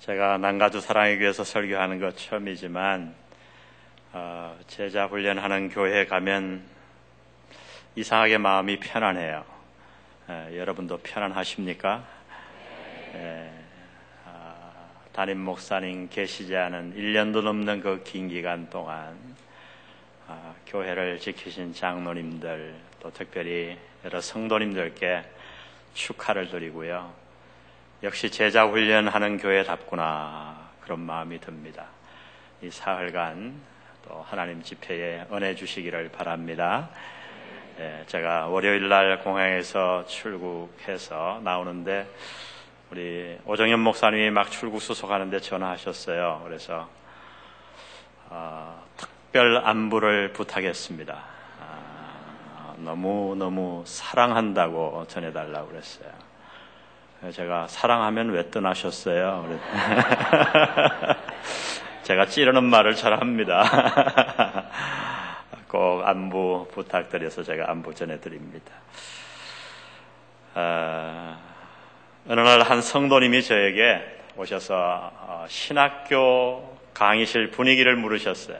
제가 0.00 0.38
난가주 0.38 0.80
사랑의 0.80 1.18
교회에서 1.18 1.44
설교하는 1.44 2.00
것 2.00 2.16
처음이지만 2.16 3.14
어, 4.12 4.58
제자 4.66 5.04
훈련하는 5.04 5.68
교회에 5.68 6.06
가면 6.06 6.62
이상하게 7.96 8.38
마음이 8.38 8.80
편안해요. 8.80 9.44
에, 10.30 10.56
여러분도 10.58 10.96
편안하십니까? 11.02 12.02
에, 13.14 13.50
아, 14.24 14.72
담임 15.12 15.40
목사님 15.40 16.08
계시지 16.08 16.56
않은 16.56 16.94
1년도 16.96 17.42
넘는 17.42 17.82
그 17.82 18.02
긴 18.02 18.28
기간 18.28 18.70
동안 18.70 19.18
아, 20.26 20.54
교회를 20.66 21.18
지키신 21.18 21.74
장로님들 21.74 22.74
또 23.00 23.12
특별히 23.12 23.76
여러 24.02 24.22
성도님들께 24.22 25.24
축하를 25.92 26.48
드리고요. 26.48 27.19
역시 28.02 28.30
제자 28.30 28.64
훈련하는 28.64 29.36
교회답구나 29.36 30.70
그런 30.80 31.00
마음이 31.00 31.38
듭니다. 31.38 31.84
이 32.62 32.70
사흘간 32.70 33.60
또 34.08 34.24
하나님 34.26 34.62
집회에 34.62 35.26
은혜 35.30 35.54
주시기를 35.54 36.08
바랍니다. 36.08 36.88
예, 37.78 38.02
제가 38.06 38.46
월요일 38.46 38.88
날 38.88 39.22
공항에서 39.22 40.06
출국해서 40.06 41.42
나오는데 41.44 42.08
우리 42.90 43.38
오정현 43.44 43.78
목사님이 43.80 44.30
막 44.30 44.50
출국 44.50 44.80
수속하는데 44.80 45.38
전화하셨어요. 45.38 46.40
그래서 46.44 46.88
어, 48.30 48.82
특별 48.96 49.58
안부를 49.58 50.32
부탁했습니다. 50.32 51.22
아, 51.60 52.74
너무 52.78 53.36
너무 53.38 53.82
사랑한다고 53.86 55.04
전해달라고 55.06 55.68
그랬어요. 55.68 56.29
제가 57.28 57.66
사랑하면 57.68 58.30
왜 58.30 58.50
떠나셨어요? 58.50 59.60
제가 62.02 62.26
찌르는 62.26 62.64
말을 62.64 62.94
잘 62.94 63.20
합니다. 63.20 63.62
꼭 65.68 66.02
안부 66.08 66.68
부탁드려서 66.72 67.42
제가 67.42 67.70
안부 67.70 67.94
전해드립니다. 67.94 68.72
어, 70.54 71.36
어느 72.26 72.40
날 72.40 72.62
한 72.62 72.80
성도님이 72.80 73.42
저에게 73.42 74.00
오셔서 74.36 75.12
어, 75.20 75.44
신학교 75.48 76.78
강의실 76.94 77.50
분위기를 77.50 77.96
물으셨어요. 77.96 78.58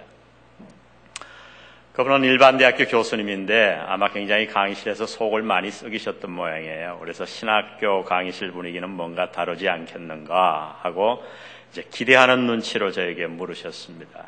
그분은 2.01 2.25
일반 2.25 2.57
대학교 2.57 2.87
교수님인데 2.87 3.79
아마 3.87 4.09
굉장히 4.09 4.47
강의실에서 4.47 5.05
속을 5.05 5.43
많이 5.43 5.71
썩이셨던 5.71 6.31
모양이에요. 6.31 6.97
그래서 6.99 7.27
신학교 7.27 8.03
강의실 8.05 8.53
분위기는 8.53 8.89
뭔가 8.89 9.31
다르지 9.31 9.69
않겠는가 9.69 10.79
하고 10.81 11.23
이제 11.71 11.85
기대하는 11.91 12.47
눈치로 12.47 12.91
저에게 12.91 13.27
물으셨습니다. 13.27 14.25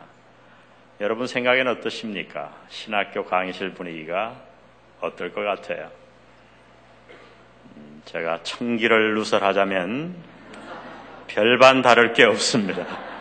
여러분 1.00 1.26
생각엔 1.26 1.66
어떠십니까? 1.66 2.52
신학교 2.68 3.24
강의실 3.24 3.72
분위기가 3.72 4.36
어떨 5.00 5.32
것 5.32 5.40
같아요? 5.40 5.90
음, 7.78 8.02
제가 8.04 8.42
청기를 8.42 9.14
누설하자면 9.14 10.14
별반 11.26 11.80
다를 11.80 12.12
게 12.12 12.24
없습니다. 12.24 13.11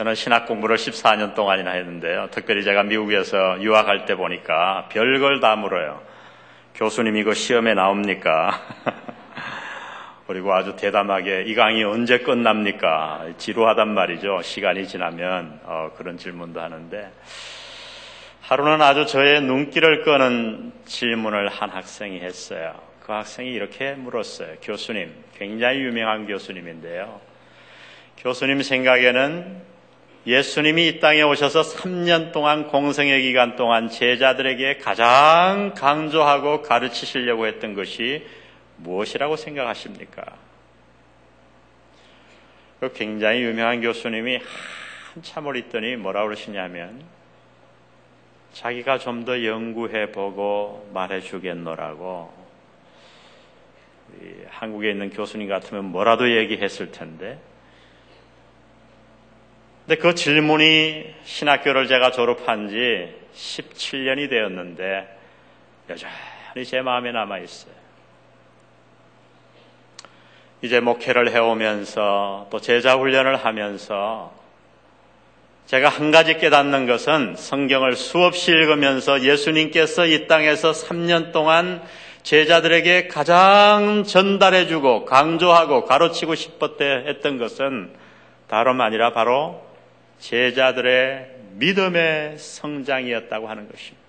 저는 0.00 0.14
신학 0.14 0.46
공부를 0.46 0.78
14년 0.78 1.34
동안이나 1.34 1.72
했는데요. 1.72 2.28
특별히 2.30 2.64
제가 2.64 2.84
미국에서 2.84 3.60
유학할 3.60 4.06
때 4.06 4.14
보니까 4.14 4.88
별걸 4.90 5.40
다 5.40 5.56
물어요. 5.56 6.00
교수님 6.74 7.16
이거 7.16 7.34
시험에 7.34 7.74
나옵니까? 7.74 8.62
그리고 10.26 10.54
아주 10.54 10.74
대담하게 10.74 11.42
이 11.48 11.54
강의 11.54 11.84
언제 11.84 12.16
끝납니까? 12.20 13.34
지루하단 13.36 13.92
말이죠. 13.92 14.40
시간이 14.40 14.88
지나면 14.88 15.60
어, 15.64 15.90
그런 15.98 16.16
질문도 16.16 16.62
하는데 16.62 17.12
하루는 18.40 18.80
아주 18.80 19.04
저의 19.04 19.42
눈길을 19.42 20.04
끄는 20.04 20.72
질문을 20.86 21.48
한 21.48 21.68
학생이 21.68 22.20
했어요. 22.20 22.72
그 23.00 23.12
학생이 23.12 23.50
이렇게 23.50 23.92
물었어요. 23.92 24.54
교수님, 24.62 25.12
굉장히 25.36 25.80
유명한 25.80 26.26
교수님인데요. 26.26 27.20
교수님 28.16 28.62
생각에는 28.62 29.69
예수님이 30.26 30.88
이 30.88 31.00
땅에 31.00 31.22
오셔서 31.22 31.62
3년 31.62 32.32
동안 32.32 32.68
공생의 32.68 33.22
기간 33.22 33.56
동안 33.56 33.88
제자들에게 33.88 34.76
가장 34.78 35.72
강조하고 35.74 36.62
가르치시려고 36.62 37.46
했던 37.46 37.74
것이 37.74 38.26
무엇이라고 38.76 39.36
생각하십니까? 39.36 40.24
그 42.80 42.92
굉장히 42.92 43.42
유명한 43.42 43.80
교수님이 43.80 44.40
한참을 45.14 45.56
있더니 45.56 45.96
뭐라 45.96 46.24
그러시냐면 46.24 47.02
자기가 48.52 48.98
좀 48.98 49.24
더 49.24 49.44
연구해 49.44 50.12
보고 50.12 50.88
말해 50.92 51.20
주겠노라고 51.20 52.32
한국에 54.48 54.90
있는 54.90 55.10
교수님 55.10 55.48
같으면 55.48 55.84
뭐라도 55.86 56.30
얘기했을 56.36 56.90
텐데 56.90 57.38
근데 59.90 60.02
그 60.02 60.14
질문이 60.14 61.04
신학교를 61.24 61.88
제가 61.88 62.12
졸업한 62.12 62.68
지 62.68 63.12
17년이 63.34 64.30
되었는데 64.30 65.18
여전히 65.90 66.64
제 66.64 66.80
마음에 66.80 67.10
남아 67.10 67.38
있어요. 67.38 67.72
이제 70.62 70.78
목회를 70.78 71.32
해오면서 71.32 72.46
또 72.52 72.60
제자 72.60 72.98
훈련을 72.98 73.34
하면서 73.34 74.32
제가 75.66 75.88
한 75.88 76.12
가지 76.12 76.38
깨닫는 76.38 76.86
것은 76.86 77.34
성경을 77.34 77.96
수없이 77.96 78.52
읽으면서 78.52 79.22
예수님께서 79.22 80.06
이 80.06 80.28
땅에서 80.28 80.70
3년 80.70 81.32
동안 81.32 81.82
제자들에게 82.22 83.08
가장 83.08 84.04
전달해주고 84.04 85.06
강조하고 85.06 85.84
가르치고 85.84 86.36
싶었대 86.36 87.06
했던 87.08 87.38
것은 87.38 87.92
다름 88.46 88.80
아니라 88.80 89.12
바로 89.12 89.68
제자들의 90.20 91.36
믿음의 91.54 92.38
성장이었다고 92.38 93.48
하는 93.48 93.68
것입니다. 93.68 94.00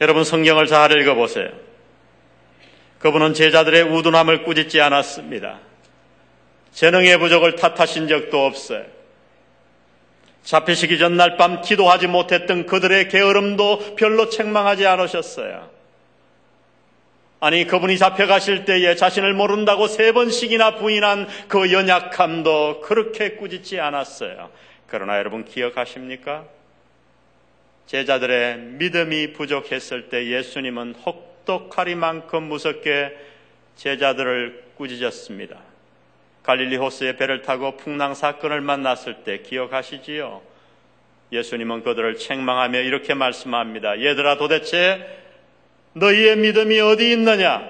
여러분 0.00 0.24
성경을 0.24 0.66
잘 0.66 0.98
읽어보세요. 0.98 1.50
그분은 3.00 3.34
제자들의 3.34 3.82
우둔함을 3.82 4.44
꾸짖지 4.44 4.80
않았습니다. 4.80 5.58
재능의 6.72 7.18
부족을 7.18 7.56
탓하신 7.56 8.08
적도 8.08 8.46
없어요. 8.46 8.84
잡히시기 10.42 10.98
전날 10.98 11.36
밤 11.36 11.60
기도하지 11.60 12.06
못했던 12.06 12.66
그들의 12.66 13.08
게으름도 13.08 13.96
별로 13.96 14.28
책망하지 14.28 14.86
않으셨어요. 14.86 15.79
아니 17.40 17.66
그분이 17.66 17.96
잡혀가실 17.96 18.66
때에 18.66 18.94
자신을 18.96 19.32
모른다고 19.32 19.88
세 19.88 20.12
번씩이나 20.12 20.76
부인한 20.76 21.26
그 21.48 21.72
연약함도 21.72 22.82
그렇게 22.82 23.30
꾸짖지 23.30 23.80
않았어요. 23.80 24.50
그러나 24.86 25.16
여러분 25.16 25.46
기억하십니까? 25.46 26.44
제자들의 27.86 28.58
믿음이 28.58 29.32
부족했을 29.32 30.10
때 30.10 30.26
예수님은 30.26 30.96
혹독하리만큼 31.06 32.42
무섭게 32.42 33.16
제자들을 33.76 34.64
꾸짖었습니다. 34.76 35.56
갈릴리 36.42 36.76
호수에 36.76 37.16
배를 37.16 37.42
타고 37.42 37.76
풍랑 37.76 38.14
사건을 38.14 38.60
만났을 38.60 39.24
때 39.24 39.38
기억하시지요? 39.38 40.42
예수님은 41.32 41.84
그들을 41.84 42.16
책망하며 42.16 42.80
이렇게 42.80 43.14
말씀합니다. 43.14 44.02
얘들아 44.02 44.36
도대체 44.36 45.20
너희의 45.92 46.36
믿음이 46.36 46.80
어디 46.80 47.12
있느냐? 47.12 47.62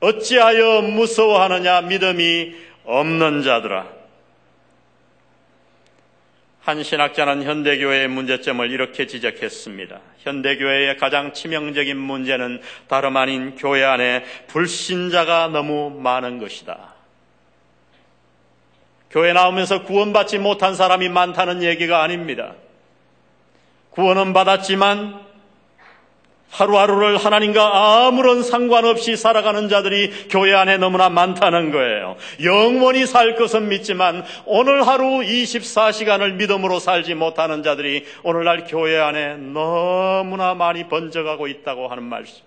어찌하여 0.00 0.82
무서워하느냐? 0.82 1.82
믿음이 1.82 2.54
없는 2.84 3.42
자들아. 3.42 4.02
한 6.60 6.82
신학자는 6.82 7.42
현대교회의 7.42 8.06
문제점을 8.06 8.70
이렇게 8.70 9.06
지적했습니다. 9.06 10.00
현대교회의 10.18 10.96
가장 10.96 11.32
치명적인 11.32 11.96
문제는 11.96 12.62
다름 12.86 13.16
아닌 13.16 13.56
교회 13.56 13.82
안에 13.82 14.22
불신자가 14.46 15.48
너무 15.48 15.90
많은 15.90 16.38
것이다. 16.38 16.94
교회 19.10 19.32
나오면서 19.32 19.82
구원받지 19.82 20.38
못한 20.38 20.76
사람이 20.76 21.08
많다는 21.08 21.64
얘기가 21.64 22.02
아닙니다. 22.02 22.54
구원은 23.90 24.32
받았지만 24.32 25.31
하루하루를 26.52 27.16
하나님과 27.16 28.06
아무런 28.06 28.42
상관없이 28.42 29.16
살아가는 29.16 29.68
자들이 29.68 30.28
교회 30.28 30.54
안에 30.54 30.76
너무나 30.76 31.08
많다는 31.08 31.72
거예요. 31.72 32.16
영원히 32.42 33.06
살 33.06 33.36
것은 33.36 33.68
믿지만 33.68 34.24
오늘 34.44 34.86
하루 34.86 35.04
24시간을 35.04 36.34
믿음으로 36.34 36.78
살지 36.78 37.14
못하는 37.14 37.62
자들이 37.62 38.04
오늘날 38.22 38.64
교회 38.64 38.98
안에 38.98 39.36
너무나 39.36 40.54
많이 40.54 40.88
번져가고 40.88 41.48
있다고 41.48 41.88
하는 41.88 42.02
말씀. 42.02 42.42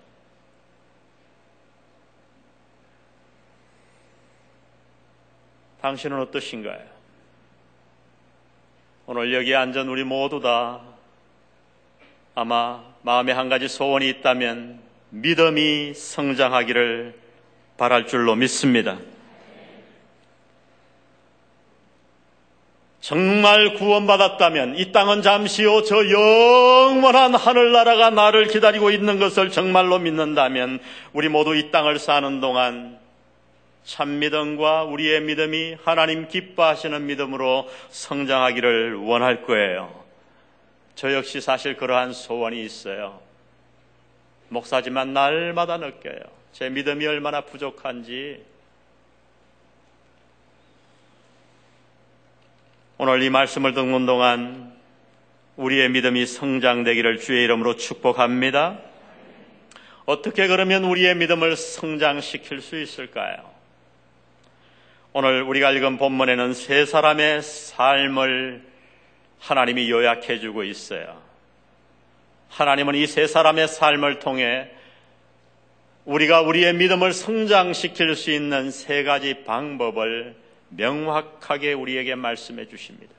당신은 5.82 6.20
어떠신가요? 6.20 6.96
오늘 9.06 9.34
여기 9.34 9.54
앉은 9.54 9.88
우리 9.88 10.02
모두 10.02 10.40
다 10.40 10.80
아마 12.34 12.82
마음에 13.06 13.30
한 13.30 13.48
가지 13.48 13.68
소원이 13.68 14.08
있다면 14.08 14.80
믿음이 15.10 15.94
성장하기를 15.94 17.14
바랄 17.76 18.08
줄로 18.08 18.34
믿습니다. 18.34 18.98
정말 23.00 23.74
구원받았다면 23.74 24.78
이 24.78 24.90
땅은 24.90 25.22
잠시요 25.22 25.84
저 25.84 26.04
영원한 26.10 27.36
하늘나라가 27.36 28.10
나를 28.10 28.48
기다리고 28.48 28.90
있는 28.90 29.20
것을 29.20 29.52
정말로 29.52 30.00
믿는다면 30.00 30.80
우리 31.12 31.28
모두 31.28 31.54
이 31.54 31.70
땅을 31.70 32.00
사는 32.00 32.40
동안 32.40 32.98
참 33.84 34.18
믿음과 34.18 34.82
우리의 34.82 35.20
믿음이 35.20 35.76
하나님 35.84 36.26
기뻐하시는 36.26 37.06
믿음으로 37.06 37.68
성장하기를 37.88 38.96
원할 38.96 39.42
거예요. 39.44 40.05
저 40.96 41.12
역시 41.12 41.42
사실 41.42 41.76
그러한 41.76 42.14
소원이 42.14 42.64
있어요. 42.64 43.20
목사지만 44.48 45.12
날마다 45.12 45.76
느껴요. 45.76 46.20
제 46.52 46.70
믿음이 46.70 47.06
얼마나 47.06 47.42
부족한지. 47.42 48.42
오늘 52.96 53.22
이 53.22 53.28
말씀을 53.28 53.74
듣는 53.74 54.06
동안 54.06 54.74
우리의 55.56 55.90
믿음이 55.90 56.24
성장되기를 56.24 57.18
주의 57.18 57.44
이름으로 57.44 57.76
축복합니다. 57.76 58.78
어떻게 60.06 60.46
그러면 60.46 60.84
우리의 60.84 61.14
믿음을 61.16 61.56
성장시킬 61.56 62.62
수 62.62 62.80
있을까요? 62.80 63.36
오늘 65.12 65.42
우리가 65.42 65.72
읽은 65.72 65.98
본문에는 65.98 66.54
세 66.54 66.86
사람의 66.86 67.42
삶을 67.42 68.75
하나님이 69.40 69.90
요약해 69.90 70.40
주고 70.40 70.64
있어요. 70.64 71.20
하나님은 72.48 72.94
이 72.94 73.06
세 73.06 73.26
사람의 73.26 73.68
삶을 73.68 74.18
통해 74.18 74.68
우리가 76.04 76.40
우리의 76.42 76.74
믿음을 76.74 77.12
성장시킬 77.12 78.14
수 78.14 78.30
있는 78.30 78.70
세 78.70 79.02
가지 79.02 79.42
방법을 79.44 80.36
명확하게 80.68 81.72
우리에게 81.72 82.14
말씀해 82.14 82.68
주십니다. 82.68 83.12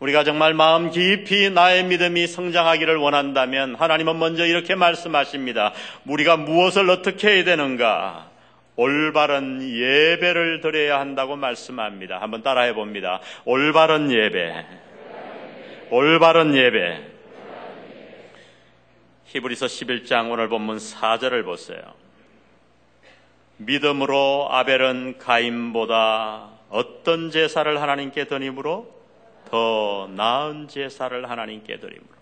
우리가 0.00 0.22
정말 0.24 0.54
마음 0.54 0.90
깊이 0.90 1.50
나의 1.50 1.84
믿음이 1.84 2.26
성장하기를 2.28 2.96
원한다면 2.96 3.74
하나님은 3.74 4.18
먼저 4.18 4.46
이렇게 4.46 4.74
말씀하십니다. 4.74 5.72
우리가 6.06 6.36
무엇을 6.36 6.88
어떻게 6.88 7.28
해야 7.28 7.44
되는가? 7.44 8.30
올바른 8.78 9.60
예배를 9.60 10.60
드려야 10.60 11.00
한다고 11.00 11.34
말씀합니다. 11.34 12.20
한번 12.20 12.44
따라해 12.44 12.74
봅니다. 12.74 13.20
올바른 13.44 14.12
예배. 14.12 14.66
올바른 15.90 16.54
예배. 16.54 17.00
히브리서 19.24 19.66
11장 19.66 20.30
오늘 20.30 20.48
본문 20.48 20.76
4절을 20.76 21.44
보세요. 21.44 21.80
믿음으로 23.56 24.46
아벨은 24.48 25.18
가인보다 25.18 26.48
어떤 26.70 27.32
제사를 27.32 27.82
하나님께 27.82 28.26
드림으로 28.26 28.94
더 29.50 30.08
나은 30.14 30.68
제사를 30.68 31.28
하나님께 31.28 31.80
드림으로 31.80 32.17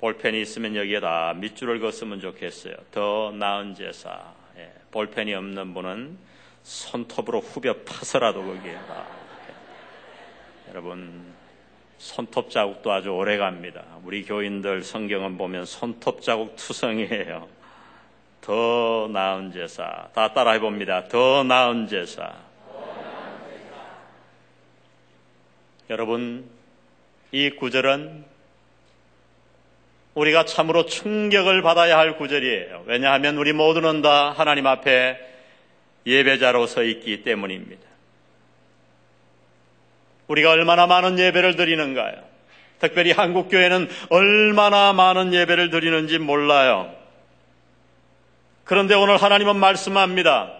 볼펜이 0.00 0.40
있으면 0.40 0.76
여기에다 0.76 1.34
밑줄을 1.34 1.78
그었으면 1.78 2.20
좋겠어요. 2.20 2.74
더 2.90 3.32
나은 3.32 3.74
제사. 3.74 4.32
예, 4.56 4.72
볼펜이 4.90 5.34
없는 5.34 5.74
분은 5.74 6.16
손톱으로 6.62 7.40
후벼 7.40 7.74
파서라도 7.84 8.42
거기에다. 8.42 9.06
예. 9.48 10.70
여러분, 10.70 11.34
손톱 11.98 12.50
자국도 12.50 12.90
아주 12.90 13.10
오래 13.10 13.36
갑니다. 13.36 13.84
우리 14.02 14.24
교인들 14.24 14.82
성경은 14.82 15.36
보면 15.36 15.66
손톱 15.66 16.22
자국 16.22 16.56
투성이에요. 16.56 17.46
더 18.40 19.06
나은 19.12 19.52
제사. 19.52 20.08
다 20.14 20.32
따라해 20.32 20.60
봅니다. 20.60 21.08
더 21.08 21.44
나은 21.44 21.88
제사. 21.88 22.36
여러분, 25.90 26.48
이 27.32 27.50
구절은 27.50 28.29
우리가 30.14 30.44
참으로 30.44 30.86
충격을 30.86 31.62
받아야 31.62 31.98
할 31.98 32.16
구절이에요. 32.16 32.84
왜냐하면 32.86 33.36
우리 33.36 33.52
모두는 33.52 34.02
다 34.02 34.32
하나님 34.36 34.66
앞에 34.66 35.18
예배자로 36.06 36.66
서 36.66 36.82
있기 36.82 37.22
때문입니다. 37.22 37.82
우리가 40.26 40.50
얼마나 40.50 40.86
많은 40.86 41.18
예배를 41.18 41.56
드리는가요? 41.56 42.30
특별히 42.78 43.12
한국교회는 43.12 43.88
얼마나 44.08 44.92
많은 44.92 45.34
예배를 45.34 45.70
드리는지 45.70 46.18
몰라요. 46.18 46.94
그런데 48.64 48.94
오늘 48.94 49.16
하나님은 49.16 49.56
말씀합니다. 49.56 50.52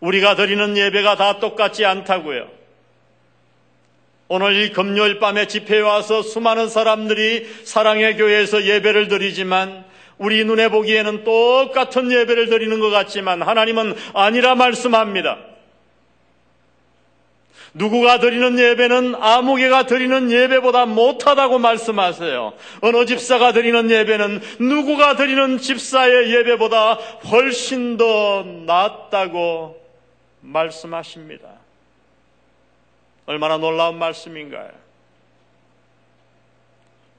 우리가 0.00 0.34
드리는 0.34 0.76
예배가 0.76 1.16
다 1.16 1.38
똑같지 1.38 1.84
않다고요. 1.84 2.63
오늘 4.34 4.56
이 4.56 4.72
금요일 4.72 5.20
밤에 5.20 5.46
집회에 5.46 5.78
와서 5.78 6.20
수많은 6.20 6.68
사람들이 6.68 7.46
사랑의 7.62 8.16
교회에서 8.16 8.64
예배를 8.64 9.06
드리지만 9.06 9.84
우리 10.18 10.44
눈에 10.44 10.70
보기에는 10.70 11.22
똑같은 11.22 12.10
예배를 12.10 12.48
드리는 12.48 12.80
것 12.80 12.90
같지만 12.90 13.42
하나님은 13.42 13.94
아니라 14.12 14.56
말씀합니다. 14.56 15.38
누구가 17.74 18.18
드리는 18.18 18.58
예배는 18.58 19.14
아무개가 19.20 19.86
드리는 19.86 20.28
예배보다 20.28 20.86
못하다고 20.86 21.60
말씀하세요. 21.60 22.54
어느 22.80 23.06
집사가 23.06 23.52
드리는 23.52 23.88
예배는 23.88 24.40
누구가 24.58 25.14
드리는 25.14 25.58
집사의 25.58 26.34
예배보다 26.34 26.94
훨씬 27.30 27.96
더 27.96 28.42
낫다고 28.66 29.80
말씀하십니다. 30.40 31.63
얼마나 33.26 33.56
놀라운 33.58 33.98
말씀인가요? 33.98 34.70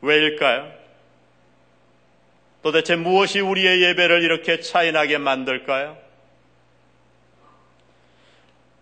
왜일까요? 0.01 0.71
도대체 2.61 2.95
무엇이 2.95 3.39
우리의 3.39 3.81
예배를 3.83 4.23
이렇게 4.23 4.59
차이나게 4.59 5.17
만들까요? 5.17 5.97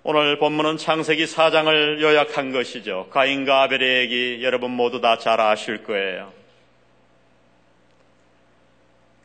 오늘 0.03 0.38
본문은 0.38 0.77
창세기 0.77 1.25
4장을 1.25 2.01
요약한 2.01 2.51
것이죠. 2.51 3.08
가인과 3.10 3.63
아벨의 3.63 4.01
얘기 4.01 4.44
여러분 4.44 4.72
모두 4.72 5.00
다 5.00 5.18
잘 5.18 5.39
아실 5.39 5.84
거예요. 5.84 6.34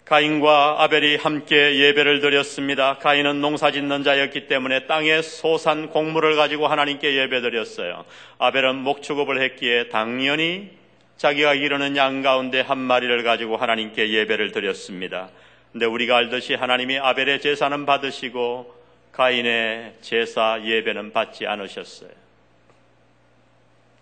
가인과 0.08 0.76
아벨이 0.78 1.16
함께 1.16 1.80
예배를 1.80 2.20
드렸습니다. 2.20 2.96
가인은 2.96 3.42
농사 3.42 3.70
짓는 3.70 4.04
자였기 4.04 4.46
때문에 4.46 4.86
땅의 4.86 5.22
소산 5.22 5.90
곡물을 5.90 6.34
가지고 6.34 6.66
하나님께 6.66 7.14
예배 7.14 7.42
드렸어요. 7.42 8.06
아벨은 8.38 8.76
목축업을 8.76 9.42
했기에 9.42 9.90
당연히 9.90 10.70
자기가 11.18 11.54
기르는 11.56 11.94
양 11.98 12.22
가운데 12.22 12.62
한 12.62 12.78
마리를 12.78 13.22
가지고 13.22 13.58
하나님께 13.58 14.08
예배를 14.08 14.52
드렸습니다. 14.52 15.28
근데 15.72 15.84
우리가 15.84 16.16
알듯이 16.16 16.54
하나님이 16.54 16.98
아벨의 16.98 17.42
제사는 17.42 17.84
받으시고 17.84 18.74
가인의 19.12 19.96
제사 20.00 20.58
예배는 20.64 21.12
받지 21.12 21.46
않으셨어요. 21.46 22.10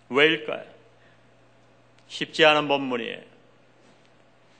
왜일까요? 0.07 0.63
쉽지 2.07 2.45
않은 2.45 2.69
본문이에요. 2.69 3.36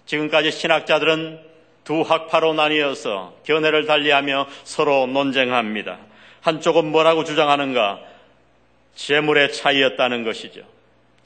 지금까지 0.08 0.52
신학자들은 0.52 1.40
두 1.84 2.02
학파로 2.02 2.54
나뉘어서 2.54 3.34
견해를 3.46 3.86
달리하며 3.86 4.48
서로 4.64 5.06
논쟁합니다. 5.06 6.00
한쪽은 6.42 6.92
뭐라고 6.92 7.24
주장하는가? 7.24 8.00
재물의 8.96 9.54
차이였다는 9.54 10.24
것이죠. 10.24 10.62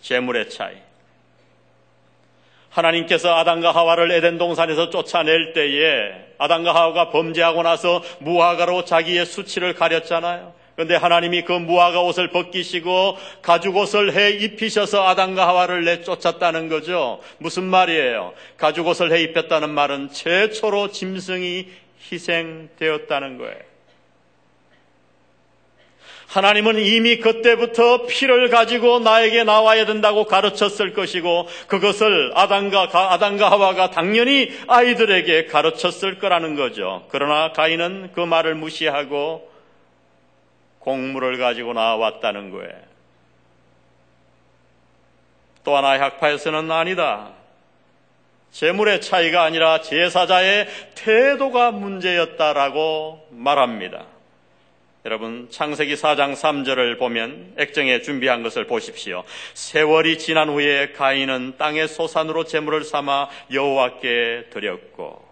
재물의 0.02 0.50
차이. 0.50 0.76
하나님께서 2.70 3.36
아담과 3.36 3.72
하와를 3.72 4.12
에덴 4.12 4.38
동산에서 4.38 4.90
쫓아낼 4.90 5.54
때에 5.54 6.14
아담과 6.38 6.74
하와가 6.74 7.10
범죄하고 7.10 7.64
나서 7.64 8.02
무화과로 8.20 8.86
자기의 8.86 9.26
수치를 9.26 9.74
가렸잖아요. 9.74 10.54
그런데 10.82 10.96
하나님이 10.96 11.44
그 11.44 11.52
무화과 11.52 12.02
옷을 12.02 12.30
벗기시고 12.30 13.16
가죽 13.44 13.78
옷을 13.78 14.16
해 14.16 14.32
입히셔서 14.32 15.08
아담과 15.08 15.48
하와를 15.48 15.86
내쫓았다는 15.86 16.70
거죠. 16.70 17.20
무슨 17.38 17.66
말이에요? 17.66 18.34
가죽 18.58 18.88
옷을 18.88 19.12
해 19.12 19.22
입혔다는 19.22 19.70
말은 19.70 20.10
최초로 20.12 20.90
짐승이 20.90 21.68
희생되었다는 22.12 23.38
거예요. 23.38 23.60
하나님은 26.30 26.80
이미 26.80 27.18
그때부터 27.18 28.08
피를 28.08 28.50
가지고 28.50 28.98
나에게 28.98 29.44
나와야 29.44 29.86
된다고 29.86 30.24
가르쳤을 30.26 30.94
것이고 30.94 31.48
그것을 31.68 32.32
아담과 32.34 32.90
아담과 32.94 33.52
하와가 33.52 33.92
당연히 33.92 34.50
아이들에게 34.68 35.46
가르쳤을 35.46 36.18
거라는 36.18 36.56
거죠. 36.56 37.06
그러나 37.10 37.52
가인은 37.52 38.14
그 38.16 38.22
말을 38.22 38.56
무시하고 38.56 39.50
공물을 40.82 41.38
가지고 41.38 41.74
나왔다는 41.74 42.52
거예요. 42.52 42.92
또 45.64 45.78
하나 45.78 46.00
학파에서는 46.00 46.70
아니다. 46.72 47.32
재물의 48.52 49.02
차이가 49.02 49.44
아니라 49.44 49.82
제사자의 49.82 50.68
태도가 50.96 51.72
문제였다라고 51.72 53.28
말합니다. 53.32 54.06
여러분 55.04 55.48
창세기 55.50 55.96
4장 55.96 56.36
3절을 56.36 57.00
보면 57.00 57.56
액정에 57.58 58.02
준비한 58.02 58.44
것을 58.44 58.68
보십시오. 58.68 59.24
세월이 59.56 60.20
지난 60.20 60.50
후에 60.50 60.92
가인은 60.92 61.56
땅의 61.58 61.88
소산으로 61.88 62.44
제물을 62.44 62.84
삼아 62.84 63.30
여호와께 63.52 64.50
드렸고 64.52 65.28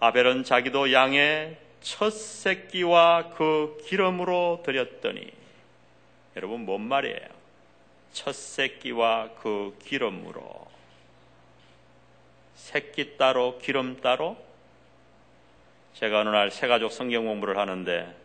아벨은 0.00 0.42
자기도 0.42 0.92
양의 0.92 1.58
첫 1.82 2.10
새끼와 2.10 3.30
그 3.30 3.76
기름으로 3.84 4.62
드렸더니 4.64 5.30
여러분 6.36 6.64
뭔 6.64 6.80
말이에요? 6.82 7.28
첫 8.12 8.34
새끼와 8.34 9.30
그 9.40 9.76
기름으로 9.82 10.66
새끼 12.54 13.16
따로 13.16 13.58
기름 13.58 14.00
따로 14.00 14.36
제가 15.94 16.20
어느 16.20 16.28
날 16.30 16.50
새가족 16.50 16.92
성경 16.92 17.26
공부를 17.26 17.58
하는데 17.58 18.16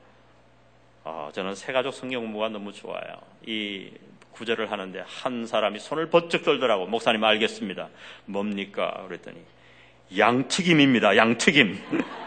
어, 1.03 1.29
저는 1.33 1.55
새가족 1.55 1.93
성경 1.93 2.21
공부가 2.21 2.49
너무 2.49 2.71
좋아요. 2.73 3.21
이 3.45 3.91
구절을 4.31 4.71
하는데 4.71 5.03
한 5.05 5.47
사람이 5.47 5.79
손을 5.79 6.09
번쩍 6.09 6.43
들더라고. 6.43 6.85
목사님 6.85 7.23
알겠습니다. 7.23 7.89
뭡니까? 8.25 9.03
그랬더니 9.07 9.41
양튀김입니다. 10.15 11.17
양튀김. 11.17 12.26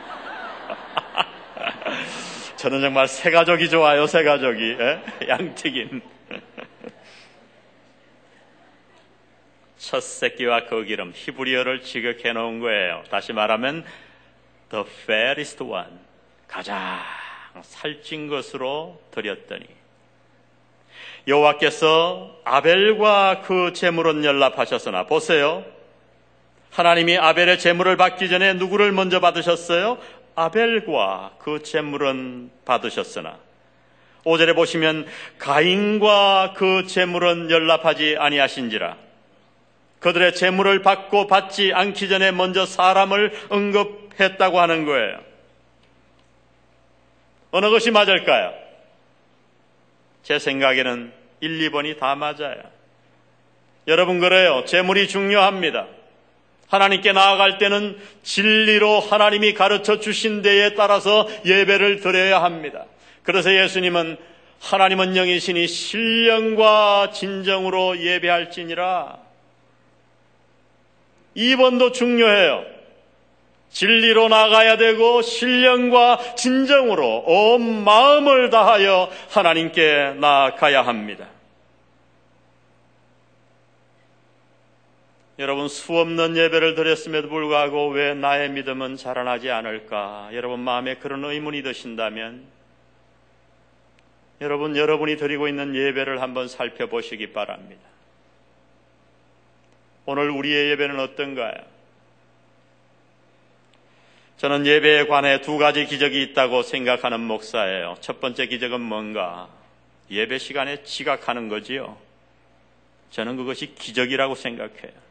저는 2.61 2.83
정말 2.83 3.09
새 3.09 3.31
가족이 3.31 3.71
좋아요. 3.71 4.07
새 4.07 4.23
가족이. 4.23 4.77
에? 4.79 5.01
양튀김. 5.29 6.03
첫 9.79 10.03
새끼와 10.03 10.67
그 10.67 10.85
기름 10.85 11.11
히브리어를 11.15 11.81
지극해 11.81 12.35
놓은 12.35 12.61
거예요. 12.61 13.03
다시 13.11 13.33
말하면 13.33 13.83
the 14.69 14.85
fairest 15.05 15.63
one 15.63 15.89
가장 16.47 16.99
살찐 17.63 18.29
것으로 18.29 19.01
드렸더니 19.11 19.65
여호와께서 21.29 22.43
아벨과 22.45 23.41
그 23.41 23.73
제물은 23.73 24.23
연락하셨으나 24.23 25.07
보세요. 25.07 25.65
하나님이 26.73 27.17
아벨의 27.17 27.59
제물을 27.59 27.97
받기 27.97 28.29
전에 28.29 28.53
누구를 28.53 28.93
먼저 28.93 29.19
받으셨어요? 29.19 29.99
아벨과 30.35 31.37
그 31.39 31.63
제물은 31.63 32.51
받으셨으나 32.65 33.39
5절에 34.25 34.55
보시면 34.55 35.07
가인과 35.39 36.55
그 36.57 36.87
제물은 36.87 37.51
연락하지 37.51 38.17
아니하신지라 38.19 38.97
그들의 40.01 40.35
제물을 40.35 40.83
받고 40.83 41.27
받지 41.27 41.73
않기 41.73 42.09
전에 42.09 42.33
먼저 42.33 42.65
사람을 42.65 43.33
언급했다고 43.51 44.59
하는 44.59 44.87
거예요. 44.87 45.19
어느 47.51 47.69
것이 47.69 47.91
맞을까요? 47.91 48.55
제 50.23 50.39
생각에는 50.39 51.13
1, 51.41 51.71
2번이 51.71 51.99
다 51.99 52.15
맞아요. 52.15 52.63
여러분 53.89 54.21
그래요. 54.21 54.65
재물이 54.67 55.09
중요합니다. 55.09 55.87
하나님께 56.71 57.13
나아갈 57.13 57.59
때는 57.59 57.99
진리로 58.23 59.01
하나님이 59.01 59.55
가르쳐 59.55 59.99
주신 59.99 60.41
데에 60.41 60.75
따라서 60.75 61.29
예배를 61.45 62.01
드려야 62.01 62.43
합니다. 62.43 62.87
그래서 63.25 63.53
예수님은 63.53 64.17
하나님은 64.61 65.17
영이시니 65.17 65.67
신령과 65.67 67.11
진정으로 67.13 67.99
예배할지니라. 68.01 69.19
2번도 71.37 71.93
중요해요. 71.93 72.65
진리로 73.71 74.29
나가야 74.29 74.77
되고 74.77 75.23
신령과 75.23 76.35
진정으로 76.37 77.25
온 77.27 77.85
마음을 77.85 78.51
다하여 78.51 79.11
하나님께 79.31 80.15
나아가야 80.19 80.83
합니다. 80.83 81.27
여러분 85.41 85.69
수없는 85.69 86.37
예배를 86.37 86.75
드렸음에도 86.75 87.31
불구하고 87.31 87.89
왜 87.89 88.13
나의 88.13 88.51
믿음은 88.51 88.97
자라나지 88.97 89.51
않을까? 89.51 90.29
여러분 90.35 90.61
마음에 90.61 90.97
그런 90.97 91.25
의문이 91.25 91.63
드신다면 91.63 92.45
여러분 94.43 94.77
여러분이 94.77 95.17
드리고 95.17 95.49
있는 95.49 95.75
예배를 95.75 96.21
한번 96.21 96.47
살펴보시기 96.47 97.33
바랍니다. 97.33 97.81
오늘 100.05 100.29
우리의 100.29 100.73
예배는 100.73 101.01
어떤가요? 101.01 101.55
저는 104.37 104.67
예배에 104.67 105.07
관해 105.07 105.41
두 105.41 105.57
가지 105.57 105.87
기적이 105.87 106.23
있다고 106.23 106.63
생각하는 106.63 107.19
목사예요. 107.19 107.97
첫 108.03 108.21
번째 108.21 108.47
기적은 108.47 108.79
뭔가? 108.79 109.49
예배 110.11 110.37
시간에 110.37 110.83
지각하는 110.83 111.49
거지요. 111.49 111.97
저는 113.11 113.39
그것이 113.39 113.75
기적이라고 113.75 114.35
생각해요. 114.35 115.10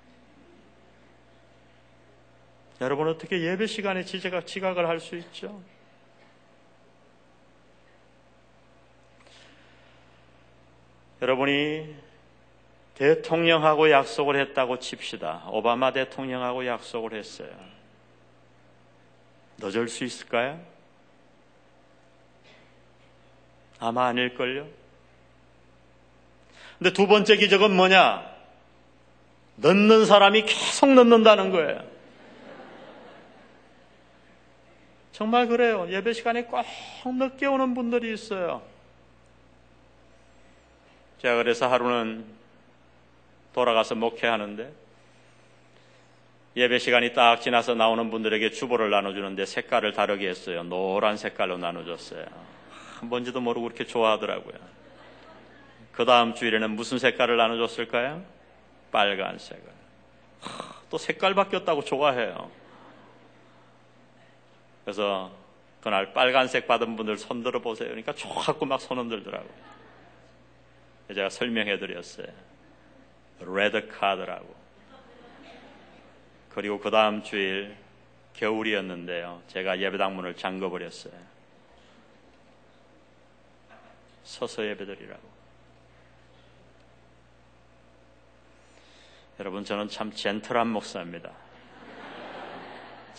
여러분 2.82 3.08
어떻게 3.10 3.42
예배 3.42 3.68
시간에 3.68 4.06
지각, 4.06 4.48
지각을 4.48 4.88
할 4.88 5.00
수 5.00 5.16
있죠? 5.18 5.62
여러분이 11.22 11.96
대통령하고 12.96 13.92
약속을 13.92 14.40
했다고 14.40 14.80
칩시다. 14.80 15.46
오바마 15.50 15.92
대통령하고 15.92 16.66
약속을 16.66 17.14
했어요. 17.14 17.50
늦을 19.58 19.90
수 19.90 20.06
있을까요? 20.06 20.60
아마 23.80 24.08
아닐걸요? 24.08 24.68
근데 26.78 26.94
두 26.94 27.08
번째 27.08 27.36
기적은 27.36 27.76
뭐냐? 27.76 28.30
늦는 29.58 30.06
사람이 30.06 30.44
계속 30.44 30.90
늦는다는 30.90 31.52
거예요. 31.52 31.89
정말 35.20 35.48
그래요. 35.48 35.86
예배 35.90 36.14
시간에 36.14 36.44
꼭 36.44 36.64
늦게 37.06 37.46
오는 37.46 37.74
분들이 37.74 38.14
있어요. 38.14 38.62
제가 41.18 41.36
그래서 41.36 41.68
하루는 41.68 42.24
돌아가서 43.54 43.96
목회하는데 43.96 44.72
예배 46.56 46.80
시간이 46.80 47.12
딱 47.12 47.42
지나서 47.42 47.76
나오는 47.76 48.10
분들에게 48.10 48.52
주보를 48.52 48.92
나눠주는데 48.92 49.46
색깔을 49.46 49.92
다르게 49.92 50.30
했어요. 50.30 50.64
노란 50.64 51.18
색깔로 51.18 51.58
나눠줬어요. 51.58 52.26
뭔지도 53.02 53.42
모르고 53.42 53.66
그렇게 53.66 53.84
좋아하더라고요. 53.84 54.56
그 55.92 56.06
다음 56.06 56.34
주일에는 56.34 56.72
무슨 56.72 56.98
색깔을 56.98 57.36
나눠줬을까요? 57.36 58.24
빨간색을. 58.94 59.64
또 60.90 60.98
색깔 60.98 61.34
바뀌었다고 61.34 61.84
좋아해요. 61.84 62.59
그래서 64.84 65.32
그날 65.82 66.14
빨간색 66.14 66.68
받은 66.68 66.96
분들 66.96 67.18
손 67.18 67.44
들어 67.44 67.62
보세요. 67.62 67.90
그러니까 67.90 68.14
자꾸 68.14 68.66
막손 68.66 68.98
흔들더라고요. 68.98 69.70
제가 71.14 71.30
설명해 71.30 71.80
드렸어요. 71.80 72.28
레드 73.40 73.88
카드라고. 73.88 74.56
그리고 76.50 76.80
그 76.80 76.92
다음 76.92 77.24
주일 77.24 77.78
겨울이었는데요. 78.34 79.42
제가 79.48 79.80
예배당 79.80 80.16
문을 80.16 80.36
잠궈 80.36 80.70
버렸어요. 80.70 81.14
서서 84.24 84.66
예배드리라고. 84.66 85.40
여러분, 89.40 89.64
저는 89.64 89.88
참 89.88 90.12
젠틀한 90.12 90.68
목사입니다. 90.68 91.32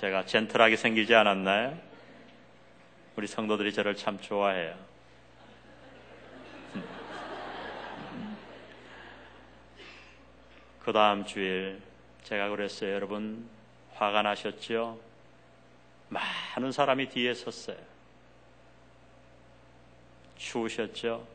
제가 0.01 0.25
젠틀하게 0.25 0.77
생기지 0.77 1.15
않았나요? 1.15 1.79
우리 3.17 3.27
성도들이 3.27 3.71
저를 3.75 3.95
참 3.95 4.19
좋아해요. 4.19 4.75
그 10.83 10.95
다음 10.95 11.27
주일 11.27 11.83
제가 12.23 12.49
그랬어요. 12.49 12.95
여러분, 12.95 13.47
화가 13.97 14.23
나셨죠? 14.23 14.99
많은 16.09 16.73
사람이 16.73 17.11
뒤에 17.11 17.35
섰어요. 17.35 17.77
추우셨죠? 20.39 21.29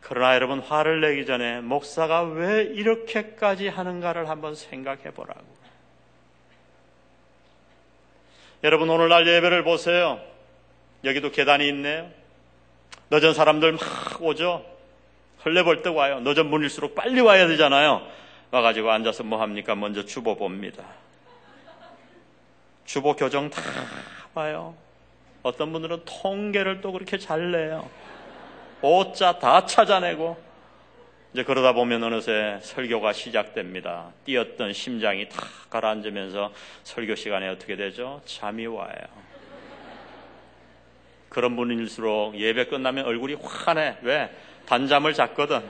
그러나 0.00 0.34
여러분 0.34 0.60
화를 0.60 1.02
내기 1.02 1.26
전에 1.26 1.60
목사가 1.60 2.22
왜 2.22 2.62
이렇게까지 2.62 3.68
하는가를 3.68 4.30
한번 4.30 4.54
생각해 4.54 5.10
보라고. 5.10 5.61
여러분 8.64 8.88
오늘날 8.88 9.26
예배를 9.26 9.64
보세요. 9.64 10.20
여기도 11.02 11.32
계단이 11.32 11.66
있네요. 11.68 12.08
늦은 13.10 13.34
사람들 13.34 13.72
막 13.72 13.80
오죠. 14.20 14.64
헐레벌떡 15.44 15.96
와요. 15.96 16.20
늦은 16.20 16.48
분일수록 16.48 16.94
빨리 16.94 17.20
와야 17.20 17.48
되잖아요. 17.48 18.06
와가지고 18.52 18.90
앉아서 18.92 19.24
뭐 19.24 19.40
합니까? 19.40 19.74
먼저 19.74 20.04
주보 20.04 20.36
봅니다. 20.36 20.84
주보 22.84 23.16
교정 23.16 23.50
다 23.50 23.60
봐요. 24.32 24.76
어떤 25.42 25.72
분들은 25.72 26.04
통계를 26.04 26.80
또 26.80 26.92
그렇게 26.92 27.18
잘 27.18 27.50
내요. 27.50 27.88
오자 28.80 29.40
다 29.40 29.66
찾아내고 29.66 30.51
이제 31.32 31.44
그러다 31.44 31.72
보면 31.72 32.02
어느새 32.02 32.58
설교가 32.60 33.14
시작됩니다. 33.14 34.12
뛰었던 34.26 34.74
심장이 34.74 35.26
다 35.30 35.38
가라앉으면서 35.70 36.52
설교 36.84 37.14
시간에 37.14 37.48
어떻게 37.48 37.74
되죠? 37.74 38.20
잠이 38.26 38.66
와요. 38.66 38.92
그런 41.30 41.56
분일수록 41.56 42.38
예배 42.38 42.66
끝나면 42.66 43.06
얼굴이 43.06 43.38
환해. 43.40 43.96
왜? 44.02 44.30
단잠을 44.66 45.14
잤거든. 45.14 45.62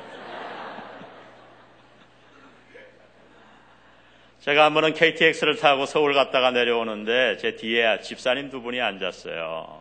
제가 4.40 4.64
한 4.64 4.74
번은 4.74 4.94
KTX를 4.94 5.58
타고 5.58 5.86
서울 5.86 6.14
갔다가 6.14 6.50
내려오는데 6.50 7.36
제 7.36 7.54
뒤에 7.54 8.00
집사님 8.00 8.50
두 8.50 8.60
분이 8.62 8.80
앉았어요. 8.80 9.80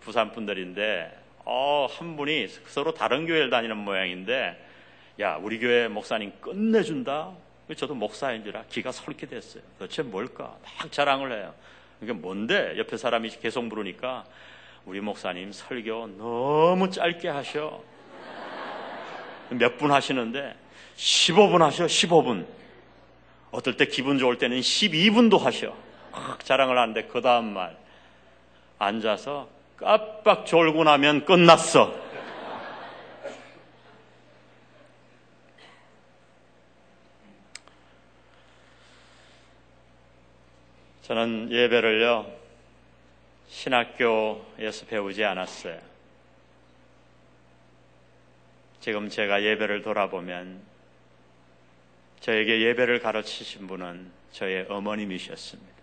부산 0.00 0.32
분들인데 0.32 1.16
어, 1.44 1.86
한 1.88 2.16
분이 2.16 2.48
서로 2.66 2.92
다른 2.92 3.26
교회를 3.26 3.50
다니는 3.50 3.76
모양인데 3.76 4.69
야 5.20 5.36
우리 5.40 5.58
교회 5.58 5.88
목사님 5.88 6.32
끝내준다. 6.40 7.30
저도 7.76 7.94
목사인지라 7.94 8.64
기가 8.68 8.90
솔깃했어요. 8.90 9.62
도대체 9.78 10.02
뭘까? 10.02 10.56
막 10.78 10.90
자랑을 10.90 11.32
해요. 11.32 11.54
이게 12.00 12.12
뭔데? 12.12 12.74
옆에 12.78 12.96
사람이 12.96 13.28
계속 13.40 13.64
물으니까 13.64 14.24
우리 14.86 15.00
목사님 15.00 15.52
설교 15.52 16.08
너무 16.18 16.90
짧게 16.90 17.28
하셔. 17.28 17.82
몇 19.50 19.76
분 19.78 19.92
하시는데 19.92 20.54
15분 20.96 21.58
하셔. 21.58 21.84
15분. 21.86 22.46
어떨 23.50 23.76
때 23.76 23.86
기분 23.86 24.18
좋을 24.18 24.38
때는 24.38 24.60
12분도 24.60 25.38
하셔. 25.38 25.76
막 26.12 26.44
자랑을 26.44 26.78
하는데 26.78 27.02
그 27.04 27.20
다음 27.20 27.52
말 27.52 27.76
앉아서 28.78 29.48
깜빡 29.76 30.46
졸고 30.46 30.84
나면 30.84 31.24
끝났어. 31.24 31.94
저는 41.10 41.50
예배를요, 41.50 42.24
신학교에서 43.48 44.86
배우지 44.86 45.24
않았어요. 45.24 45.76
지금 48.78 49.08
제가 49.08 49.42
예배를 49.42 49.82
돌아보면 49.82 50.60
저에게 52.20 52.60
예배를 52.60 53.00
가르치신 53.00 53.66
분은 53.66 54.08
저의 54.30 54.66
어머님이셨습니다. 54.68 55.82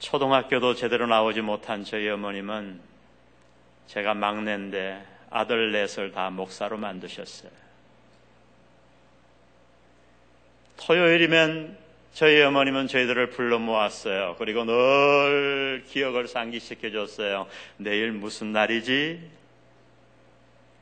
초등학교도 0.00 0.74
제대로 0.74 1.06
나오지 1.06 1.40
못한 1.40 1.84
저희 1.84 2.08
어머님은 2.08 2.80
제가 3.86 4.14
막내인데 4.14 5.06
아들 5.30 5.70
넷을 5.70 6.10
다 6.10 6.30
목사로 6.30 6.78
만드셨어요. 6.78 7.69
토요일이면 10.80 11.76
저희 12.14 12.40
어머님은 12.42 12.88
저희들을 12.88 13.30
불러 13.30 13.58
모았어요. 13.58 14.36
그리고 14.38 14.64
늘 14.64 15.84
기억을 15.86 16.26
상기시켜 16.26 16.90
줬어요. 16.90 17.46
내일 17.76 18.12
무슨 18.12 18.52
날이지? 18.52 19.20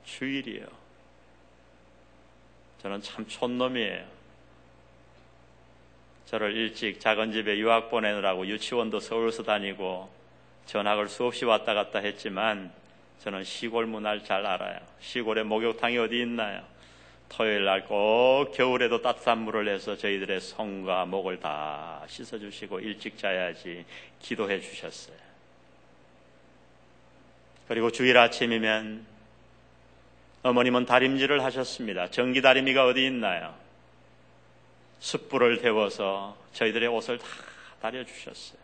주일이요. 0.05 0.65
저는 2.81 3.03
참 3.03 3.27
촌놈이에요. 3.27 4.05
저를 6.27 6.55
일찍 6.55 7.01
작은 7.01 7.33
집에 7.33 7.59
유학 7.59 7.91
보내느라고 7.91 8.47
유치원도 8.47 9.01
서울서 9.01 9.43
다니고 9.43 10.11
전학을 10.67 11.09
수없이 11.09 11.45
왔다 11.45 11.75
갔다 11.75 11.99
했지만 11.99 12.71
저는 13.23 13.45
시골 13.45 13.87
문화를 13.87 14.23
잘 14.25 14.47
알아요. 14.47 14.79
시골에 15.01 15.43
목욕탕이 15.43 15.99
어디 15.99 16.21
있나요? 16.21 16.63
토요일 17.29 17.65
날 17.65 17.85
꼭 17.87 18.53
겨울에도 18.53 19.03
따뜻한 19.03 19.39
물을 19.39 19.65
내서 19.65 19.97
저희들의 19.97 20.41
손과 20.41 21.05
목을 21.07 21.41
다 21.41 22.03
씻어주시고 22.09 22.81
일찍 22.81 23.19
자야지 23.19 23.85
기도해 24.21 24.61
주셨어요. 24.61 25.17
그리고 27.69 27.91
주일 27.91 28.17
아침이면 28.17 29.07
어머님은 30.43 30.87
다림질을 30.87 31.45
하셨습니다. 31.45 32.11
전기 32.11 32.41
다리미가 32.41 32.87
어디 32.87 33.05
있나요? 33.07 33.55
숯불을 35.01 35.61
데워서 35.61 36.37
저희들의 36.55 36.89
옷을 36.89 37.19
다 37.19 37.27
다려주셨어요. 37.83 38.59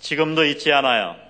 지금도 0.00 0.44
잊지 0.44 0.72
않아요. 0.72 1.25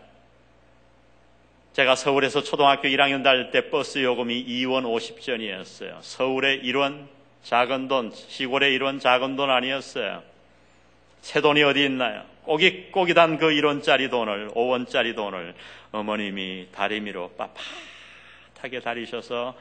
제가 1.77 1.95
서울에서 1.95 2.43
초등학교 2.43 2.89
1학년 2.89 3.23
다닐 3.23 3.51
때 3.51 3.69
버스 3.69 4.03
요금이 4.03 4.47
2원 4.47 4.85
50전이었어요. 4.85 5.99
서울의 6.01 6.63
1원 6.63 7.07
작은 7.43 7.87
돈, 7.87 8.13
시골의 8.15 8.79
1원 8.79 8.99
작은 8.99 9.37
돈 9.37 9.51
아니었어요. 9.51 10.23
새 11.21 11.43
돈이 11.43 11.63
어디 11.65 11.85
있나요? 11.85 12.25
꼬깃 12.45 12.93
꼬깃한 12.93 13.37
그 13.37 13.49
1원짜리 13.49 14.09
돈을, 14.09 14.53
5원짜리 14.53 15.15
돈을 15.15 15.55
어머님이 15.93 16.69
다리미로 16.73 17.35
빳빳하게 17.37 18.83
다리셔서 18.83 19.55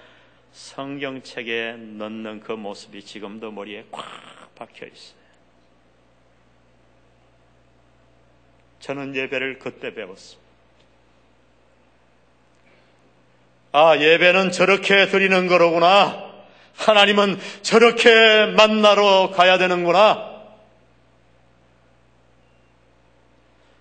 성경책에 0.54 1.75
넣는 1.97 2.39
그 2.39 2.54
모습이 2.54 3.04
지금도 3.04 3.51
머리에 3.51 3.84
꽉 3.91 4.06
박혀 4.56 4.86
있어요. 4.86 5.17
저는 8.80 9.13
예배를 9.17 9.60
그때 9.60 9.93
배웠습니다. 9.93 10.44
아, 13.77 13.99
예배는 13.99 14.53
저렇게 14.53 15.07
드리는 15.07 15.47
거로구나. 15.47 16.31
하나님은 16.77 17.38
저렇게 17.61 18.45
만나러 18.55 19.31
가야 19.35 19.57
되는구나. 19.57 20.33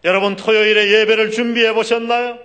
여러분, 0.03 0.35
토요일에 0.35 1.01
예배를 1.01 1.31
준비해 1.31 1.73
보셨나요? 1.73 2.41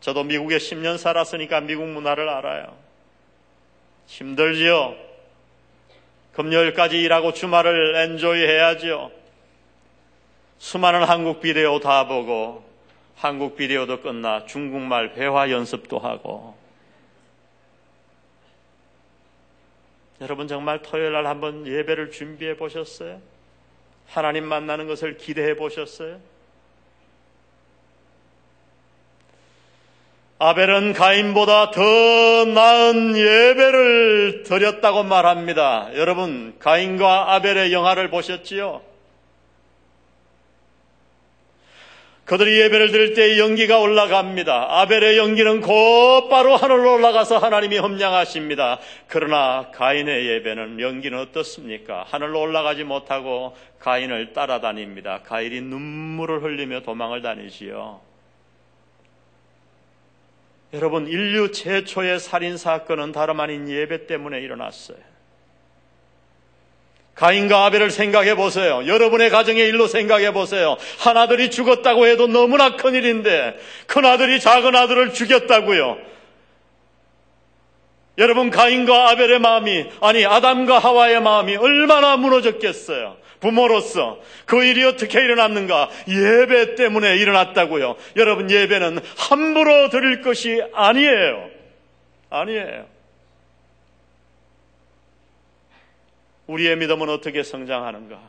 저도 0.00 0.24
미국에 0.24 0.56
10년 0.56 0.98
살았으니까 0.98 1.60
미국 1.60 1.86
문화를 1.86 2.28
알아요. 2.28 2.76
힘들지요. 4.08 4.96
금요일까지 6.32 7.00
일하고 7.00 7.32
주말을 7.34 7.94
엔조이 7.94 8.42
해야지요. 8.42 9.12
수많은 10.58 11.04
한국 11.04 11.40
비디오 11.40 11.78
다 11.78 12.08
보고 12.08 12.67
한국 13.18 13.56
비디오도 13.56 14.00
끝나 14.00 14.46
중국말 14.46 15.14
회화 15.16 15.50
연습도 15.50 15.98
하고 15.98 16.54
여러분 20.20 20.46
정말 20.46 20.82
토요일 20.82 21.12
날 21.12 21.26
한번 21.26 21.66
예배를 21.66 22.12
준비해 22.12 22.56
보셨어요? 22.56 23.20
하나님 24.06 24.44
만나는 24.44 24.86
것을 24.86 25.16
기대해 25.16 25.54
보셨어요? 25.56 26.18
아벨은 30.40 30.92
가인보다 30.92 31.72
더 31.72 32.44
나은 32.44 33.16
예배를 33.16 34.44
드렸다고 34.44 35.02
말합니다. 35.02 35.90
여러분, 35.96 36.54
가인과 36.60 37.34
아벨의 37.34 37.72
영화를 37.72 38.08
보셨지요? 38.08 38.80
그들이 42.28 42.60
예배를 42.60 42.92
드릴 42.92 43.14
때 43.14 43.38
연기가 43.38 43.78
올라갑니다. 43.78 44.80
아벨의 44.80 45.16
연기는 45.16 45.62
곧바로 45.62 46.56
하늘로 46.56 46.92
올라가서 46.92 47.38
하나님이 47.38 47.78
험량하십니다. 47.78 48.80
그러나 49.06 49.70
가인의 49.72 50.26
예배는 50.26 50.78
연기는 50.78 51.18
어떻습니까? 51.18 52.04
하늘로 52.06 52.42
올라가지 52.42 52.84
못하고 52.84 53.56
가인을 53.78 54.34
따라다닙니다. 54.34 55.22
가인이 55.22 55.62
눈물을 55.62 56.42
흘리며 56.42 56.82
도망을 56.82 57.22
다니지요. 57.22 58.02
여러분, 60.74 61.06
인류 61.06 61.50
최초의 61.50 62.20
살인 62.20 62.58
사건은 62.58 63.12
다름 63.12 63.40
아닌 63.40 63.70
예배 63.70 64.06
때문에 64.06 64.38
일어났어요. 64.42 64.98
가인과 67.18 67.66
아벨을 67.66 67.90
생각해 67.90 68.36
보세요. 68.36 68.86
여러분의 68.86 69.30
가정의 69.30 69.66
일로 69.66 69.88
생각해 69.88 70.32
보세요. 70.32 70.76
하나들이 70.98 71.50
죽었다고 71.50 72.06
해도 72.06 72.28
너무나 72.28 72.76
큰 72.76 72.94
일인데 72.94 73.56
큰 73.88 74.04
아들이 74.04 74.38
작은 74.38 74.74
아들을 74.74 75.12
죽였다고요. 75.12 75.98
여러분 78.18 78.50
가인과 78.50 79.10
아벨의 79.10 79.40
마음이 79.40 79.86
아니 80.00 80.24
아담과 80.26 80.78
하와의 80.78 81.20
마음이 81.20 81.56
얼마나 81.56 82.16
무너졌겠어요. 82.16 83.16
부모로서 83.40 84.18
그 84.46 84.64
일이 84.64 84.84
어떻게 84.84 85.20
일어났는가? 85.20 85.90
예배 86.08 86.76
때문에 86.76 87.16
일어났다고요. 87.16 87.96
여러분 88.16 88.50
예배는 88.50 89.00
함부로 89.16 89.90
드릴 89.90 90.22
것이 90.22 90.60
아니에요. 90.72 91.50
아니에요. 92.30 92.97
우리의 96.48 96.76
믿음은 96.76 97.08
어떻게 97.08 97.42
성장하는가? 97.42 98.20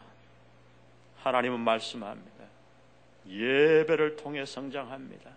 하나님은 1.24 1.60
말씀합니다. 1.60 2.30
예배를 3.28 4.18
통해 4.18 4.46
성장합니다. 4.46 5.32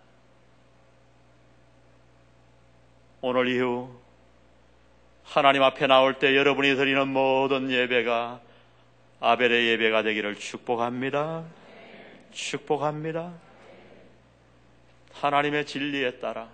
오늘 3.21 3.47
이후 3.47 3.89
하나님 5.23 5.63
앞에 5.63 5.87
나올 5.87 6.19
때 6.19 6.35
여러분이 6.35 6.75
드리는 6.75 7.07
모든 7.07 7.71
예배가 7.71 8.41
아벨의 9.21 9.67
예배가 9.69 10.03
되기를 10.03 10.35
축복합니다. 10.35 11.45
축복합니다. 12.31 13.31
하나님의 15.13 15.65
진리에 15.65 16.19
따라 16.19 16.49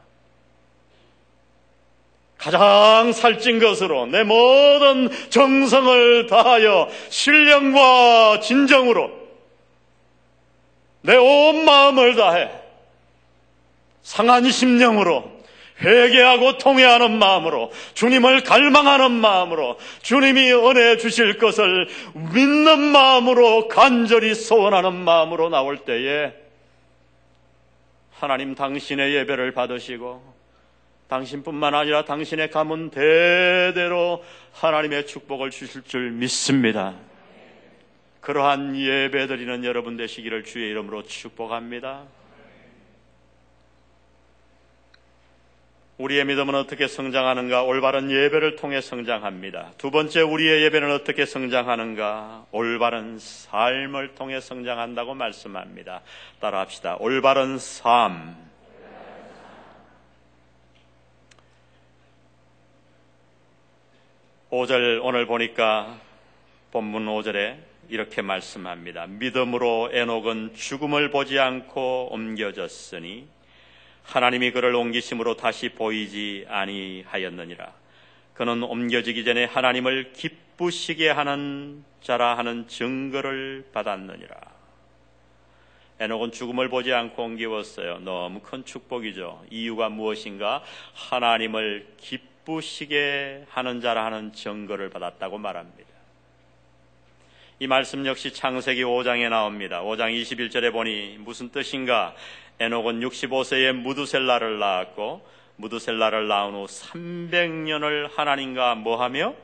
가장 2.39 3.12
살찐 3.12 3.60
것으로 3.60 4.08
내 4.08 4.23
모든 4.23 5.10
정성을 5.30 6.25
다하여 6.28 6.89
신령과 7.10 8.39
진정으로 8.39 9.12
내 11.02 11.15
온 11.15 11.65
마음을 11.65 12.15
다해 12.15 12.49
상한 14.02 14.49
심령으로 14.49 15.39
회개하고 15.82 16.58
통회하는 16.58 17.19
마음으로 17.19 17.71
주님을 17.93 18.43
갈망하는 18.43 19.12
마음으로 19.12 19.78
주님이 20.02 20.52
은혜 20.52 20.97
주실 20.97 21.38
것을 21.38 21.88
믿는 22.13 22.80
마음으로 22.80 23.67
간절히 23.67 24.34
소원하는 24.34 24.93
마음으로 24.93 25.49
나올 25.49 25.78
때에 25.78 26.34
하나님 28.12 28.56
당신의 28.56 29.13
예배를 29.15 29.54
받으시고 29.54 30.29
당신뿐만 31.10 31.74
아니라 31.74 32.06
당신의 32.06 32.52
가문 32.52 32.91
대대로 32.91 34.24
하나님의 34.54 35.08
축복을 35.08 35.50
주실 35.50 35.84
줄 35.84 36.12
믿습니다. 36.12 36.95
그러한 38.22 38.78
예배 38.78 39.28
드리는 39.28 39.63
여러분 39.63 39.98
되시기를 39.98 40.43
주의 40.43 40.69
이름으로 40.69 41.04
축복합니다. 41.04 42.04
우리의 45.98 46.26
믿음은 46.26 46.56
어떻게 46.56 46.88
성장하는가? 46.88 47.63
올바른 47.63 48.10
예배를 48.10 48.56
통해 48.56 48.80
성장합니다. 48.80 49.74
두 49.78 49.91
번째, 49.91 50.22
우리의 50.22 50.63
예배는 50.63 50.91
어떻게 50.91 51.26
성장하는가? 51.26 52.45
올바른 52.52 53.17
삶을 53.19 54.15
통해 54.15 54.39
성장한다고 54.39 55.13
말씀합니다. 55.15 56.02
따라 56.39 56.60
합시다. 56.62 56.95
올바른 57.00 57.58
삶. 57.58 58.49
5절 64.52 65.02
오늘 65.04 65.28
보니까 65.28 66.00
본문 66.72 67.06
5절에 67.06 67.58
이렇게 67.88 68.24
말씀합니다. 68.24 69.06
믿음으로 69.06 69.92
에녹은 69.94 70.56
죽음을 70.56 71.12
보지 71.12 71.38
않고 71.38 72.10
옮겨졌으니 72.12 73.28
하나님이 74.02 74.50
그를 74.50 74.74
옮기심으로 74.74 75.36
다시 75.38 75.70
보이지 75.70 76.48
아니하였느니라. 76.50 77.72
그는 78.34 78.64
옮겨지기 78.64 79.24
전에 79.24 79.46
하나님을 79.46 80.14
기쁘시게 80.14 81.12
하는 81.12 81.84
자라 82.02 82.36
하는 82.36 82.68
증거를 82.68 83.70
받았느니라. 83.72 84.36
에녹은 86.00 86.32
죽음을 86.32 86.70
보지 86.70 86.92
않고 86.92 87.24
옮기웠어요. 87.24 88.00
너무 88.00 88.40
큰 88.40 88.66
축복이죠. 88.66 89.46
이유가 89.52 89.90
무엇인가? 89.90 90.64
하나님을 90.96 91.86
기쁘 91.98 92.38
시게 92.60 93.46
하는 93.50 93.82
자라 93.82 94.06
하는 94.06 94.34
증거를 94.34 94.90
받았다고 94.90 95.38
말합니다. 95.38 95.90
이 97.60 97.68
말씀 97.68 98.06
역시 98.06 98.34
창세기 98.34 98.84
5장에 98.84 99.30
나옵니다. 99.30 99.84
5장 99.84 100.20
21절에 100.22 100.72
보니 100.72 101.18
무슨 101.20 101.50
뜻인가? 101.50 102.16
에녹은 102.60 103.02
65세에 103.02 103.74
무두셀라를 103.74 104.60
낳았고 104.60 105.28
무두셀라를 105.58 106.28
낳은 106.28 106.54
후 106.54 106.66
300년을 106.66 108.10
하나님과 108.16 108.76
뭐하며 108.76 109.36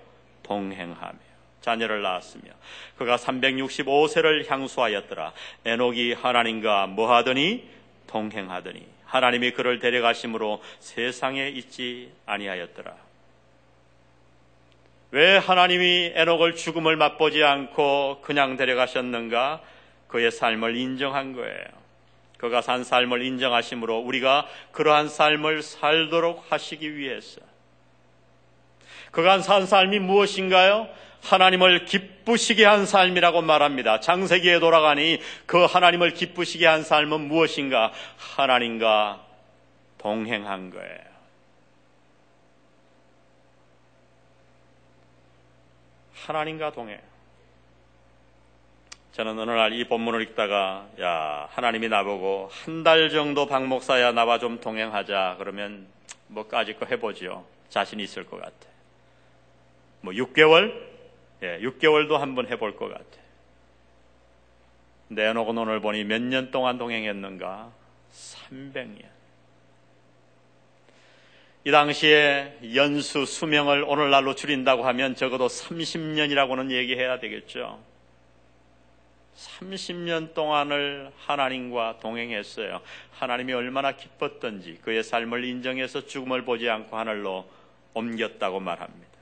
동행하며 0.43 1.19
자녀를 1.61 2.01
낳았으며 2.01 2.43
그가 2.97 3.17
365세를 3.17 4.49
향수하였더라. 4.49 5.33
에녹이 5.65 6.13
하나님과 6.13 6.87
뭐하더니 6.87 7.67
동행하더니 8.07 8.94
하나님이 9.05 9.51
그를 9.51 9.79
데려가심으로 9.79 10.61
세상에 10.79 11.47
있지 11.49 12.11
아니하였더라. 12.25 12.95
왜 15.11 15.37
하나님이 15.37 16.11
에녹을 16.15 16.55
죽음을 16.55 16.97
맛보지 16.97 17.43
않고 17.43 18.21
그냥 18.21 18.57
데려가셨는가? 18.57 19.61
그의 20.07 20.31
삶을 20.31 20.75
인정한 20.75 21.33
거예요. 21.33 21.85
그가 22.37 22.61
산 22.61 22.83
삶을 22.83 23.21
인정하심으로 23.21 23.99
우리가 23.99 24.45
그러한 24.71 25.07
삶을 25.07 25.61
살도록 25.61 26.45
하시기 26.49 26.97
위해서 26.97 27.41
그가 29.11 29.39
산 29.39 29.65
삶이 29.65 29.99
무엇인가요? 29.99 30.89
하나님을 31.25 31.85
기쁘시게 31.85 32.65
한 32.65 32.85
삶이라고 32.85 33.41
말합니다. 33.41 33.99
장세기에 33.99 34.59
돌아가니 34.59 35.19
그 35.47 35.65
하나님을 35.65 36.13
기쁘시게 36.13 36.67
한 36.67 36.83
삶은 36.83 37.21
무엇인가? 37.21 37.91
하나님과 38.17 39.21
동행한 39.97 40.69
거예요. 40.69 40.99
하나님과 46.13 46.71
동행. 46.71 46.99
저는 49.13 49.39
어느 49.39 49.51
날 49.51 49.71
이 49.73 49.85
본문을 49.85 50.21
읽다가 50.21 50.87
야 51.01 51.47
하나님이 51.51 51.87
나보고 51.89 52.49
한 52.51 52.83
달 52.83 53.09
정도 53.09 53.45
박 53.47 53.65
목사야 53.65 54.11
나와 54.11 54.37
좀 54.39 54.59
동행하자 54.59 55.35
그러면 55.39 55.87
뭐까지 56.27 56.75
거 56.75 56.85
해보지요 56.85 57.45
자신 57.69 57.99
있을 58.01 58.25
것 58.25 58.37
같아 58.41 58.53
뭐 60.01 60.13
6개월 60.13 60.94
예 61.45 61.59
6개월도 61.61 62.17
한번 62.17 62.47
해볼 62.47 62.75
것 62.75 62.89
같아 62.89 63.05
내놓고 65.09 65.51
오늘 65.51 65.79
보니 65.79 66.03
몇 66.03 66.21
년 66.21 66.49
동안 66.51 66.77
동행했는가 66.77 67.71
300년 68.11 69.05
이 71.67 71.71
당시에 71.71 72.59
연수 72.75 73.25
수명을 73.25 73.83
오늘날로 73.87 74.35
줄인다고 74.35 74.85
하면 74.85 75.15
적어도 75.15 75.47
30년이라고는 75.47 76.71
얘기해야 76.71 77.19
되겠죠 77.19 77.79
30년 79.35 80.33
동안을 80.33 81.11
하나님과 81.17 81.99
동행했어요. 81.99 82.79
하나님이 83.11 83.51
얼마나 83.53 83.91
기뻤던지 83.91 84.79
그의 84.81 85.03
삶을 85.03 85.43
인정해서 85.43 86.05
죽음을 86.05 86.43
보지 86.43 86.69
않고 86.69 86.95
하늘로 86.95 87.45
옮겼다고 87.93 88.61
말합니다. 88.61 89.14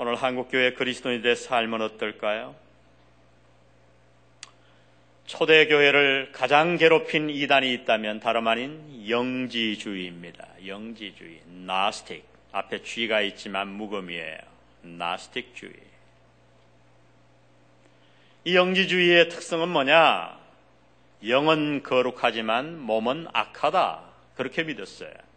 오늘 0.00 0.14
한국교회 0.14 0.74
그리스도인들의 0.74 1.34
삶은 1.34 1.82
어떨까요? 1.82 2.54
초대교회를 5.26 6.30
가장 6.30 6.76
괴롭힌 6.76 7.28
이단이 7.28 7.72
있다면 7.74 8.20
다름 8.20 8.46
아닌 8.46 9.08
영지주의입니다. 9.08 10.46
영지주의, 10.64 11.40
나스틱. 11.46 12.24
앞에 12.52 12.84
쥐가 12.84 13.22
있지만 13.22 13.66
묵음이에요. 13.70 14.38
나스틱주의. 14.82 15.74
이 18.44 18.54
영지주의의 18.54 19.30
특성은 19.30 19.68
뭐냐? 19.68 20.38
영은 21.26 21.82
거룩하지만 21.82 22.78
몸은 22.78 23.26
악하다. 23.32 24.02
그렇게 24.36 24.62
믿었어요. 24.62 25.27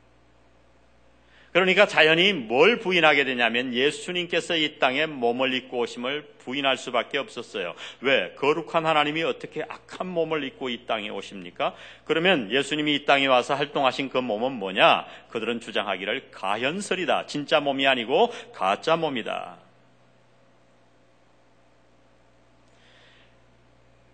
그러니까 1.52 1.86
자연히 1.86 2.32
뭘 2.32 2.80
부인하게 2.80 3.26
되냐면 3.26 3.74
예수님께서 3.74 4.56
이 4.56 4.80
땅에 4.80 5.06
몸을 5.06 5.54
입고 5.54 5.80
오심을 5.80 6.26
부인할 6.40 6.78
수밖에 6.78 7.18
없었어요. 7.18 7.76
왜? 8.00 8.34
거룩한 8.38 8.86
하나님이 8.86 9.24
어떻게 9.24 9.64
악한 9.68 10.08
몸을 10.08 10.44
입고 10.46 10.70
이 10.70 10.86
땅에 10.88 11.10
오십니까? 11.10 11.76
그러면 12.06 12.50
예수님이 12.52 12.96
이 12.96 13.06
땅에 13.06 13.28
와서 13.28 13.54
활동하신 13.56 14.10
그 14.10 14.18
몸은 14.18 14.54
뭐냐? 14.54 15.06
그들은 15.30 15.60
주장하기를 15.60 16.32
가현설이다. 16.32 17.26
진짜 17.28 17.60
몸이 17.60 17.86
아니고 17.86 18.32
가짜 18.54 18.96
몸이다. 18.96 19.58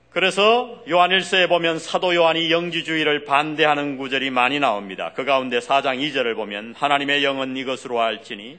그래서 0.09 0.81
요한일서에 0.89 1.47
보면 1.47 1.79
사도 1.79 2.15
요한이 2.15 2.51
영지주의를 2.51 3.25
반대하는 3.25 3.97
구절이 3.97 4.29
많이 4.31 4.59
나옵니다. 4.59 5.11
그 5.15 5.25
가운데 5.25 5.59
4장 5.59 5.99
2절을 5.99 6.35
보면 6.35 6.73
하나님의 6.77 7.23
영은 7.23 7.55
이것으로 7.57 8.01
알지니 8.01 8.57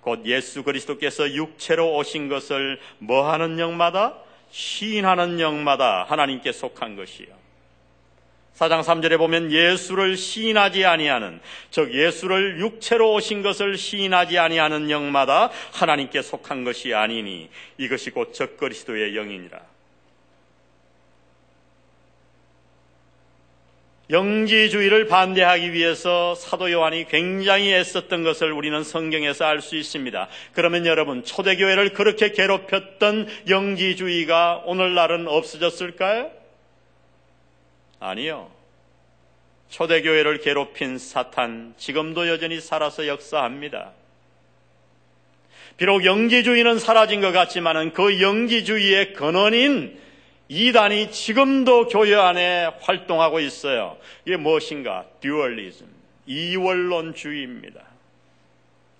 곧 0.00 0.22
예수 0.26 0.62
그리스도께서 0.64 1.32
육체로 1.32 1.96
오신 1.96 2.28
것을 2.28 2.78
뭐하는 2.98 3.58
영마다 3.58 4.14
시인하는 4.50 5.40
영마다 5.40 6.04
하나님께 6.08 6.52
속한 6.52 6.96
것이요. 6.96 7.38
4장 8.56 8.82
3절에 8.82 9.18
보면 9.18 9.52
예수를 9.52 10.16
시인하지 10.16 10.84
아니하는 10.84 11.40
즉 11.70 11.94
예수를 11.94 12.58
육체로 12.58 13.14
오신 13.14 13.42
것을 13.42 13.76
시인하지 13.78 14.36
아니하는 14.38 14.90
영마다 14.90 15.50
하나님께 15.72 16.22
속한 16.22 16.64
것이 16.64 16.92
아니니 16.92 17.48
이것이 17.78 18.10
곧 18.10 18.32
적 18.32 18.56
그리스도의 18.56 19.14
영이니라. 19.14 19.60
영지주의를 24.10 25.06
반대하기 25.06 25.72
위해서 25.74 26.34
사도 26.34 26.72
요한이 26.72 27.08
굉장히 27.08 27.74
애썼던 27.74 28.24
것을 28.24 28.52
우리는 28.52 28.82
성경에서 28.82 29.44
알 29.44 29.60
수 29.60 29.76
있습니다. 29.76 30.28
그러면 30.52 30.86
여러분, 30.86 31.24
초대교회를 31.24 31.92
그렇게 31.92 32.32
괴롭혔던 32.32 33.28
영지주의가 33.48 34.62
오늘날은 34.64 35.28
없어졌을까요? 35.28 36.30
아니요. 38.00 38.50
초대교회를 39.68 40.40
괴롭힌 40.40 40.96
사탄, 40.96 41.74
지금도 41.76 42.28
여전히 42.28 42.60
살아서 42.60 43.06
역사합니다. 43.06 43.92
비록 45.76 46.06
영지주의는 46.06 46.78
사라진 46.78 47.20
것 47.20 47.32
같지만은 47.32 47.92
그 47.92 48.22
영지주의의 48.22 49.12
근원인 49.12 50.00
이단이 50.48 51.12
지금도 51.12 51.88
교회 51.88 52.14
안에 52.14 52.70
활동하고 52.80 53.38
있어요. 53.40 53.98
이게 54.24 54.36
무엇인가? 54.36 55.04
듀얼리즘, 55.20 55.86
이원론주의입니다. 56.26 57.82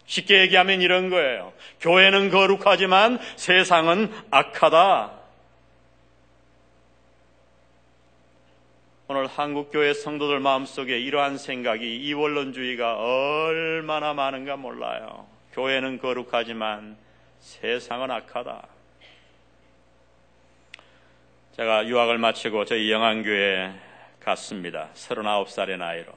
쉽게 0.04 0.40
얘기하면 0.40 0.80
이런 0.80 1.10
거예요. 1.10 1.52
교회는 1.80 2.30
거룩하지만 2.30 3.18
세상은 3.36 4.10
악하다. 4.30 5.12
오늘 9.10 9.26
한국교회 9.26 9.94
성도들 9.94 10.38
마음속에 10.40 10.98
이러한 10.98 11.38
생각이 11.38 11.96
이원론주의가 11.96 12.96
얼마나 12.96 14.12
많은가 14.12 14.56
몰라요. 14.56 15.26
교회는 15.52 15.98
거룩하지만 15.98 16.96
세상은 17.40 18.10
악하다. 18.10 18.66
제가 21.58 21.88
유학을 21.88 22.18
마치고 22.18 22.66
저희 22.66 22.92
영안교회에 22.92 23.72
갔습니다. 24.20 24.90
39살의 24.94 25.76
나이로. 25.76 26.12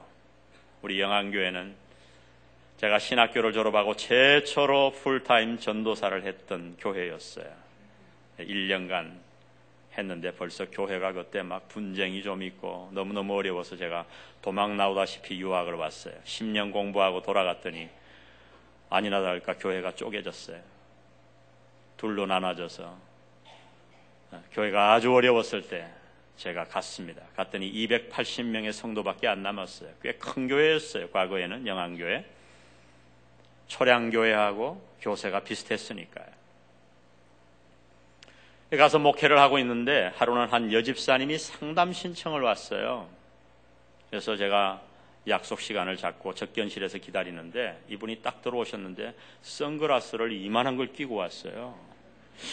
우리 0.82 1.00
영안교회는 1.00 1.74
제가 2.76 3.00
신학교를 3.00 3.52
졸업하고 3.52 3.96
최초로 3.96 4.92
풀타임 4.92 5.58
전도사를 5.58 6.22
했던 6.22 6.76
교회였어요. 6.78 7.52
1년간 8.38 9.18
했는데 9.98 10.32
벌써 10.32 10.70
교회가 10.70 11.10
그때 11.10 11.42
막 11.42 11.66
분쟁이 11.66 12.22
좀 12.22 12.44
있고 12.44 12.90
너무너무 12.92 13.36
어려워서 13.36 13.76
제가 13.76 14.06
도망 14.42 14.76
나오다시피 14.76 15.40
유학을 15.40 15.74
왔어요. 15.74 16.14
10년 16.22 16.70
공부하고 16.70 17.20
돌아갔더니 17.20 17.88
아니나 18.90 19.20
다를까 19.20 19.54
교회가 19.54 19.96
쪼개졌어요. 19.96 20.60
둘로 21.96 22.26
나눠져서 22.26 23.11
교회가 24.52 24.92
아주 24.92 25.12
어려웠을 25.12 25.68
때 25.68 25.88
제가 26.36 26.64
갔습니다. 26.64 27.22
갔더니 27.36 27.70
280명의 27.72 28.72
성도밖에 28.72 29.28
안 29.28 29.42
남았어요. 29.42 29.90
꽤 30.02 30.12
큰 30.12 30.48
교회였어요. 30.48 31.10
과거에는 31.10 31.66
영안교회. 31.66 32.24
초량교회하고 33.68 34.86
교세가 35.00 35.40
비슷했으니까요. 35.40 36.26
가서 38.76 38.98
목회를 38.98 39.38
하고 39.38 39.58
있는데 39.58 40.12
하루는 40.16 40.48
한 40.48 40.72
여집사님이 40.72 41.38
상담 41.38 41.92
신청을 41.92 42.40
왔어요. 42.40 43.08
그래서 44.08 44.36
제가 44.36 44.80
약속 45.28 45.60
시간을 45.60 45.96
잡고 45.96 46.34
접견실에서 46.34 46.98
기다리는데 46.98 47.80
이분이 47.88 48.22
딱 48.22 48.42
들어오셨는데 48.42 49.14
선글라스를 49.42 50.32
이만한 50.32 50.76
걸 50.76 50.92
끼고 50.92 51.14
왔어요. 51.14 51.91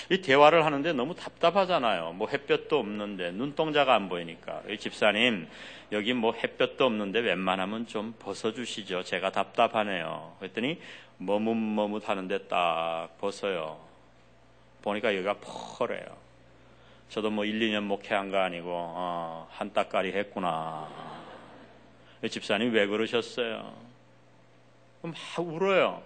이 0.09 0.21
대화를 0.21 0.65
하는데 0.65 0.93
너무 0.93 1.15
답답하잖아요. 1.15 2.13
뭐 2.13 2.27
햇볕도 2.27 2.77
없는데 2.77 3.31
눈동자가 3.31 3.95
안 3.95 4.09
보이니까. 4.09 4.63
집사님, 4.79 5.47
여기 5.91 6.13
뭐 6.13 6.33
햇볕도 6.33 6.85
없는데 6.85 7.19
웬만하면 7.19 7.87
좀 7.87 8.13
벗어주시죠. 8.19 9.03
제가 9.03 9.31
답답하네요. 9.31 10.35
그랬더니 10.39 10.79
머뭇머뭇 11.17 12.07
하는데 12.07 12.37
딱 12.47 13.09
벗어요. 13.19 13.79
보니까 14.81 15.13
여기가 15.15 15.35
펄해요. 15.41 16.29
저도 17.09 17.31
뭐 17.31 17.43
1, 17.43 17.59
2년 17.59 17.83
목회한 17.83 18.29
거 18.29 18.37
아니고, 18.37 18.69
어, 18.71 19.47
한 19.51 19.73
따까리 19.73 20.13
했구나. 20.13 20.87
집사님 22.29 22.71
왜 22.71 22.85
그러셨어요? 22.85 23.73
막 25.01 25.15
울어요. 25.39 26.03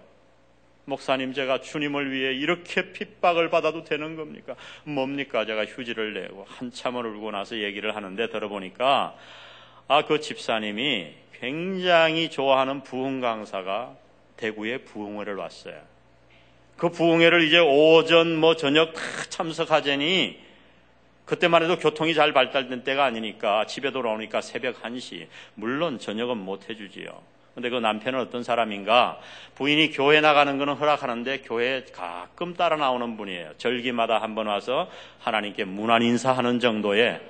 목사님 0.85 1.33
제가 1.33 1.61
주님을 1.61 2.11
위해 2.11 2.33
이렇게 2.33 2.91
핍박을 2.91 3.49
받아도 3.49 3.83
되는 3.83 4.15
겁니까? 4.15 4.55
뭡니까? 4.83 5.45
제가 5.45 5.65
휴지를 5.65 6.13
내고 6.13 6.45
한참을 6.49 7.05
울고 7.05 7.31
나서 7.31 7.57
얘기를 7.57 7.95
하는데 7.95 8.29
들어보니까 8.29 9.15
아, 9.87 10.05
그 10.05 10.19
집사님이 10.19 11.13
굉장히 11.39 12.29
좋아하는 12.29 12.83
부흥 12.83 13.21
강사가 13.21 13.95
대구에 14.37 14.79
부흥회를 14.79 15.35
왔어요. 15.35 15.81
그 16.77 16.89
부흥회를 16.89 17.43
이제 17.43 17.59
오전 17.59 18.35
뭐 18.35 18.55
저녁 18.55 18.93
다 18.93 19.01
참석하자니 19.29 20.41
그때만 21.25 21.63
해도 21.63 21.77
교통이 21.77 22.13
잘 22.13 22.33
발달된 22.33 22.83
때가 22.83 23.05
아니니까 23.05 23.65
집에 23.65 23.91
돌아오니까 23.91 24.41
새벽 24.41 24.81
1시. 24.81 25.27
물론 25.55 25.99
저녁은 25.99 26.37
못 26.37 26.69
해주지요. 26.69 27.32
근데 27.53 27.69
그 27.69 27.75
남편은 27.77 28.19
어떤 28.19 28.43
사람인가? 28.43 29.19
부인이 29.55 29.91
교회 29.91 30.21
나가는 30.21 30.57
거는 30.57 30.73
허락하는데 30.73 31.39
교회에 31.41 31.83
가끔 31.93 32.55
따라 32.55 32.77
나오는 32.77 33.15
분이에요. 33.15 33.51
절기마다 33.57 34.17
한 34.21 34.33
번 34.33 34.47
와서 34.47 34.89
하나님께 35.19 35.63
문안 35.65 36.01
인사하는 36.01 36.59
정도의 36.59 37.21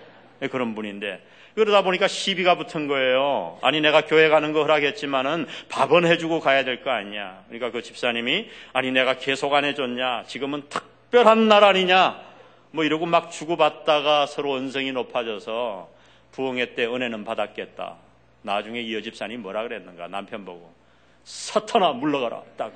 그런 0.49 0.75
분인데 0.75 1.21
그러다 1.55 1.81
보니까 1.83 2.07
시비가 2.07 2.55
붙은 2.55 2.87
거예요. 2.87 3.59
아니 3.61 3.81
내가 3.81 4.05
교회 4.05 4.29
가는 4.29 4.53
거 4.53 4.61
허락했지만은 4.61 5.45
밥은 5.69 6.05
해주고 6.07 6.39
가야 6.39 6.63
될 6.63 6.81
거 6.83 6.89
아니냐. 6.91 7.43
그러니까 7.49 7.71
그 7.71 7.81
집사님이 7.83 8.47
아니 8.71 8.91
내가 8.91 9.17
계속 9.17 9.53
안 9.53 9.65
해줬냐. 9.65 10.23
지금은 10.27 10.63
특별한 10.69 11.49
날 11.49 11.63
아니냐. 11.65 12.19
뭐 12.71 12.85
이러고 12.85 13.05
막 13.05 13.29
주고받다가 13.29 14.25
서로 14.25 14.53
언성이 14.53 14.93
높아져서 14.93 15.89
부흥회 16.31 16.73
때 16.75 16.85
은혜는 16.87 17.23
받았겠다. 17.25 17.97
나중에 18.43 18.81
이 18.81 18.95
여집사님 18.95 19.41
뭐라 19.41 19.63
그랬는가 19.63 20.07
남편 20.07 20.45
보고 20.45 20.73
사탄아 21.23 21.93
물러가라 21.93 22.43
딱. 22.57 22.71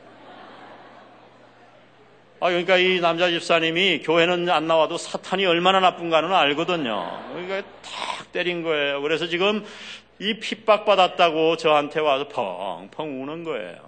아 2.39 2.49
그러니까 2.49 2.77
이 2.77 2.99
남자 2.99 3.30
집사님이 3.30 4.01
교회는 4.03 4.49
안 4.49 4.67
나와도 4.67 4.97
사탄이 4.97 5.45
얼마나 5.45 5.80
나쁜가는 5.80 6.32
알거든요. 6.32 7.23
그러니까 7.34 7.62
탁 7.82 8.32
때린 8.32 8.63
거예요. 8.63 9.01
그래서 9.01 9.27
지금 9.27 9.65
이 10.19 10.39
핍박 10.39 10.86
받았다고 10.86 11.58
저한테 11.58 11.99
와서 11.99 12.27
펑펑 12.27 13.23
우는 13.23 13.43
거예요. 13.43 13.88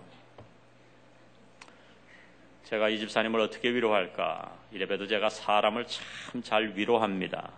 제가 2.66 2.90
이 2.90 3.00
집사님을 3.00 3.40
어떻게 3.40 3.70
위로할까? 3.70 4.52
이래봬도 4.72 5.08
제가 5.08 5.30
사람을 5.30 5.86
참 5.88 6.04
잘 6.44 6.74
위로합니다. 6.76 7.52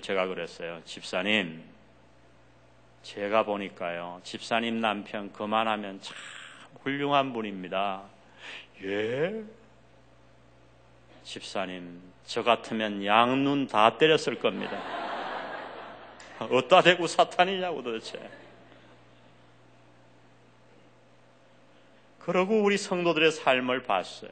제가 0.00 0.26
그랬어요. 0.26 0.80
집사님, 0.84 1.60
제가 3.04 3.44
보니까요, 3.44 4.20
집사님 4.24 4.80
남편 4.80 5.30
그만하면 5.32 6.00
참 6.00 6.16
훌륭한 6.82 7.34
분입니다. 7.34 8.02
예? 8.82 9.44
집사님, 11.22 12.00
저 12.24 12.42
같으면 12.42 13.04
양눈 13.04 13.66
다 13.66 13.98
때렸을 13.98 14.40
겁니다. 14.40 14.80
어따 16.40 16.80
대고 16.80 17.06
사탄이냐고 17.06 17.82
도대체. 17.82 18.18
그러고 22.20 22.62
우리 22.62 22.78
성도들의 22.78 23.32
삶을 23.32 23.82
봤어요. 23.82 24.30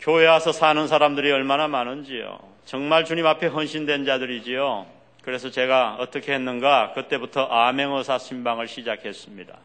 교회 0.00 0.26
와서 0.26 0.50
사는 0.50 0.86
사람들이 0.88 1.30
얼마나 1.30 1.68
많은지요. 1.68 2.38
정말 2.64 3.04
주님 3.04 3.26
앞에 3.26 3.46
헌신된 3.46 4.04
자들이지요. 4.04 4.95
그래서 5.26 5.50
제가 5.50 5.96
어떻게 5.98 6.34
했는가? 6.34 6.92
그때부터 6.94 7.46
아맹어사 7.46 8.16
신방을 8.16 8.68
시작했습니다. 8.68 9.58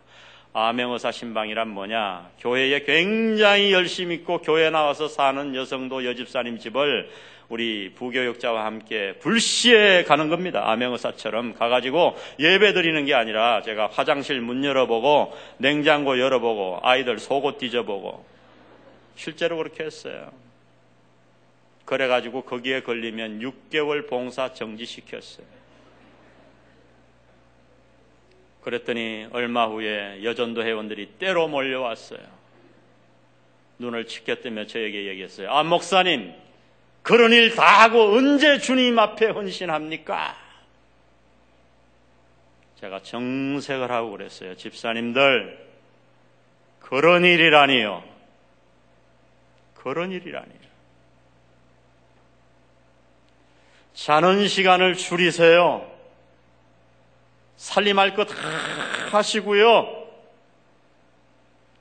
아맹어사 0.53 1.11
신방이란 1.11 1.67
뭐냐? 1.69 2.31
교회에 2.39 2.79
굉장히 2.81 3.71
열심히 3.71 4.15
있고 4.15 4.39
교회 4.39 4.71
나와서 4.71 5.07
사는 5.07 5.53
여성도 5.53 6.03
여집사님 6.03 6.57
집을 6.57 7.11
우리 7.47 7.93
부교육자와 7.93 8.65
함께 8.65 9.13
불시에 9.19 10.03
가는 10.03 10.29
겁니다. 10.29 10.63
아맹어사처럼 10.65 11.53
가가지고 11.53 12.15
예배 12.39 12.73
드리는 12.73 13.05
게 13.05 13.13
아니라 13.13 13.61
제가 13.61 13.89
화장실 13.93 14.41
문 14.41 14.65
열어보고 14.65 15.31
냉장고 15.59 16.19
열어보고 16.19 16.79
아이들 16.81 17.19
속옷 17.19 17.59
뒤져보고 17.59 18.25
실제로 19.13 19.57
그렇게 19.57 19.83
했어요. 19.83 20.31
그래가지고 21.91 22.43
거기에 22.43 22.83
걸리면 22.83 23.39
6개월 23.39 24.07
봉사 24.07 24.53
정지시켰어요. 24.53 25.45
그랬더니 28.61 29.27
얼마 29.33 29.65
후에 29.65 30.23
여전도 30.23 30.63
회원들이 30.63 31.07
때로 31.19 31.49
몰려왔어요. 31.49 32.21
눈을 33.79 34.07
치켰다며 34.07 34.67
저에게 34.67 35.07
얘기했어요. 35.07 35.51
아, 35.51 35.63
목사님, 35.63 36.33
그런 37.01 37.33
일 37.33 37.55
다 37.55 37.81
하고 37.83 38.13
언제 38.13 38.57
주님 38.59 38.97
앞에 38.97 39.25
헌신합니까? 39.25 40.37
제가 42.79 43.01
정색을 43.01 43.91
하고 43.91 44.11
그랬어요. 44.11 44.55
집사님들, 44.55 45.59
그런 46.79 47.25
일이라니요. 47.25 48.01
그런 49.73 50.13
일이라니요. 50.13 50.70
자는 53.93 54.47
시간을 54.47 54.95
줄이세요. 54.95 55.85
살림할 57.57 58.15
것 58.15 58.25
다 58.27 58.35
하시고요. 59.11 60.01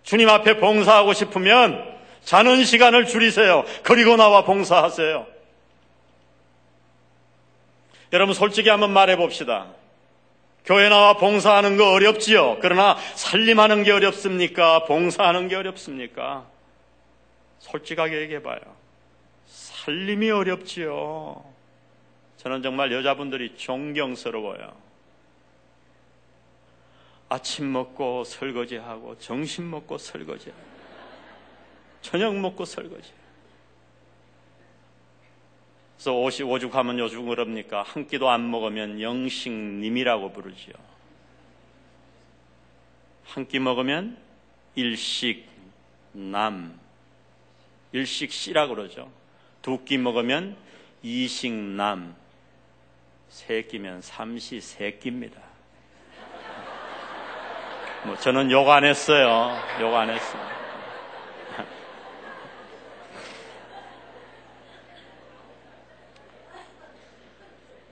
주님 0.03 0.29
앞에 0.29 0.59
봉사하고 0.59 1.13
싶으면 1.13 1.89
자는 2.25 2.65
시간을 2.65 3.07
줄이세요. 3.07 3.65
그리고 3.83 4.17
나와 4.17 4.45
봉사하세요. 4.45 5.27
여러분 8.13 8.35
솔직히 8.35 8.69
한번 8.69 8.91
말해 8.93 9.17
봅시다. 9.17 9.69
교회 10.65 10.89
나와 10.89 11.15
봉사하는 11.17 11.77
거 11.77 11.93
어렵지요. 11.93 12.59
그러나 12.61 12.97
살림하는 13.15 13.83
게 13.85 13.93
어렵습니까? 13.93 14.85
봉사하는 14.85 15.49
게 15.49 15.55
어렵습니까? 15.57 16.45
솔직하게 17.61 18.21
얘기해 18.23 18.43
봐요. 18.43 18.61
살림이 19.47 20.31
어렵지요. 20.31 21.43
저는 22.41 22.63
정말 22.63 22.91
여자분들이 22.91 23.55
존경스러워요. 23.59 24.75
아침 27.29 27.71
먹고 27.71 28.25
설거지하고 28.25 29.19
점심 29.19 29.71
먹고 29.71 29.99
설거지하고 29.99 30.63
저녁 32.01 32.35
먹고 32.35 32.65
설거지. 32.65 33.13
그래서 35.97 36.19
오시 36.19 36.43
오죽하면 36.45 36.99
요즘 36.99 37.27
그럽니까? 37.29 37.83
한 37.83 38.09
끼도 38.09 38.31
안 38.31 38.51
먹으면 38.51 39.03
영식님이라고 39.03 40.33
부르지요. 40.33 40.73
한 43.25 43.47
끼 43.47 43.59
먹으면 43.61 44.17
일식남, 44.77 45.45
일식씨라고 47.93 48.75
그러죠. 48.75 49.13
두 49.61 49.85
끼 49.85 49.99
먹으면 49.99 50.57
이식남, 51.03 52.17
세 53.31 53.63
끼면 53.63 54.03
삼시 54.03 54.61
세 54.61 54.91
끼입니다. 54.93 55.41
뭐 58.05 58.17
저는 58.17 58.51
욕 58.51 58.69
안 58.69 58.85
했어요. 58.85 59.57
욕 59.81 59.95
안 59.95 60.11
했어요. 60.11 60.43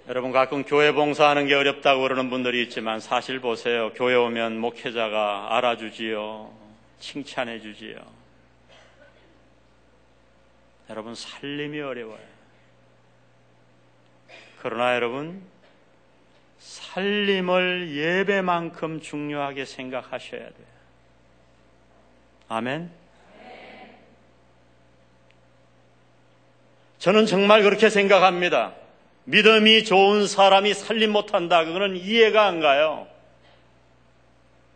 여러분 0.09 0.33
가끔 0.33 0.64
교회 0.64 0.90
봉사하는 0.92 1.46
게 1.46 1.55
어렵다고 1.55 2.03
그러는 2.03 2.31
분들이 2.31 2.62
있지만 2.64 2.98
사실 2.98 3.38
보세요. 3.40 3.92
교회 3.94 4.16
오면 4.16 4.59
목회자가 4.59 5.57
알아주지요. 5.57 6.53
칭찬해 6.98 7.61
주지요. 7.61 7.96
여러분 10.90 11.14
살림이 11.14 11.81
어려워요. 11.81 12.38
그러나 14.62 14.94
여러분 14.94 15.42
살림을 16.59 17.94
예배만큼 17.94 19.01
중요하게 19.01 19.64
생각하셔야 19.64 20.40
돼요. 20.40 20.66
아멘. 22.49 22.90
저는 26.99 27.27
정말 27.27 27.62
그렇게 27.62 27.90
생각합니다. 27.90 28.75
믿음이 29.25 29.85
좋은 29.85 30.27
사람이 30.27 30.75
살림 30.75 31.12
못한다. 31.12 31.64
그거는 31.64 31.97
이해가 31.97 32.47
안 32.47 32.61
가요. 32.61 33.07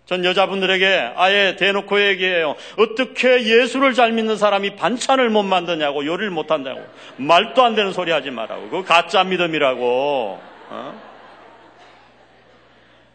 전 0.06 0.24
여자분들에게 0.24 1.12
아예 1.14 1.56
대놓고 1.56 2.00
얘기해요. 2.08 2.56
어떻게 2.76 3.44
예수를 3.44 3.94
잘 3.94 4.12
믿는 4.12 4.36
사람이 4.36 4.76
반찬을 4.76 5.30
못 5.30 5.44
만드냐고, 5.44 6.04
요리를 6.04 6.30
못 6.30 6.50
한다고. 6.50 6.84
말도 7.16 7.62
안 7.62 7.74
되는 7.74 7.92
소리 7.92 8.10
하지 8.10 8.30
말라고. 8.30 8.64
그거 8.64 8.82
가짜 8.82 9.22
믿음이라고. 9.22 10.40
어? 10.70 11.02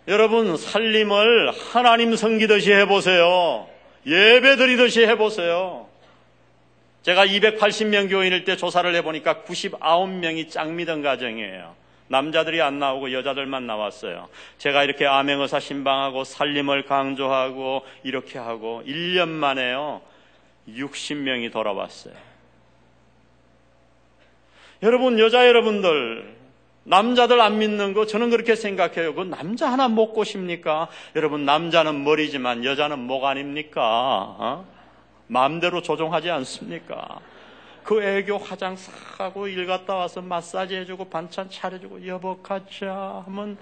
여러분, 0.07 0.55
살림을 0.55 1.51
하나님 1.51 2.15
섬기듯이 2.15 2.71
해보세요. 2.71 3.67
예배 4.05 4.55
드리듯이 4.55 5.05
해보세요. 5.05 5.87
제가 7.03 7.25
280명 7.25 8.09
교인일 8.09 8.45
때 8.45 8.55
조사를 8.55 8.93
해보니까 8.95 9.43
99명이 9.45 10.49
짱미던 10.49 11.01
가정이에요. 11.01 11.75
남자들이 12.09 12.61
안 12.61 12.79
나오고 12.79 13.11
여자들만 13.11 13.67
나왔어요. 13.67 14.29
제가 14.57 14.83
이렇게 14.83 15.05
암행어사 15.05 15.59
신방하고 15.59 16.23
살림을 16.23 16.85
강조하고 16.85 17.83
이렇게 18.03 18.39
하고 18.39 18.81
1년 18.85 19.29
만에요. 19.29 20.01
60명이 20.69 21.51
돌아왔어요. 21.51 22.13
여러분, 24.83 25.17
여자 25.19 25.47
여러분들, 25.47 26.35
남자들 26.83 27.41
안 27.41 27.57
믿는 27.57 27.93
거 27.93 28.05
저는 28.05 28.29
그렇게 28.29 28.55
생각해요. 28.55 29.15
그 29.15 29.23
남자 29.23 29.71
하나 29.71 29.87
못 29.87 30.13
고십니까? 30.13 30.87
여러분, 31.15 31.45
남자는 31.45 32.03
머리지만 32.03 32.63
여자는 32.63 32.99
목 32.99 33.25
아닙니까? 33.25 33.81
어? 33.81 34.65
마음대로 35.27 35.81
조종하지 35.81 36.29
않습니까? 36.29 37.19
그 37.87 38.03
애교 38.03 38.37
화장 38.39 38.75
싹 38.75 39.21
하고 39.21 39.47
일 39.47 39.65
갔다 39.65 39.95
와서 39.95 40.21
마사지 40.21 40.75
해주고 40.75 41.09
반찬 41.09 41.49
차려주고 41.49 42.05
여보 42.05 42.41
가자 42.41 43.23
하면 43.25 43.57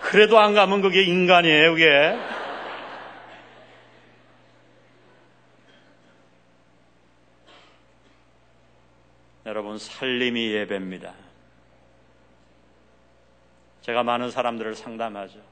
그래도 0.00 0.38
안 0.38 0.54
가면 0.54 0.80
그게 0.80 1.02
인간이에요, 1.02 1.72
그게. 1.72 2.16
여러분, 9.46 9.76
살림이 9.76 10.52
예배입니다. 10.52 11.14
제가 13.80 14.04
많은 14.04 14.30
사람들을 14.30 14.76
상담하죠. 14.76 15.49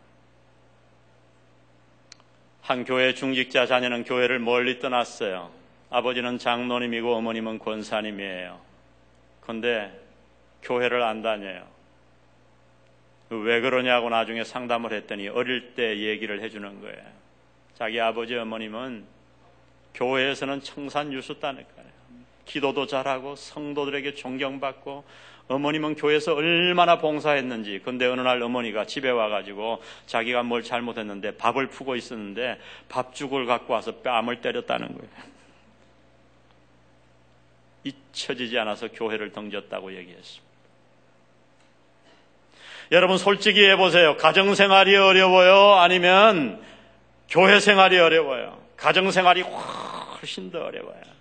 한 2.68 2.84
교회 2.84 3.14
중직자 3.14 3.64
자녀는 3.64 4.04
교회를 4.04 4.40
멀리 4.40 4.78
떠났어요. 4.78 5.50
아버지는 5.88 6.36
장로님이고 6.36 7.14
어머님은 7.14 7.60
권사님이에요. 7.60 8.60
근데 9.40 9.90
교회를 10.60 11.02
안 11.02 11.22
다녀요. 11.22 11.66
왜 13.30 13.62
그러냐고 13.62 14.10
나중에 14.10 14.44
상담을 14.44 14.92
했더니 14.92 15.28
어릴 15.28 15.72
때 15.76 15.96
얘기를 16.00 16.42
해주는 16.42 16.82
거예요. 16.82 17.02
자기 17.72 18.02
아버지 18.02 18.36
어머님은 18.36 19.06
교회에서는 19.94 20.60
청산 20.60 21.10
유수다니까요. 21.10 21.86
기도도 22.44 22.86
잘하고 22.86 23.34
성도들에게 23.36 24.12
존경받고 24.12 25.04
어머님은 25.48 25.94
교회에서 25.94 26.34
얼마나 26.34 26.98
봉사했는지. 26.98 27.80
근데 27.84 28.06
어느 28.06 28.20
날 28.20 28.42
어머니가 28.42 28.84
집에 28.84 29.08
와가지고 29.08 29.82
자기가 30.06 30.42
뭘 30.42 30.62
잘못했는데 30.62 31.36
밥을 31.36 31.68
푸고 31.68 31.96
있었는데 31.96 32.58
밥죽을 32.88 33.46
갖고 33.46 33.72
와서 33.72 33.96
뺨을 33.96 34.40
때렸다는 34.42 34.88
거예요. 34.88 35.10
잊혀지지 37.84 38.58
않아서 38.58 38.88
교회를 38.88 39.32
던졌다고 39.32 39.96
얘기했습니다. 39.96 40.48
여러분 42.92 43.18
솔직히 43.18 43.64
해보세요. 43.66 44.16
가정생활이 44.16 44.96
어려워요? 44.96 45.74
아니면 45.74 46.62
교회 47.28 47.60
생활이 47.60 47.98
어려워요? 47.98 48.58
가정생활이 48.76 49.42
훨씬 49.42 50.50
더 50.50 50.64
어려워요. 50.64 51.17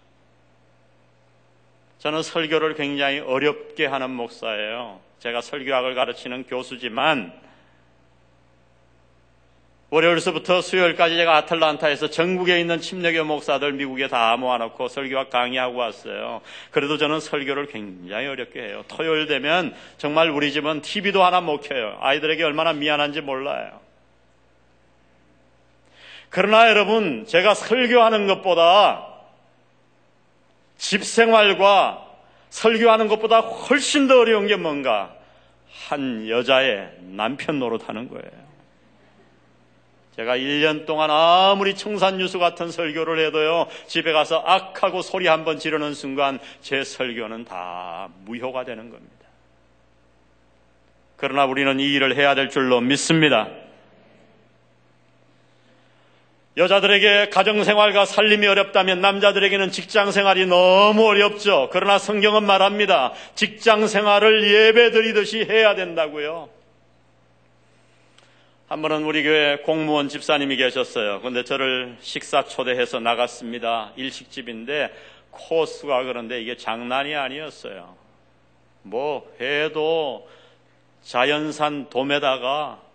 저는 2.00 2.22
설교를 2.22 2.76
굉장히 2.76 3.20
어렵게 3.20 3.86
하는 3.86 4.12
목사예요. 4.12 5.00
제가 5.20 5.42
설교학을 5.42 5.96
가르치는 5.96 6.44
교수지만 6.44 7.34
월요일서부터 9.90 10.62
수요일까지 10.62 11.16
제가 11.16 11.38
아틀란타에서 11.38 12.10
전국에 12.10 12.60
있는 12.60 12.82
침례교 12.82 13.24
목사들 13.24 13.72
미국에 13.72 14.10
다 14.10 14.36
모아놓고 14.36 14.90
설교학 14.90 15.30
강의하고 15.30 15.78
왔어요. 15.78 16.42
그래도 16.72 16.98
저는 16.98 17.22
설교를 17.22 17.68
굉장히 17.68 18.28
어렵게 18.28 18.62
해요. 18.62 18.84
토요일 18.90 19.28
되면 19.28 19.74
정말 19.98 20.30
우리 20.30 20.52
집은 20.52 20.82
TV도 20.82 21.24
하나 21.24 21.40
못 21.40 21.62
켜요. 21.62 21.98
아이들에게 22.02 22.44
얼마나 22.44 22.74
미안한지 22.74 23.22
몰라요. 23.22 23.80
그러나 26.30 26.70
여러분, 26.70 27.26
제가 27.26 27.54
설교하는 27.54 28.28
것보다 28.28 29.17
집 30.78 31.04
생활과 31.04 32.06
설교하는 32.50 33.08
것보다 33.08 33.40
훨씬 33.40 34.08
더 34.08 34.20
어려운 34.20 34.48
게 34.48 34.56
뭔가 34.56 35.14
한 35.90 36.28
여자의 36.30 36.90
남편 37.02 37.60
노릇하는 37.60 38.10
거예요. 38.10 38.48
제가 40.16 40.36
1년 40.38 40.88
동안 40.88 41.12
아무리 41.12 41.76
청산유수 41.76 42.40
같은 42.40 42.72
설교를 42.72 43.24
해도요, 43.28 43.68
집에 43.86 44.12
가서 44.12 44.40
악하고 44.46 45.04
소리 45.04 45.28
한 45.28 45.46
번 45.46 45.60
지르는 45.60 45.94
순간 45.94 46.40
제 46.62 46.84
설교는 46.84 47.46
다 47.46 48.10
무효가 48.26 48.64
되는 48.66 48.90
겁니다. 48.90 49.14
그러나 51.18 51.46
우리는 51.46 51.80
이 51.80 51.94
일을 51.94 52.16
해야 52.16 52.34
될 52.34 52.50
줄로 52.50 52.82
믿습니다. 52.82 53.48
여자들에게 56.58 57.30
가정생활과 57.30 58.06
살림이 58.06 58.48
어렵다면 58.48 59.00
남자들에게는 59.00 59.70
직장생활이 59.70 60.48
너무 60.48 61.06
어렵죠. 61.06 61.70
그러나 61.72 62.00
성경은 62.00 62.46
말합니다. 62.46 63.14
직장생활을 63.36 64.52
예배 64.52 64.90
드리듯이 64.90 65.46
해야 65.48 65.76
된다고요. 65.76 66.50
한 68.70 68.82
번은 68.82 69.04
우리 69.04 69.22
교회 69.22 69.58
공무원 69.58 70.10
집사님이 70.10 70.58
계셨어요. 70.58 71.22
근데 71.22 71.44
저를 71.44 71.96
식사 72.02 72.44
초대해서 72.44 73.00
나갔습니다. 73.00 73.94
일식집인데 73.96 74.92
코스가 75.30 76.04
그런데 76.04 76.42
이게 76.42 76.58
장난이 76.58 77.16
아니었어요. 77.16 77.96
뭐 78.82 79.32
해도 79.40 80.28
자연산 81.04 81.90
돔에다가 81.92 82.87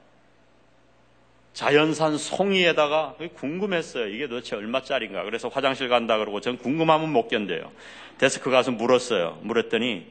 자연산 1.53 2.17
송이에다가 2.17 3.17
궁금했어요. 3.35 4.09
이게 4.09 4.27
도대체 4.27 4.57
얼마짜리인가. 4.57 5.25
그래서 5.25 5.49
화장실 5.49 5.89
간다 5.89 6.17
그러고 6.19 6.41
전 6.41 6.57
궁금하면 6.57 7.13
못 7.13 7.29
견뎌요. 7.29 7.71
데스크 8.19 8.51
가서 8.51 8.71
물었어요. 8.71 9.39
물었더니 9.43 10.07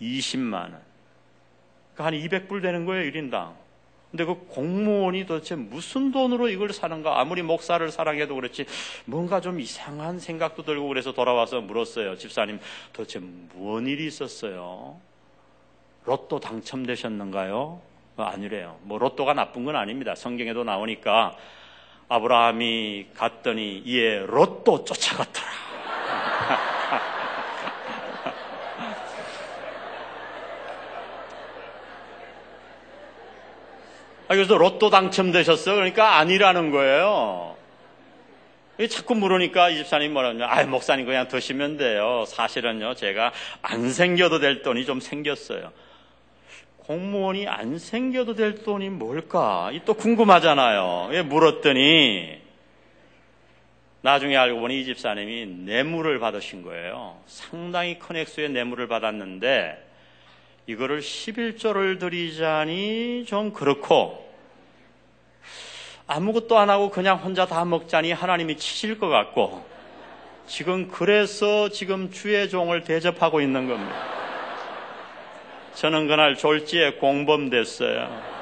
20만 0.00 0.54
원. 0.54 0.80
그러니까 1.94 2.04
한 2.04 2.14
200불 2.14 2.62
되는 2.62 2.84
거예요, 2.84 3.10
1인당. 3.10 3.54
근데 4.10 4.24
그 4.24 4.46
공무원이 4.48 5.26
도대체 5.26 5.56
무슨 5.56 6.10
돈으로 6.10 6.48
이걸 6.48 6.72
사는가? 6.72 7.20
아무리 7.20 7.42
목사를 7.42 7.90
사랑해도 7.90 8.34
그렇지 8.34 8.64
뭔가 9.04 9.40
좀 9.40 9.60
이상한 9.60 10.18
생각도 10.18 10.62
들고 10.62 10.88
그래서 10.88 11.12
돌아와서 11.12 11.60
물었어요. 11.60 12.16
집사님 12.16 12.60
도대체 12.92 13.18
무슨 13.18 13.86
일이 13.86 14.06
있었어요? 14.06 14.98
로또 16.06 16.40
당첨되셨는가요? 16.40 17.82
뭐 18.16 18.26
아니래요. 18.26 18.78
뭐 18.82 18.98
로또가 18.98 19.34
나쁜 19.34 19.64
건 19.64 19.76
아닙니다. 19.76 20.14
성경에도 20.14 20.64
나오니까 20.64 21.36
아브라함이 22.08 23.08
갔더니 23.14 23.82
이에 23.84 24.24
로또 24.26 24.84
쫓아갔더라. 24.84 25.46
아, 34.28 34.34
그래서 34.34 34.56
로또 34.56 34.88
당첨되셨어? 34.90 35.74
그러니까 35.74 36.16
아니라는 36.16 36.70
거예요. 36.70 37.54
자꾸 38.90 39.14
물으니까 39.14 39.70
이 39.70 39.76
집사님 39.76 40.14
뭐라냐. 40.14 40.46
아, 40.46 40.64
목사님 40.64 41.06
그냥 41.06 41.28
드시면 41.28 41.76
돼요. 41.76 42.24
사실은요, 42.26 42.94
제가 42.94 43.32
안 43.62 43.90
생겨도 43.90 44.38
될 44.38 44.62
돈이 44.62 44.86
좀 44.86 45.00
생겼어요. 45.00 45.70
공무원이 46.86 47.48
안 47.48 47.78
생겨도 47.78 48.34
될 48.34 48.62
돈이 48.62 48.90
뭘까? 48.90 49.70
이 49.72 49.80
또 49.84 49.94
궁금하잖아요. 49.94 51.24
물었더니, 51.24 52.38
나중에 54.02 54.36
알고 54.36 54.60
보니 54.60 54.80
이 54.80 54.84
집사님이 54.84 55.46
뇌물을 55.46 56.18
받으신 56.20 56.62
거예요. 56.62 57.18
상당히 57.26 57.98
큰 57.98 58.16
액수의 58.16 58.50
뇌물을 58.50 58.86
받았는데, 58.86 59.84
이거를 60.68 61.00
11조를 61.00 61.98
드리자니 61.98 63.24
좀 63.26 63.52
그렇고 63.52 64.24
아무것도 66.08 66.58
안 66.58 66.70
하고 66.70 66.90
그냥 66.90 67.18
혼자 67.18 67.46
다 67.46 67.64
먹자니 67.64 68.12
하나님이 68.12 68.56
치실 68.56 68.98
것 68.98 69.08
같고 69.08 69.64
지금 70.46 70.88
그래서 70.88 71.68
지금 71.68 72.10
주의 72.10 72.48
종을 72.48 72.82
대접하고 72.82 73.40
있는 73.40 73.68
겁니다. 73.68 74.15
저는 75.76 76.08
그날 76.08 76.36
졸지에 76.36 76.92
공범됐어요. 76.94 78.36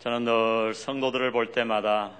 저는 0.00 0.24
늘 0.24 0.74
성도들을 0.74 1.30
볼 1.30 1.52
때마다 1.52 2.10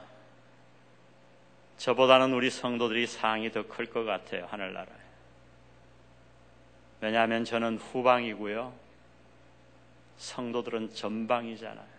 저보다는 1.79 2.33
우리 2.33 2.49
성도들이 2.49 3.09
상이 3.09 3.51
더 3.51 3.65
클 3.65 3.87
것 3.87 4.05
같아요, 4.05 4.47
하늘나라에. 4.53 5.03
왜냐하면 7.01 7.45
저는 7.45 7.79
후방이고요. 7.79 8.73
성도들은 10.17 10.95
전방이잖아요. 10.95 11.93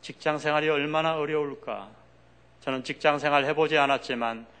직장 0.00 0.38
생활이 0.38 0.68
얼마나 0.68 1.16
어려울까. 1.16 1.90
저는 2.60 2.84
직장 2.84 3.18
생활 3.18 3.44
해보지 3.46 3.76
않았지만 3.76 4.51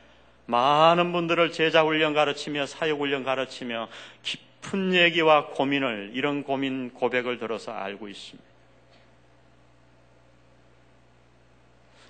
많은 0.52 1.12
분들을 1.12 1.50
제자 1.52 1.82
훈련 1.82 2.12
가르치며 2.12 2.66
사역 2.66 3.00
훈련 3.00 3.24
가르치며 3.24 3.88
깊은 4.22 4.92
얘기와 4.92 5.46
고민을 5.46 6.10
이런 6.12 6.44
고민 6.44 6.92
고백을 6.92 7.38
들어서 7.38 7.72
알고 7.72 8.08
있습니다. 8.08 8.52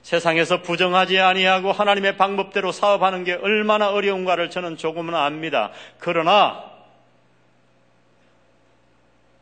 세상에서 0.02 0.62
부정하지 0.62 1.20
아니하고 1.20 1.70
하나님의 1.70 2.16
방법대로 2.16 2.72
사업하는 2.72 3.22
게 3.22 3.34
얼마나 3.34 3.90
어려운가를 3.90 4.50
저는 4.50 4.76
조금은 4.76 5.14
압니다. 5.14 5.70
그러나 5.98 6.64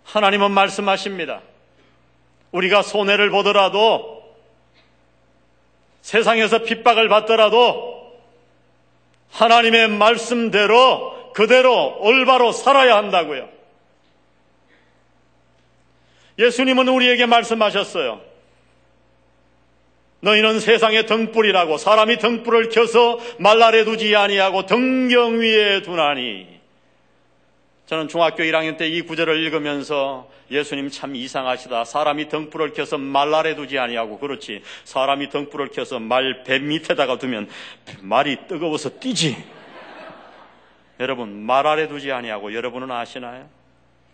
하나님은 0.04 0.50
말씀하십니다. 0.50 1.40
우리가 2.52 2.82
손해를 2.82 3.30
보더라도 3.30 4.36
세상에서 6.02 6.64
핍박을 6.64 7.08
받더라도 7.08 7.89
하나님의 9.32 9.88
말씀대로 9.88 11.32
그대로 11.32 11.96
올바로 12.00 12.52
살아야 12.52 12.96
한다고요. 12.96 13.48
예수님은 16.38 16.88
우리에게 16.88 17.26
말씀하셨어요. 17.26 18.20
너희는 20.20 20.60
세상의 20.60 21.06
등불이라고 21.06 21.78
사람이 21.78 22.18
등불을 22.18 22.68
켜서 22.68 23.18
말날에 23.38 23.84
두지 23.84 24.14
아니하고 24.14 24.66
등경 24.66 25.40
위에 25.40 25.82
두나니 25.82 26.59
저는 27.90 28.06
중학교 28.06 28.44
1학년 28.44 28.76
때 28.76 28.86
이 28.86 29.02
구절을 29.02 29.36
읽으면서 29.40 30.30
예수님 30.48 30.90
참 30.90 31.16
이상하시다. 31.16 31.84
사람이 31.84 32.28
등불을 32.28 32.72
켜서 32.72 32.96
말날에 32.98 33.56
두지 33.56 33.80
아니하고 33.80 34.20
그렇지. 34.20 34.62
사람이 34.84 35.28
등불을 35.30 35.70
켜서 35.72 35.98
말 35.98 36.44
배 36.44 36.60
밑에다가 36.60 37.18
두면 37.18 37.48
말이 38.00 38.46
뜨거워서 38.46 38.90
뛰지. 39.00 39.36
여러분 41.00 41.42
말 41.42 41.66
아래 41.66 41.88
두지 41.88 42.12
아니하고 42.12 42.54
여러분은 42.54 42.92
아시나요? 42.92 43.48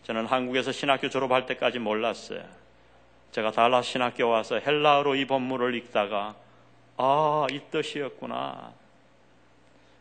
저는 0.04 0.24
한국에서 0.24 0.72
신학교 0.72 1.10
졸업할 1.10 1.44
때까지 1.44 1.78
몰랐어요. 1.78 2.40
제가 3.32 3.50
달라 3.50 3.82
신학교 3.82 4.26
와서 4.26 4.58
헬라어로 4.58 5.16
이 5.16 5.26
본문을 5.26 5.74
읽다가 5.74 6.34
아, 6.96 7.46
이 7.50 7.60
뜻이었구나. 7.70 8.72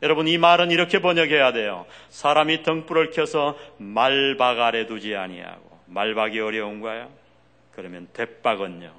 여러분 0.06 0.28
이 0.28 0.38
말은 0.38 0.70
이렇게 0.70 1.00
번역해야 1.00 1.52
돼요. 1.52 1.88
사람이 2.10 2.62
등불을 2.62 3.10
켜서 3.10 3.58
말박 3.80 4.60
아래 4.60 4.86
두지 4.86 5.16
아니하고 5.16 5.80
말박이 5.88 6.40
어려운가요? 6.40 7.10
그러면 7.72 8.08
대박은요. 8.14 8.94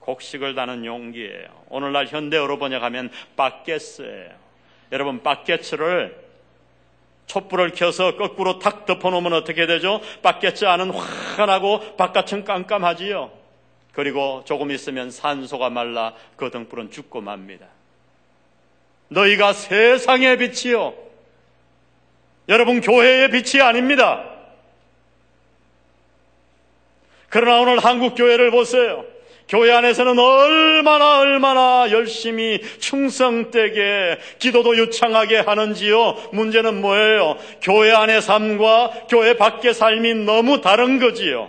곡식을 0.00 0.54
다는 0.54 0.84
용기예요. 0.84 1.48
오늘날 1.70 2.06
현대어로 2.06 2.58
번역하면 2.58 3.10
바게스예요. 3.34 4.32
여러분 4.92 5.22
바게츠를 5.22 6.22
촛불을 7.24 7.70
켜서 7.70 8.14
거꾸로 8.16 8.58
탁 8.58 8.84
덮어놓으면 8.84 9.32
어떻게 9.32 9.66
되죠? 9.66 10.02
밖에째 10.22 10.66
안은 10.66 10.90
환하고 10.90 11.96
바깥은 11.96 12.44
깜깜하지요. 12.44 13.30
그리고 13.92 14.42
조금 14.44 14.70
있으면 14.70 15.10
산소가 15.10 15.70
말라 15.70 16.12
그 16.36 16.50
등불은 16.50 16.90
죽고 16.90 17.22
맙니다. 17.22 17.77
너희가 19.08 19.52
세상의 19.52 20.38
빛이요. 20.38 20.94
여러분 22.48 22.80
교회의 22.80 23.30
빛이 23.30 23.62
아닙니다. 23.62 24.24
그러나 27.28 27.60
오늘 27.60 27.78
한국 27.78 28.14
교회를 28.14 28.50
보세요. 28.50 29.04
교회 29.48 29.72
안에서는 29.72 30.18
얼마나 30.18 31.20
얼마나 31.20 31.90
열심히 31.90 32.60
충성되게 32.80 34.18
기도도 34.38 34.76
유창하게 34.76 35.38
하는지요. 35.38 36.30
문제는 36.32 36.80
뭐예요? 36.82 37.38
교회 37.62 37.92
안의 37.92 38.20
삶과 38.20 39.06
교회 39.08 39.34
밖의 39.34 39.72
삶이 39.72 40.14
너무 40.26 40.60
다른 40.60 40.98
거지요. 40.98 41.48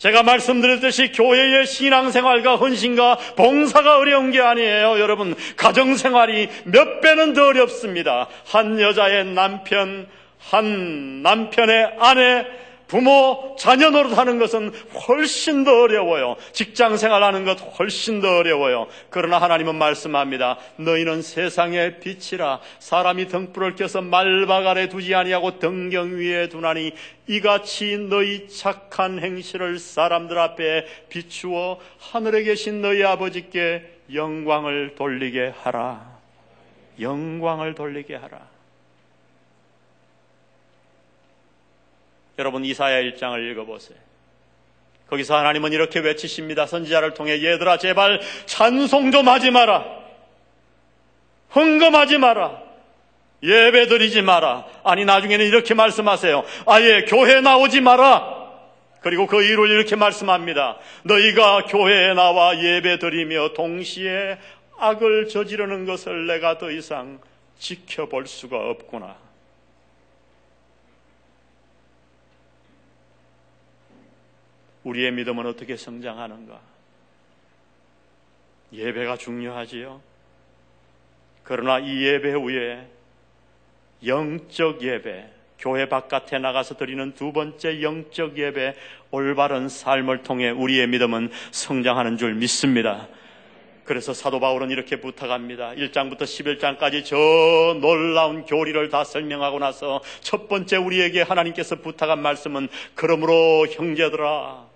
제가 0.00 0.22
말씀드렸듯이 0.22 1.12
교회의 1.12 1.66
신앙생활과 1.66 2.56
헌신과 2.56 3.18
봉사가 3.36 3.98
어려운 3.98 4.30
게 4.30 4.40
아니에요. 4.40 4.98
여러분, 4.98 5.34
가정생활이 5.58 6.48
몇 6.64 7.02
배는 7.02 7.34
더 7.34 7.48
어렵습니다. 7.48 8.26
한 8.46 8.80
여자의 8.80 9.26
남편, 9.26 10.08
한 10.38 11.22
남편의 11.22 11.96
아내, 11.98 12.46
부모, 12.90 13.54
자녀 13.56 13.90
노릇하는 13.90 14.40
것은 14.40 14.72
훨씬 15.06 15.62
더 15.62 15.82
어려워요. 15.82 16.34
직장 16.50 16.96
생활하는 16.96 17.44
것 17.44 17.54
훨씬 17.78 18.20
더 18.20 18.38
어려워요. 18.38 18.88
그러나 19.10 19.38
하나님은 19.38 19.76
말씀합니다. 19.76 20.58
너희는 20.74 21.22
세상의 21.22 22.00
빛이라 22.00 22.58
사람이 22.80 23.28
등불을 23.28 23.76
켜서 23.76 24.02
말박 24.02 24.66
아래 24.66 24.88
두지 24.88 25.14
아니하고 25.14 25.60
등경 25.60 26.18
위에 26.18 26.48
두나니 26.48 26.90
이같이 27.28 27.96
너희 27.96 28.48
착한 28.48 29.20
행실을 29.20 29.78
사람들 29.78 30.36
앞에 30.36 30.84
비추어 31.08 31.78
하늘에 32.00 32.42
계신 32.42 32.82
너희 32.82 33.04
아버지께 33.04 33.84
영광을 34.12 34.96
돌리게 34.96 35.54
하라. 35.62 36.18
영광을 37.00 37.76
돌리게 37.76 38.16
하라. 38.16 38.49
여러분 42.40 42.64
이사야 42.64 43.02
1장을 43.02 43.50
읽어보세요. 43.50 43.98
거기서 45.08 45.36
하나님은 45.36 45.72
이렇게 45.72 46.00
외치십니다. 46.00 46.66
선지자를 46.66 47.12
통해 47.12 47.44
얘들아 47.44 47.76
제발 47.76 48.20
찬송 48.46 49.12
좀 49.12 49.28
하지 49.28 49.50
마라. 49.50 49.84
흥금하지 51.50 52.18
마라. 52.18 52.62
예배 53.42 53.88
드리지 53.88 54.22
마라. 54.22 54.66
아니 54.84 55.04
나중에는 55.04 55.44
이렇게 55.44 55.74
말씀하세요. 55.74 56.44
아예 56.66 57.04
교회 57.06 57.40
나오지 57.40 57.80
마라. 57.82 58.40
그리고 59.00 59.26
그 59.26 59.42
이유를 59.42 59.68
이렇게 59.70 59.96
말씀합니다. 59.96 60.78
너희가 61.02 61.64
교회에 61.64 62.14
나와 62.14 62.56
예배 62.58 63.00
드리며 63.00 63.52
동시에 63.52 64.38
악을 64.78 65.28
저지르는 65.28 65.84
것을 65.84 66.26
내가 66.26 66.56
더 66.56 66.70
이상 66.70 67.20
지켜볼 67.58 68.26
수가 68.26 68.56
없구나. 68.56 69.29
우리의 74.90 75.12
믿음은 75.12 75.46
어떻게 75.46 75.76
성장하는가? 75.76 76.60
예배가 78.72 79.16
중요하지요. 79.16 80.00
그러나 81.44 81.78
이 81.78 82.04
예배 82.04 82.32
후에 82.32 82.88
영적 84.04 84.82
예배, 84.82 85.30
교회 85.58 85.88
바깥에 85.88 86.38
나가서 86.38 86.76
드리는 86.76 87.12
두 87.14 87.32
번째 87.32 87.82
영적 87.82 88.38
예배, 88.38 88.74
올바른 89.10 89.68
삶을 89.68 90.22
통해 90.22 90.50
우리의 90.50 90.88
믿음은 90.88 91.30
성장하는 91.50 92.16
줄 92.16 92.34
믿습니다. 92.34 93.08
그래서 93.84 94.14
사도 94.14 94.38
바울은 94.38 94.70
이렇게 94.70 95.00
부탁합니다. 95.00 95.72
1장부터 95.72 96.22
11장까지 96.22 97.04
저 97.04 97.16
놀라운 97.80 98.44
교리를 98.44 98.88
다 98.88 99.02
설명하고 99.02 99.58
나서 99.58 100.00
첫 100.20 100.48
번째 100.48 100.76
우리에게 100.76 101.22
하나님께서 101.22 101.76
부탁한 101.76 102.22
말씀은 102.22 102.68
그러므로 102.94 103.66
형제들아 103.66 104.69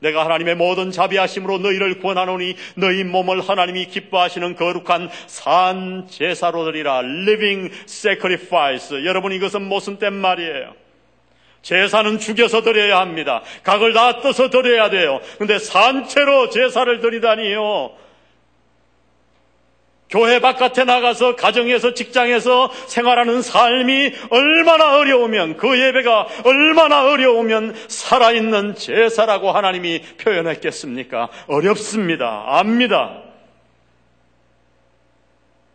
내가 0.00 0.24
하나님의 0.24 0.56
모든 0.56 0.90
자비하심으로 0.90 1.58
너희를 1.58 1.98
구원하노니 2.00 2.56
너희 2.74 3.04
몸을 3.04 3.40
하나님이 3.40 3.86
기뻐하시는 3.86 4.56
거룩한 4.56 5.10
산 5.26 6.06
제사로 6.08 6.64
드리라. 6.64 6.98
living 6.98 7.72
sacrifice. 7.84 9.04
여러분 9.04 9.32
이것은 9.32 9.62
땐 9.98 10.14
말이에요? 10.14 10.74
제사는 11.62 12.18
죽여서 12.18 12.62
드려야 12.62 12.98
합니다. 13.00 13.42
각을 13.62 13.92
다 13.92 14.20
떠서 14.20 14.48
드려야 14.48 14.88
돼요. 14.90 15.20
근데 15.38 15.58
산채로 15.58 16.50
제사를 16.50 17.00
드리다니요. 17.00 17.92
교회 20.10 20.40
바깥에 20.40 20.84
나가서 20.84 21.36
가정에서 21.36 21.94
직장에서 21.94 22.72
생활하는 22.88 23.42
삶이 23.42 24.12
얼마나 24.30 24.98
어려우면 24.98 25.56
그 25.56 25.78
예배가 25.78 26.26
얼마나 26.44 27.04
어려우면 27.04 27.76
살아있는 27.88 28.74
제사라고 28.74 29.52
하나님이 29.52 30.02
표현했겠습니까? 30.18 31.28
어렵습니다. 31.46 32.44
압니다. 32.46 33.22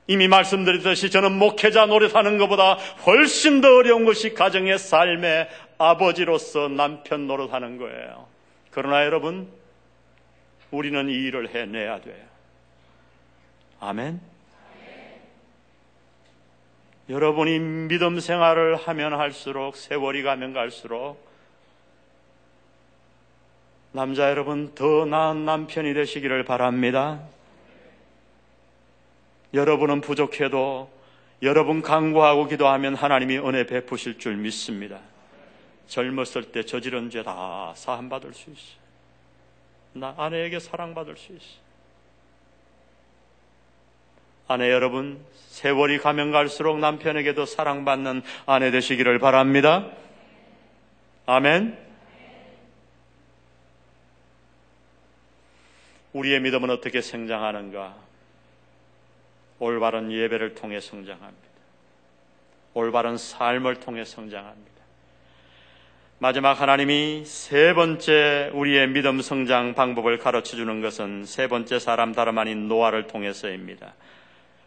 이미 0.08 0.28
말씀드렸듯이 0.28 1.10
저는 1.10 1.32
목회자 1.32 1.88
노릇하는 1.88 2.38
것보다 2.38 2.74
훨씬 3.06 3.62
더 3.62 3.76
어려운 3.76 4.06
것이 4.06 4.34
가정의 4.34 4.78
삶의 4.78 5.48
아버지로서 5.78 6.68
남편 6.68 7.26
노릇하는 7.26 7.78
거예요. 7.78 8.28
그러나 8.70 9.06
여러분, 9.06 9.48
우리는 10.72 11.10
이 11.10 11.14
일을 11.14 11.56
해내야 11.56 12.02
돼요. 12.02 12.35
아멘. 13.80 14.20
여러분이 17.10 17.60
믿음 17.60 18.20
생활을 18.20 18.76
하면 18.78 19.14
할수록 19.14 19.76
세월이 19.76 20.24
가면 20.24 20.54
갈수록 20.54 21.24
남자 23.92 24.30
여러분 24.30 24.74
더 24.74 25.06
나은 25.06 25.46
남편이 25.46 25.94
되시기를 25.94 26.44
바랍니다. 26.46 27.22
여러분은 29.54 30.02
부족해도 30.02 30.90
여러분 31.44 31.82
강구하고 31.82 32.48
기도하면 32.48 32.96
하나님이 32.96 33.38
은혜 33.38 33.66
베푸실 33.66 34.18
줄 34.18 34.36
믿습니다. 34.38 35.00
젊었을 35.88 36.52
때 36.52 36.64
저지른 36.66 37.10
죄 37.12 37.22
다 37.22 37.72
사함받을 37.76 38.34
수 38.34 38.50
있어요. 38.50 38.86
나 39.94 40.14
아내에게 40.18 40.60
사랑받을 40.60 41.16
수 41.16 41.32
있어요. 41.34 41.65
아내 44.48 44.72
여러분, 44.72 45.20
세월이 45.48 46.00
가면 46.00 46.32
갈수록 46.32 46.80
남편에게도 46.80 47.46
사랑받는 47.46 48.22
아내 48.46 48.72
되시기를 48.72 49.20
바랍니다. 49.20 49.90
아멘. 51.26 51.78
우리의 56.14 56.40
믿음은 56.42 56.70
어떻게 56.70 57.02
성장하는가? 57.02 57.96
올바른 59.60 60.12
예배를 60.12 60.56
통해 60.56 60.80
성장합니다. 60.80 61.46
올바른 62.74 63.18
삶을 63.18 63.80
통해 63.80 64.06
성장합니다. 64.06 64.76
마지막 66.20 66.62
하나님이 66.62 67.24
세 67.26 67.74
번째 67.74 68.52
우리의 68.54 68.88
믿음 68.90 69.22
성장 69.22 69.74
방법을 69.74 70.18
가르쳐 70.18 70.56
주는 70.56 70.82
것은 70.82 71.26
세 71.26 71.48
번째 71.48 71.80
사람 71.80 72.14
다름 72.14 72.38
아닌 72.38 72.68
노아를 72.68 73.08
통해서입니다. 73.08 73.94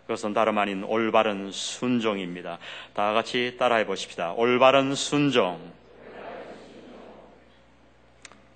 그것은 0.08 0.32
다름 0.32 0.56
아닌 0.56 0.84
올바른 0.84 1.52
순종입니다. 1.52 2.58
다 2.94 3.12
같이 3.12 3.56
따라해 3.58 3.84
보십시다. 3.84 4.32
올바른 4.32 4.94
순종. 4.94 5.60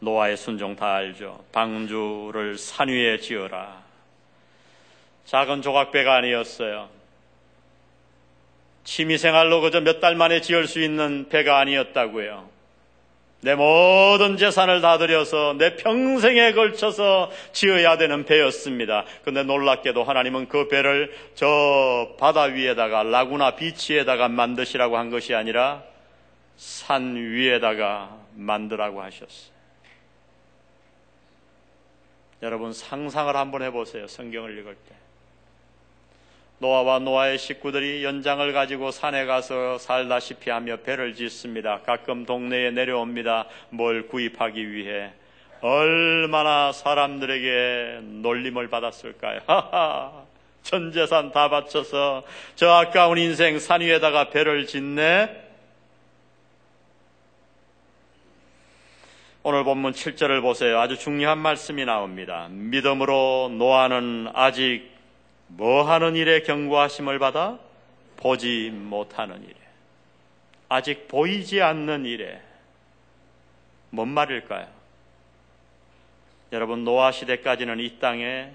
노아의 0.00 0.38
순종 0.38 0.74
다 0.76 0.94
알죠. 0.94 1.44
방주를 1.52 2.56
산 2.56 2.88
위에 2.88 3.18
지어라. 3.18 3.82
작은 5.26 5.60
조각배가 5.60 6.14
아니었어요. 6.16 6.88
취미생활로 8.84 9.60
그저 9.60 9.82
몇 9.82 10.00
달 10.00 10.14
만에 10.16 10.40
지을 10.40 10.66
수 10.66 10.80
있는 10.80 11.28
배가 11.28 11.58
아니었다고요. 11.58 12.48
내 13.42 13.56
모든 13.56 14.36
재산을 14.36 14.80
다 14.80 14.98
들여서 14.98 15.56
내 15.58 15.74
평생에 15.76 16.52
걸쳐서 16.52 17.30
지어야 17.52 17.98
되는 17.98 18.24
배였습니다. 18.24 19.04
근데 19.24 19.42
놀랍게도 19.42 20.04
하나님은 20.04 20.48
그 20.48 20.68
배를 20.68 21.12
저 21.34 22.14
바다 22.20 22.42
위에다가 22.42 23.02
라구나 23.02 23.56
비치에다가 23.56 24.28
만드시라고 24.28 24.96
한 24.96 25.10
것이 25.10 25.34
아니라 25.34 25.82
산 26.56 27.16
위에다가 27.16 28.16
만들라고 28.34 29.02
하셨어요. 29.02 29.52
여러분 32.42 32.72
상상을 32.72 33.34
한번 33.34 33.62
해보세요. 33.62 34.06
성경을 34.06 34.56
읽을 34.58 34.76
때. 34.76 35.01
노아와 36.62 37.00
노아의 37.00 37.38
식구들이 37.38 38.04
연장을 38.04 38.52
가지고 38.52 38.92
산에 38.92 39.26
가서 39.26 39.78
살다시피 39.78 40.48
하며 40.48 40.76
배를 40.76 41.16
짓습니다. 41.16 41.80
가끔 41.84 42.24
동네에 42.24 42.70
내려옵니다. 42.70 43.46
뭘 43.70 44.06
구입하기 44.06 44.70
위해. 44.70 45.10
얼마나 45.60 46.70
사람들에게 46.70 47.98
놀림을 48.02 48.68
받았을까요? 48.68 49.40
하하, 49.46 50.22
전 50.62 50.92
재산 50.92 51.32
다 51.32 51.50
바쳐서 51.50 52.22
저 52.54 52.70
아까운 52.70 53.18
인생 53.18 53.58
산 53.58 53.80
위에다가 53.80 54.30
배를 54.30 54.66
짓네? 54.66 55.42
오늘 59.42 59.64
본문 59.64 59.94
7절을 59.94 60.40
보세요. 60.42 60.78
아주 60.78 60.96
중요한 60.96 61.38
말씀이 61.38 61.84
나옵니다. 61.84 62.46
믿음으로 62.50 63.50
노아는 63.52 64.28
아직 64.32 64.91
뭐 65.56 65.82
하는 65.82 66.16
일에 66.16 66.40
경고하심을 66.42 67.18
받아? 67.18 67.58
보지 68.16 68.70
못하는 68.72 69.42
일에. 69.42 69.54
아직 70.68 71.08
보이지 71.08 71.60
않는 71.60 72.06
일에. 72.06 72.40
뭔 73.90 74.08
말일까요? 74.08 74.66
여러분, 76.52 76.84
노아 76.84 77.12
시대까지는 77.12 77.80
이 77.80 77.98
땅에 77.98 78.50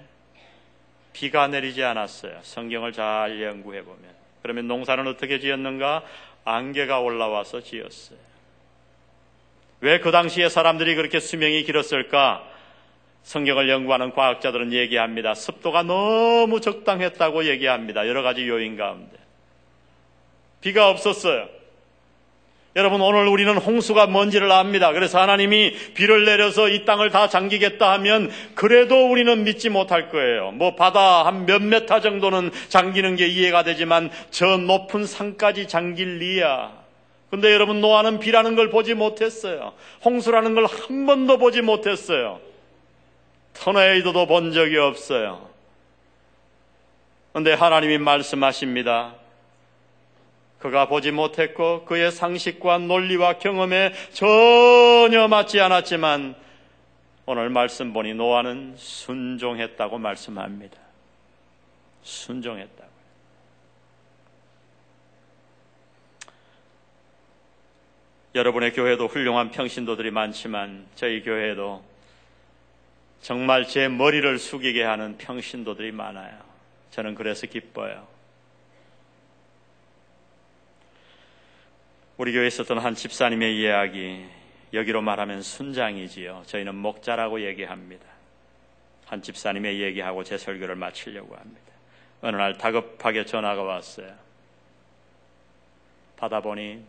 비가 1.12 1.46
내리지 1.48 1.84
않았어요. 1.84 2.40
성경을 2.42 2.92
잘 2.92 3.40
연구해 3.42 3.82
보면. 3.82 4.02
그러면 4.42 4.66
농사는 4.68 5.06
어떻게 5.06 5.38
지었는가? 5.38 6.04
안개가 6.44 7.00
올라와서 7.00 7.60
지었어요. 7.60 8.18
왜 9.80 10.00
그 10.00 10.10
당시에 10.10 10.48
사람들이 10.48 10.96
그렇게 10.96 11.20
수명이 11.20 11.62
길었을까? 11.62 12.57
성경을 13.28 13.68
연구하는 13.68 14.12
과학자들은 14.12 14.72
얘기합니다. 14.72 15.34
습도가 15.34 15.82
너무 15.82 16.62
적당했다고 16.62 17.44
얘기합니다. 17.44 18.08
여러 18.08 18.22
가지 18.22 18.48
요인 18.48 18.78
가운데. 18.78 19.18
비가 20.62 20.88
없었어요. 20.88 21.46
여러분 22.74 23.02
오늘 23.02 23.26
우리는 23.28 23.54
홍수가 23.58 24.06
뭔지를 24.06 24.50
압니다. 24.50 24.92
그래서 24.92 25.20
하나님이 25.20 25.74
비를 25.92 26.24
내려서 26.24 26.70
이 26.70 26.86
땅을 26.86 27.10
다 27.10 27.28
잠기겠다 27.28 27.92
하면 27.94 28.30
그래도 28.54 29.10
우리는 29.10 29.44
믿지 29.44 29.68
못할 29.68 30.08
거예요. 30.08 30.52
뭐 30.52 30.74
바다 30.74 31.26
한 31.26 31.44
몇 31.44 31.60
메타 31.62 32.00
정도는 32.00 32.50
잠기는 32.70 33.14
게 33.16 33.26
이해가 33.26 33.62
되지만 33.62 34.10
저 34.30 34.56
높은 34.56 35.04
산까지 35.04 35.68
잠길 35.68 36.16
리야. 36.18 36.72
근데 37.30 37.52
여러분 37.52 37.82
노아는 37.82 38.20
비라는 38.20 38.56
걸 38.56 38.70
보지 38.70 38.94
못했어요. 38.94 39.74
홍수라는 40.02 40.54
걸 40.54 40.64
한 40.64 41.04
번도 41.04 41.36
보지 41.36 41.60
못했어요. 41.60 42.47
터네이도도 43.60 44.26
본 44.26 44.52
적이 44.52 44.78
없어요. 44.78 45.48
근데 47.32 47.52
하나님이 47.52 47.98
말씀하십니다. 47.98 49.14
그가 50.58 50.88
보지 50.88 51.12
못했고 51.12 51.84
그의 51.84 52.10
상식과 52.10 52.78
논리와 52.78 53.34
경험에 53.34 53.92
전혀 54.12 55.28
맞지 55.28 55.60
않았지만 55.60 56.34
오늘 57.26 57.50
말씀 57.50 57.92
보니 57.92 58.14
노아는 58.14 58.74
순종했다고 58.76 59.98
말씀합니다. 59.98 60.78
순종했다고. 62.02 62.88
여러분의 68.34 68.72
교회도 68.72 69.06
훌륭한 69.06 69.50
평신도들이 69.50 70.10
많지만 70.10 70.86
저희 70.94 71.22
교회도 71.22 71.87
정말 73.20 73.66
제 73.66 73.88
머리를 73.88 74.38
숙이게 74.38 74.82
하는 74.82 75.18
평신도들이 75.18 75.92
많아요. 75.92 76.38
저는 76.90 77.14
그래서 77.14 77.46
기뻐요. 77.46 78.06
우리 82.16 82.32
교회에 82.32 82.48
있었던 82.48 82.78
한 82.78 82.94
집사님의 82.94 83.58
이야기, 83.60 84.24
여기로 84.72 85.02
말하면 85.02 85.42
순장이지요. 85.42 86.42
저희는 86.46 86.74
목자라고 86.74 87.42
얘기합니다. 87.42 88.04
한 89.06 89.22
집사님의 89.22 89.80
얘기하고 89.80 90.24
제 90.24 90.36
설교를 90.36 90.74
마치려고 90.74 91.36
합니다. 91.36 91.60
어느 92.20 92.36
날 92.36 92.58
다급하게 92.58 93.24
전화가 93.24 93.62
왔어요. 93.62 94.12
받아보니 96.16 96.82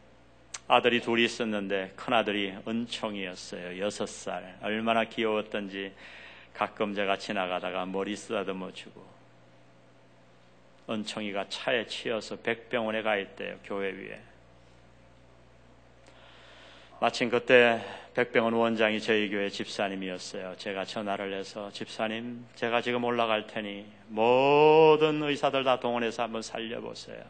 아들이 0.67 1.01
둘이 1.01 1.23
있었는데 1.25 1.93
큰아들이 1.95 2.53
은총이었어요. 2.67 3.79
여섯 3.79 4.07
살. 4.07 4.57
얼마나 4.61 5.03
귀여웠던지 5.03 5.93
가끔 6.59 6.93
제가 6.93 7.15
지나가다가 7.15 7.85
머리 7.85 8.17
쓰다듬어 8.17 8.73
주고 8.73 9.01
은총이가 10.89 11.47
차에 11.47 11.87
치여서 11.87 12.35
백병원에 12.39 13.01
가 13.01 13.15
있대요. 13.15 13.55
교회 13.63 13.91
위에. 13.91 14.19
마침 16.99 17.29
그때 17.29 17.81
백병원 18.13 18.51
원장이 18.51 18.99
저희 18.99 19.29
교회 19.29 19.49
집사님이었어요. 19.49 20.55
제가 20.57 20.83
전화를 20.83 21.33
해서 21.33 21.71
집사님, 21.71 22.45
제가 22.55 22.81
지금 22.81 23.05
올라갈 23.05 23.47
테니 23.47 23.85
모든 24.09 25.23
의사들 25.23 25.63
다 25.63 25.79
동원해서 25.79 26.23
한번 26.23 26.41
살려보세요. 26.41 27.23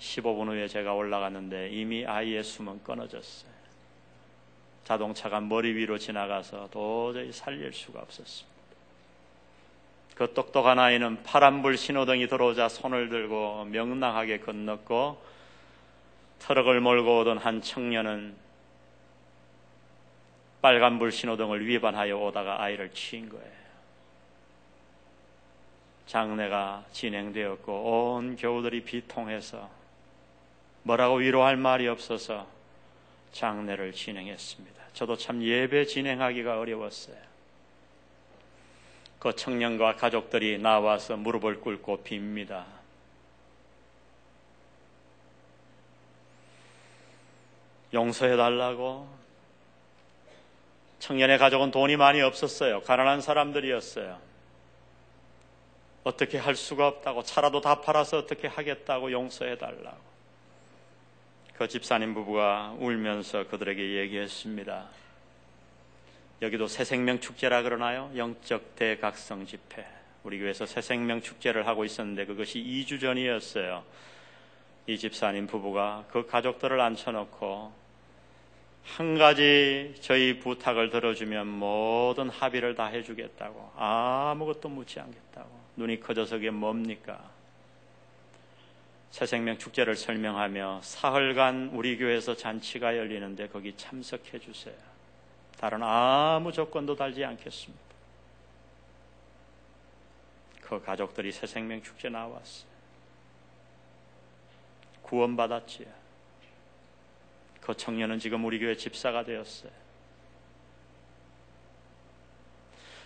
15분 0.00 0.48
후에 0.48 0.68
제가 0.68 0.92
올라갔는데 0.92 1.70
이미 1.70 2.04
아이의 2.04 2.44
숨은 2.44 2.82
끊어졌어요. 2.84 3.53
자동차가 4.84 5.40
머리 5.40 5.74
위로 5.74 5.98
지나가서 5.98 6.68
도저히 6.70 7.32
살릴 7.32 7.72
수가 7.72 8.00
없었습니다. 8.00 8.54
그 10.14 10.32
똑똑한 10.32 10.78
아이는 10.78 11.22
파란불 11.24 11.76
신호등이 11.76 12.28
들어오자 12.28 12.68
손을 12.68 13.08
들고 13.08 13.64
명랑하게 13.64 14.40
건넜고 14.40 15.20
트럭을 16.38 16.80
몰고 16.80 17.20
오던 17.20 17.38
한 17.38 17.62
청년은 17.62 18.36
빨간불 20.62 21.12
신호등을 21.12 21.66
위반하여 21.66 22.16
오다가 22.16 22.62
아이를 22.62 22.90
치인 22.92 23.28
거예요. 23.28 23.64
장례가 26.06 26.84
진행되었고 26.92 27.72
온 27.72 28.36
교우들이 28.36 28.84
비통해서 28.84 29.68
뭐라고 30.82 31.16
위로할 31.16 31.56
말이 31.56 31.88
없어서 31.88 32.53
장례를 33.34 33.92
진행했습니다. 33.92 34.82
저도 34.94 35.16
참 35.16 35.42
예배 35.42 35.86
진행하기가 35.86 36.58
어려웠어요. 36.58 37.16
그 39.18 39.34
청년과 39.34 39.96
가족들이 39.96 40.58
나와서 40.58 41.16
무릎을 41.16 41.60
꿇고 41.60 42.04
빕니다. 42.04 42.64
용서해 47.92 48.36
달라고. 48.36 49.08
청년의 51.00 51.38
가족은 51.38 51.70
돈이 51.70 51.96
많이 51.96 52.20
없었어요. 52.20 52.82
가난한 52.82 53.20
사람들이었어요. 53.20 54.18
어떻게 56.04 56.38
할 56.38 56.54
수가 56.54 56.86
없다고 56.86 57.22
차라도 57.22 57.60
다 57.60 57.80
팔아서 57.80 58.18
어떻게 58.18 58.46
하겠다고 58.46 59.10
용서해 59.10 59.58
달라고. 59.58 60.13
그 61.56 61.68
집사님 61.68 62.14
부부가 62.14 62.74
울면서 62.80 63.46
그들에게 63.46 63.96
얘기했습니다. 64.00 64.88
여기도 66.42 66.66
새생명 66.66 67.20
축제라 67.20 67.62
그러나요? 67.62 68.10
영적 68.16 68.74
대각성 68.74 69.46
집회. 69.46 69.86
우리 70.24 70.40
교회에서 70.40 70.66
새생명 70.66 71.22
축제를 71.22 71.68
하고 71.68 71.84
있었는데 71.84 72.26
그것이 72.26 72.58
2주 72.58 73.00
전이었어요. 73.00 73.84
이 74.88 74.98
집사님 74.98 75.46
부부가 75.46 76.04
그 76.10 76.26
가족들을 76.26 76.80
앉혀놓고 76.80 77.72
한 78.84 79.16
가지 79.16 79.94
저희 80.00 80.40
부탁을 80.40 80.90
들어주면 80.90 81.46
모든 81.46 82.30
합의를 82.30 82.74
다 82.74 82.86
해주겠다고 82.86 83.72
아무것도 83.76 84.68
묻지 84.68 84.98
않겠다고 84.98 85.48
눈이 85.76 86.00
커져서 86.00 86.36
그게 86.36 86.50
뭡니까? 86.50 87.33
새 89.14 89.26
생명 89.26 89.56
축제를 89.58 89.94
설명하며 89.94 90.80
사흘간 90.82 91.70
우리 91.72 91.96
교회에서 91.96 92.34
잔치가 92.34 92.96
열리는데 92.96 93.46
거기 93.46 93.72
참석해 93.76 94.40
주세요. 94.40 94.74
다른 95.56 95.84
아무 95.84 96.50
조건도 96.50 96.96
달지 96.96 97.24
않겠습니다. 97.24 97.84
그 100.62 100.82
가족들이 100.82 101.30
새 101.30 101.46
생명 101.46 101.80
축제 101.80 102.08
나왔어요. 102.08 102.66
구원받았지요. 105.02 105.86
그 107.60 107.76
청년은 107.76 108.18
지금 108.18 108.44
우리 108.44 108.58
교회 108.58 108.76
집사가 108.76 109.22
되었어요. 109.22 109.83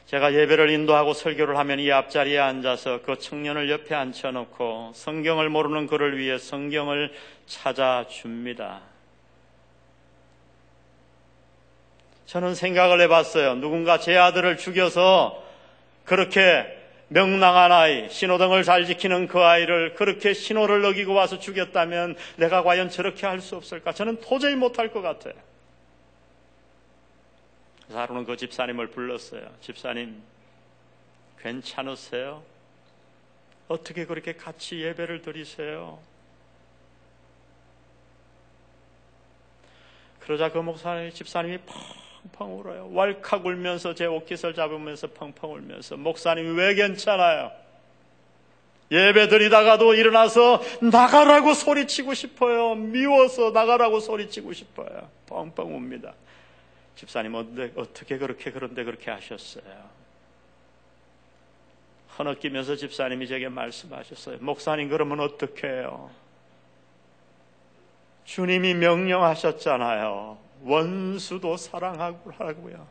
제가 0.09 0.33
예배를 0.33 0.71
인도하고 0.71 1.13
설교를 1.13 1.59
하면 1.59 1.81
이 1.81 1.93
앞자리에 1.93 2.39
앉아서 2.39 3.03
그 3.03 3.19
청년을 3.19 3.69
옆에 3.69 3.95
앉혀놓고 3.95 4.93
성경을 4.95 5.51
모르는 5.51 5.87
그를 5.87 6.17
위해 6.17 6.39
성경을 6.39 7.13
찾아줍니다. 7.45 8.81
저는 12.25 12.55
생각을 12.55 13.03
해봤어요. 13.03 13.57
누군가 13.57 13.99
제 13.99 14.17
아들을 14.17 14.57
죽여서 14.57 15.45
그렇게 16.05 16.65
명랑한 17.09 17.71
아이, 17.71 18.09
신호등을 18.09 18.63
잘 18.63 18.87
지키는 18.87 19.29
그 19.29 19.41
아이를 19.41 19.95
그렇게 19.95 20.33
신호를 20.33 20.83
어기고 20.87 21.13
와서 21.13 21.39
죽였다면 21.39 22.17
내가 22.37 22.63
과연 22.63 22.89
저렇게 22.89 23.27
할 23.27 23.43
수 23.43 23.57
없을까? 23.57 23.93
저는 23.93 24.21
도저히 24.23 24.55
못할 24.55 24.91
것 24.91 25.03
같아요. 25.03 25.35
하루는 27.91 28.25
그 28.25 28.37
집사님을 28.37 28.89
불렀어요. 28.89 29.49
집사님, 29.61 30.21
괜찮으세요? 31.41 32.43
어떻게 33.69 34.05
그렇게 34.07 34.35
같이 34.35 34.81
예배를 34.81 35.23
드리세요? 35.23 35.99
그러자 40.21 40.51
그 40.51 40.59
목사님, 40.59 41.11
집사님이 41.13 41.59
펑펑 42.33 42.59
울어요. 42.59 42.91
왈칵 42.93 43.47
울면서 43.47 43.95
제 43.95 44.05
옷깃을 44.05 44.55
잡으면서 44.55 45.07
펑펑 45.09 45.55
울면서 45.55 45.97
목사님이 45.97 46.59
왜 46.59 46.75
괜찮아요? 46.75 47.51
예배 48.91 49.29
드리다가도 49.29 49.95
일어나서 49.95 50.63
나가라고 50.81 51.55
소리치고 51.55 52.15
싶어요. 52.15 52.75
미워서 52.75 53.51
나가라고 53.51 54.01
소리치고 54.01 54.53
싶어요. 54.53 55.09
펑펑 55.27 55.75
웁니다. 55.75 56.15
집사님 56.99 57.33
어떻게 57.77 58.19
그렇게 58.19 58.51
그런데 58.51 58.83
그렇게 58.83 59.13
하셨어요? 59.13 59.89
허느끼면서 62.19 62.75
집사님이 62.75 63.29
제게 63.29 63.49
말씀하셨어요. 63.49 64.39
목사님 64.41 64.89
그러면 64.89 65.21
어떻게 65.21 65.69
해요? 65.69 66.11
주님이 68.25 68.75
명령하셨잖아요. 68.75 70.39
원수도 70.65 71.57
사랑하라고요. 71.57 72.89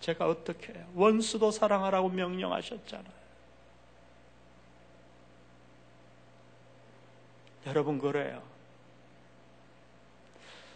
제가 0.00 0.26
어떻게 0.26 0.72
해요? 0.72 0.84
원수도 0.96 1.52
사랑하라고 1.52 2.08
명령하셨잖아요. 2.08 3.20
여러분 7.66 8.00
그래요. 8.00 8.42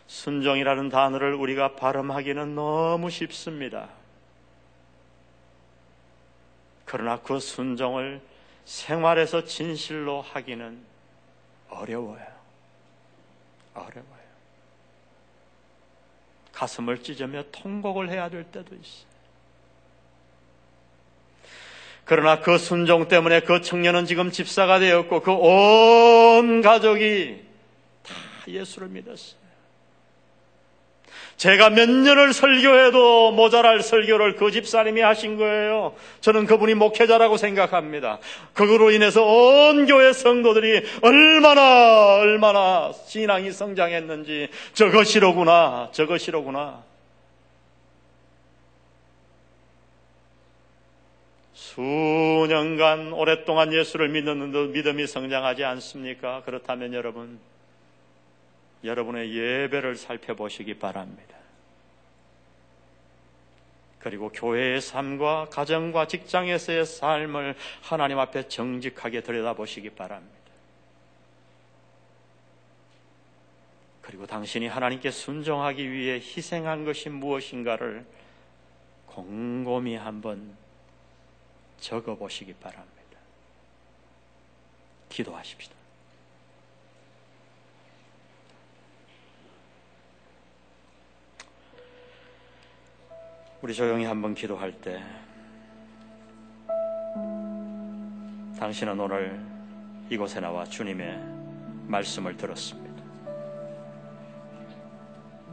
순종이라는 0.07 0.91
단어를 0.91 1.35
우리가 1.35 1.77
발음하기는 1.77 2.55
너무 2.55 3.11
쉽습니다. 3.11 3.89
그러나 6.85 7.19
그 7.21 7.41
순종을 7.41 8.21
생활에서 8.65 9.45
진실로 9.45 10.23
하기는 10.23 10.79
어려워요. 11.71 12.27
어려워요. 13.75 14.05
가슴을 16.53 17.03
찢으며 17.03 17.43
통곡을 17.51 18.11
해야 18.11 18.29
될 18.29 18.45
때도 18.45 18.75
있어요. 18.77 19.15
그러나 22.05 22.41
그 22.41 22.59
순종 22.59 23.09
때문에 23.09 23.41
그 23.41 23.63
청년은 23.63 24.05
지금 24.07 24.31
집사가 24.31 24.79
되었고 24.79 25.23
그 25.23 25.33
온 25.33 26.61
가족이 26.61 27.43
다 28.03 28.15
예수를 28.47 28.89
믿었어요. 28.89 29.44
제가 31.37 31.71
몇 31.71 31.91
년을 31.91 32.33
설교해도 32.33 33.33
모자랄 33.33 33.83
설교를 33.83 34.37
그 34.37 34.51
집사님이 34.51 35.01
하신 35.01 35.37
거예요. 35.37 35.95
저는 36.21 36.47
그분이 36.47 36.75
목회자라고 36.75 37.37
생각합니다. 37.37 38.19
그거로 38.53 38.91
인해서 38.91 39.23
온 39.25 39.87
교회 39.87 40.13
성도들이 40.13 40.83
얼마나 41.03 42.17
얼마나 42.17 42.93
신앙이 43.07 43.53
성장했는지 43.53 44.49
저것이로구나 44.75 45.91
저것이로구나. 45.93 46.83
수년간 51.75 53.13
오랫동안 53.13 53.73
예수를 53.73 54.09
믿는데도 54.09 54.67
믿음이 54.67 55.09
성장하지 55.09 55.65
않습니까? 55.65 56.43
그렇다면 56.45 56.95
여러분 56.95 57.41
여러분의 58.85 59.35
예배를 59.35 59.97
살펴보시기 59.97 60.75
바랍니다. 60.75 61.35
그리고 63.99 64.29
교회의 64.29 64.83
삶과 64.83 65.47
가정과 65.51 66.07
직장에서의 66.09 66.85
삶을 66.85 67.55
하나님 67.81 68.19
앞에 68.19 68.49
정직하게 68.49 69.23
들여다보시기 69.23 69.91
바랍니다. 69.91 70.35
그리고 74.03 74.27
당신이 74.27 74.67
하나님께 74.67 75.11
순종하기 75.11 75.91
위해 75.91 76.17
희생한 76.17 76.85
것이 76.85 77.09
무엇인가를 77.09 78.05
곰곰이 79.07 79.97
한번 79.97 80.55
적어보시기 81.79 82.53
바랍니다. 82.55 82.93
기도하십시다. 85.09 85.84
우리 93.65 93.73
조용히 93.73 94.05
한번 94.05 94.35
기도할 94.35 94.73
때 94.73 95.03
당신은 98.59 99.01
오늘 99.01 99.41
이곳에 100.11 100.39
나와 100.39 100.65
주님의 100.65 101.19
말씀을 101.87 102.37
들었습니다. 102.37 103.03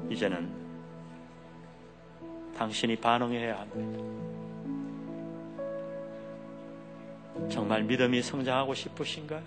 이제는 0.09 0.51
당신이 2.57 2.97
반응해야 2.97 3.61
합니다. 3.61 4.03
정말 7.49 7.81
믿음이 7.83 8.21
성장하고 8.21 8.73
싶으신가요? 8.73 9.41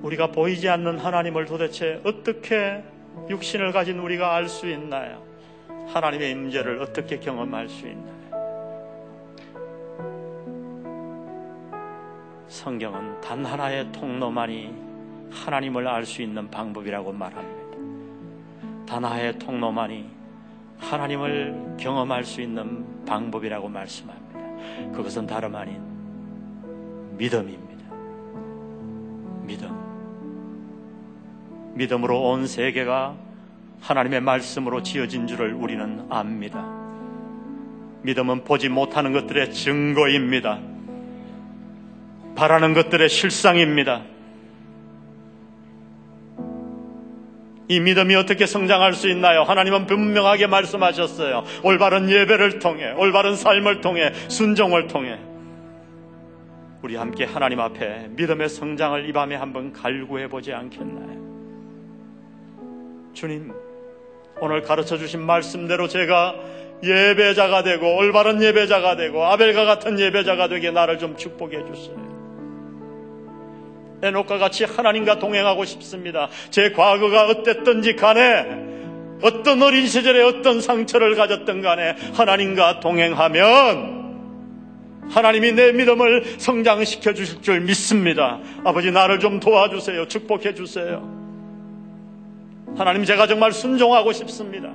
우리가 0.00 0.28
보이지 0.28 0.66
않는 0.66 0.96
하나님을 0.96 1.44
도대체 1.44 2.00
어떻게 2.06 2.82
육신을 3.28 3.72
가진 3.72 3.98
우리가 3.98 4.34
알 4.34 4.48
수 4.48 4.66
있나요? 4.66 5.28
하나님의 5.92 6.30
임재를 6.30 6.80
어떻게 6.82 7.18
경험할 7.18 7.68
수 7.68 7.86
있나요? 7.88 8.20
성경은 12.48 13.20
단 13.20 13.44
하나의 13.44 13.90
통로만이 13.92 14.74
하나님을 15.30 15.86
알 15.88 16.04
수 16.04 16.22
있는 16.22 16.50
방법이라고 16.50 17.12
말합니다. 17.12 17.60
단 18.86 19.04
하나의 19.04 19.38
통로만이 19.38 20.08
하나님을 20.78 21.76
경험할 21.78 22.24
수 22.24 22.40
있는 22.40 23.04
방법이라고 23.04 23.68
말씀합니다. 23.68 24.92
그것은 24.92 25.26
다름 25.26 25.54
아닌 25.54 25.80
믿음입니다. 27.16 27.94
믿음. 29.44 29.70
믿음으로 31.74 32.30
온 32.30 32.46
세계가 32.46 33.29
하나님의 33.80 34.20
말씀으로 34.20 34.82
지어진 34.82 35.26
줄을 35.26 35.54
우리는 35.54 36.06
압니다. 36.10 36.64
믿음은 38.02 38.44
보지 38.44 38.68
못하는 38.68 39.12
것들의 39.12 39.52
증거입니다. 39.52 40.60
바라는 42.36 42.74
것들의 42.74 43.08
실상입니다. 43.08 44.02
이 47.68 47.78
믿음이 47.78 48.16
어떻게 48.16 48.46
성장할 48.46 48.94
수 48.94 49.08
있나요? 49.08 49.42
하나님은 49.42 49.86
분명하게 49.86 50.48
말씀하셨어요. 50.48 51.44
올바른 51.62 52.10
예배를 52.10 52.58
통해, 52.58 52.90
올바른 52.92 53.36
삶을 53.36 53.80
통해, 53.80 54.12
순종을 54.28 54.88
통해. 54.88 55.18
우리 56.82 56.96
함께 56.96 57.24
하나님 57.24 57.60
앞에 57.60 58.08
믿음의 58.10 58.48
성장을 58.48 59.08
이 59.08 59.12
밤에 59.12 59.36
한번 59.36 59.72
갈구해 59.72 60.26
보지 60.28 60.52
않겠나요? 60.52 61.20
주님, 63.12 63.52
오늘 64.40 64.62
가르쳐 64.62 64.96
주신 64.96 65.20
말씀대로 65.20 65.86
제가 65.88 66.34
예배자가 66.82 67.62
되고 67.62 67.96
올바른 67.96 68.42
예배자가 68.42 68.96
되고 68.96 69.24
아벨과 69.24 69.64
같은 69.66 70.00
예배자가 70.00 70.48
되게 70.48 70.70
나를 70.70 70.98
좀 70.98 71.16
축복해 71.16 71.58
주세요. 71.66 72.10
에녹과 74.02 74.38
같이 74.38 74.64
하나님과 74.64 75.18
동행하고 75.18 75.66
싶습니다. 75.66 76.28
제 76.50 76.72
과거가 76.72 77.26
어땠든지 77.26 77.96
간에 77.96 78.70
어떤 79.22 79.62
어린 79.62 79.86
시절에 79.86 80.22
어떤 80.22 80.62
상처를 80.62 81.14
가졌던 81.14 81.60
간에 81.60 81.96
하나님과 82.14 82.80
동행하면 82.80 84.00
하나님이 85.10 85.52
내 85.52 85.72
믿음을 85.72 86.24
성장시켜 86.38 87.12
주실 87.12 87.42
줄 87.42 87.60
믿습니다. 87.60 88.38
아버지 88.64 88.90
나를 88.90 89.18
좀 89.18 89.38
도와주세요. 89.40 90.08
축복해 90.08 90.54
주세요. 90.54 91.19
하나님 92.76 93.04
제가 93.04 93.26
정말 93.26 93.52
순종하고 93.52 94.12
싶습니다. 94.12 94.70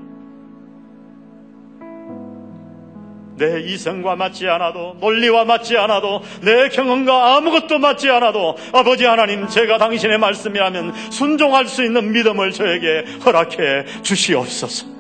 내 3.38 3.60
이성과 3.62 4.16
맞지 4.16 4.48
않아도 4.48 4.96
논리와 5.00 5.46
맞지 5.46 5.78
않아도 5.78 6.22
내 6.42 6.70
경험과 6.70 7.36
아무것도 7.36 7.80
맞지 7.80 8.10
않아도 8.10 8.56
아버지 8.72 9.06
하나님 9.06 9.48
제가 9.48 9.78
당신의 9.78 10.18
말씀이라면 10.20 10.94
순종할 11.12 11.68
수 11.68 11.84
있는 11.84 12.14
믿음을 12.14 12.52
저에게 12.52 13.04
허락해 13.26 14.02
주시옵소서. 14.04 14.95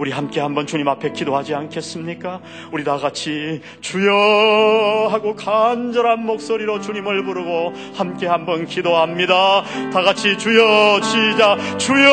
우리 0.00 0.10
함께 0.12 0.40
한번 0.40 0.66
주님 0.66 0.88
앞에 0.88 1.12
기도하지 1.12 1.54
않겠습니까? 1.54 2.40
우리 2.72 2.84
다 2.84 2.96
같이 2.96 3.60
주여 3.82 5.08
하고 5.10 5.36
간절한 5.36 6.24
목소리로 6.24 6.80
주님을 6.80 7.22
부르고 7.22 7.74
함께 7.94 8.26
한번 8.26 8.64
기도합니다. 8.64 9.62
다 9.92 10.00
같이 10.00 10.38
주여 10.38 11.02
시작 11.02 11.58
주여 11.78 12.08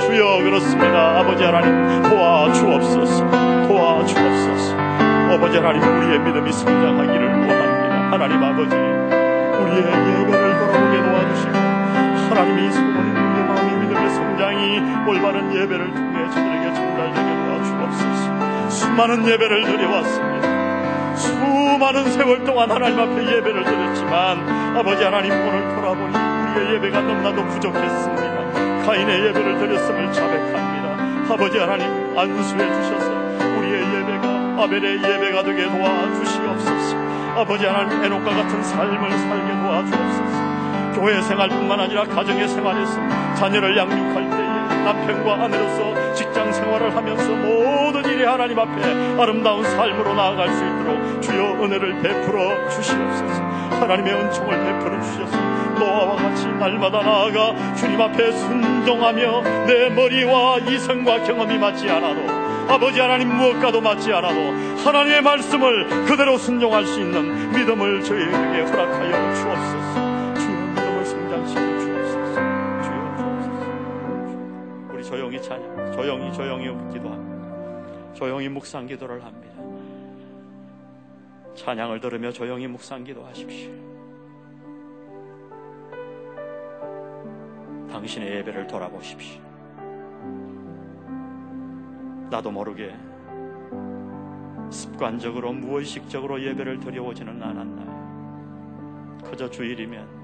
주여 0.00 0.42
그렇습니다. 0.42 1.20
아버지 1.20 1.44
하나님 1.44 2.02
도와주옵소서 2.02 3.68
도와주옵소서 3.68 4.76
아버지 5.36 5.56
하나님 5.58 5.82
우리의 5.84 6.18
믿음이 6.18 6.52
성장하기를 6.52 7.28
원합니다. 7.28 8.10
하나님 8.10 8.42
아버지 8.42 8.74
우리의 8.74 9.84
예배를 9.86 10.58
돌아보게 10.58 10.98
도와주시고 11.00 11.52
하나님이 12.28 12.72
소원인 12.72 13.41
우리의 14.02 14.10
성장이 14.10 14.80
올바른 15.06 15.54
예배를 15.54 15.94
통해 15.94 16.28
저들에게 16.30 16.74
전달되게 16.74 17.46
도와주옵소서. 17.46 18.70
수많은 18.70 19.26
예배를 19.28 19.64
드려왔습니다. 19.64 21.16
수많은 21.16 22.10
세월 22.10 22.44
동안 22.44 22.70
하나님 22.70 22.98
앞에 22.98 23.36
예배를 23.36 23.64
드렸지만 23.64 24.76
아버지 24.76 25.04
하나님 25.04 25.32
오늘 25.32 25.74
돌아보니 25.74 26.16
우리의 26.16 26.74
예배가 26.74 27.00
너무나도 27.00 27.46
부족했습니다. 27.46 28.82
가인의 28.84 29.26
예배를 29.26 29.58
드렸음을 29.58 30.12
자백합니다. 30.12 31.32
아버지 31.34 31.58
하나님 31.58 31.86
안수해 32.18 32.82
주셔서 32.82 33.12
우리의 33.58 33.82
예배가 33.94 34.62
아벨의 34.62 35.02
예배가 35.02 35.42
되게 35.44 35.68
도와주시옵소서. 35.68 36.96
아버지 37.36 37.64
하나님 37.66 38.04
에녹과 38.04 38.30
같은 38.30 38.62
삶을 38.62 39.10
살게 39.10 39.52
도와주옵소서 39.62 40.41
교회 40.94 41.20
생활뿐만 41.20 41.80
아니라 41.80 42.04
가정의 42.04 42.48
생활에서 42.48 42.94
자녀를 43.34 43.76
양육할 43.76 44.30
때에 44.30 44.84
남편과 44.84 45.44
아내로서 45.44 46.14
직장 46.14 46.52
생활을 46.52 46.94
하면서 46.94 47.30
모든 47.30 48.04
일이 48.10 48.24
하나님 48.24 48.58
앞에 48.58 49.20
아름다운 49.20 49.64
삶으로 49.64 50.14
나아갈 50.14 50.48
수 50.52 50.64
있도록 50.64 51.22
주여 51.22 51.64
은혜를 51.64 52.02
베풀어 52.02 52.68
주시옵소서. 52.68 53.42
하나님의 53.80 54.12
은총을 54.14 54.64
베풀어 54.64 55.00
주셔서 55.02 55.36
노아와 55.78 56.16
같이 56.16 56.46
날마다 56.46 57.02
나아가 57.02 57.74
주님 57.74 58.00
앞에 58.00 58.30
순종하며 58.30 59.42
내 59.66 59.88
머리와 59.90 60.58
이성과 60.58 61.24
경험이 61.24 61.58
맞지 61.58 61.88
않아도 61.90 62.20
아버지 62.72 63.00
하나님 63.00 63.36
무엇과도 63.36 63.80
맞지 63.80 64.12
않아도 64.12 64.40
하나님의 64.84 65.22
말씀을 65.22 66.04
그대로 66.06 66.38
순종할 66.38 66.86
수 66.86 67.00
있는 67.00 67.50
믿음을 67.52 68.02
저희에게 68.04 68.62
허락하여 68.70 69.34
주옵소서 69.34 70.01
조용히 75.12 75.42
찬양 75.42 75.92
조용히 75.92 76.32
조용히 76.32 76.64
기도합니다. 76.90 78.14
조용히 78.14 78.48
묵상 78.48 78.86
기도를 78.86 79.22
합니다. 79.22 79.62
찬양을 81.54 82.00
들으며 82.00 82.32
조용히 82.32 82.66
묵상 82.66 83.04
기도하십시오. 83.04 83.70
당신의 87.90 88.36
예배를 88.36 88.66
돌아보십시오. 88.66 89.42
나도 92.30 92.50
모르게 92.50 92.96
습관적으로 94.70 95.52
무의식적으로 95.52 96.42
예배를 96.42 96.80
드려오지는 96.80 97.42
않았나요? 97.42 99.20
그저 99.22 99.50
주일이면 99.50 100.21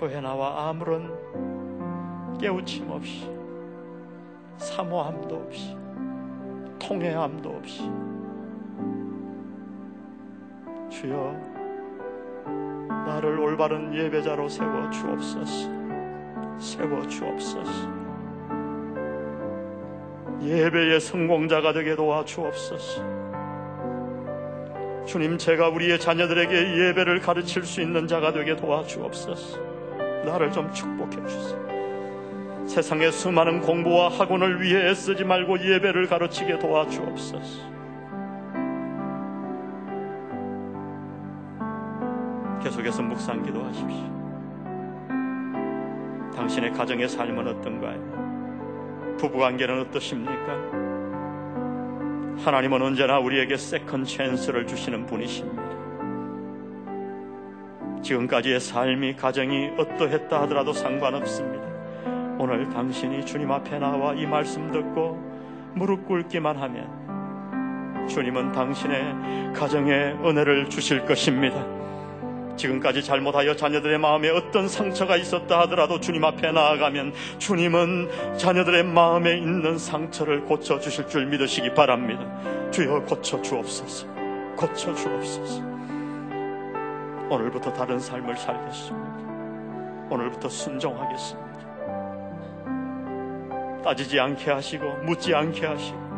교회 0.00 0.18
나와 0.18 0.70
아무런 0.70 1.12
깨우침 2.40 2.90
없이 2.90 3.30
사모함도 4.56 5.34
없이 5.34 5.76
통회함도 6.78 7.50
없이 7.50 7.82
주여 10.88 11.36
나를 12.88 13.38
올바른 13.40 13.94
예배자로 13.94 14.48
세워 14.48 14.88
주옵소서 14.88 15.68
세워 16.58 17.06
주옵소서 17.06 18.00
예배의 20.42 21.00
성공자가 21.00 21.74
되게 21.74 21.94
도와 21.94 22.24
주옵소서. 22.24 23.02
주님, 25.04 25.36
제가 25.36 25.68
우리의 25.68 26.00
자녀들에게 26.00 26.88
예배를 26.88 27.20
가르칠 27.20 27.64
수 27.64 27.82
있는 27.82 28.06
자가 28.06 28.32
되게 28.32 28.56
도와 28.56 28.82
주옵소서. 28.84 29.69
나를 30.24 30.52
좀 30.52 30.72
축복해 30.72 31.16
주세요. 31.26 31.70
세상의 32.66 33.10
수많은 33.10 33.60
공부와 33.60 34.08
학원을 34.08 34.62
위해 34.62 34.90
애쓰지 34.90 35.24
말고 35.24 35.58
예배를 35.58 36.06
가르치게 36.06 36.58
도와 36.58 36.86
주옵소서. 36.86 37.70
계속해서 42.62 43.02
묵상 43.02 43.42
기도하십시오. 43.42 44.10
당신의 46.36 46.72
가정의 46.72 47.08
삶은 47.08 47.48
어떤가요? 47.48 49.16
부부관계는 49.18 49.80
어떠십니까? 49.80 50.80
하나님은 52.44 52.80
언제나 52.80 53.18
우리에게 53.18 53.56
second 53.56 54.04
chance를 54.04 54.66
주시는 54.66 55.06
분이십니다. 55.06 55.69
지금까지의 58.02 58.60
삶이 58.60 59.16
가정이 59.16 59.72
어떠했다 59.76 60.42
하더라도 60.42 60.72
상관없습니다. 60.72 61.64
오늘 62.38 62.68
당신이 62.70 63.26
주님 63.26 63.50
앞에 63.52 63.78
나와 63.78 64.14
이 64.14 64.26
말씀 64.26 64.70
듣고 64.72 65.18
무릎 65.74 66.06
꿇기만 66.06 66.56
하면 66.56 68.08
주님은 68.08 68.52
당신의 68.52 69.52
가정에 69.54 69.92
은혜를 70.24 70.68
주실 70.68 71.04
것입니다. 71.04 71.64
지금까지 72.56 73.02
잘못하여 73.02 73.56
자녀들의 73.56 73.98
마음에 73.98 74.28
어떤 74.30 74.68
상처가 74.68 75.16
있었다 75.16 75.60
하더라도 75.60 76.00
주님 76.00 76.24
앞에 76.24 76.52
나아가면 76.52 77.12
주님은 77.38 78.36
자녀들의 78.36 78.84
마음에 78.84 79.36
있는 79.36 79.78
상처를 79.78 80.44
고쳐 80.44 80.78
주실 80.78 81.08
줄 81.08 81.26
믿으시기 81.26 81.74
바랍니다. 81.74 82.22
주여 82.70 83.04
고쳐 83.04 83.40
주옵소서. 83.40 84.06
고쳐 84.56 84.94
주옵소서. 84.94 85.79
오늘부터 87.30 87.72
다른 87.72 87.98
삶을 88.00 88.36
살겠습니다. 88.36 90.10
오늘부터 90.10 90.48
순종하겠습니다. 90.48 91.50
따지지 93.84 94.18
않게 94.18 94.50
하시고 94.50 94.84
묻지 95.04 95.34
않게 95.34 95.66
하시고 95.66 96.10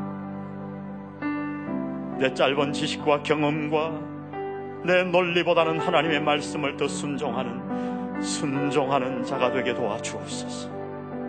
내 2.19 2.33
짧은 2.33 2.73
지식과 2.73 3.23
경험과 3.23 3.93
내 4.85 5.05
논리보다는 5.05 5.79
하나님의 5.79 6.23
말씀을 6.23 6.77
더 6.77 6.89
순종하는 6.89 8.23
순종하는 8.23 9.23
자가 9.25 9.53
되게 9.53 9.75
도와주옵소서. 9.75 10.71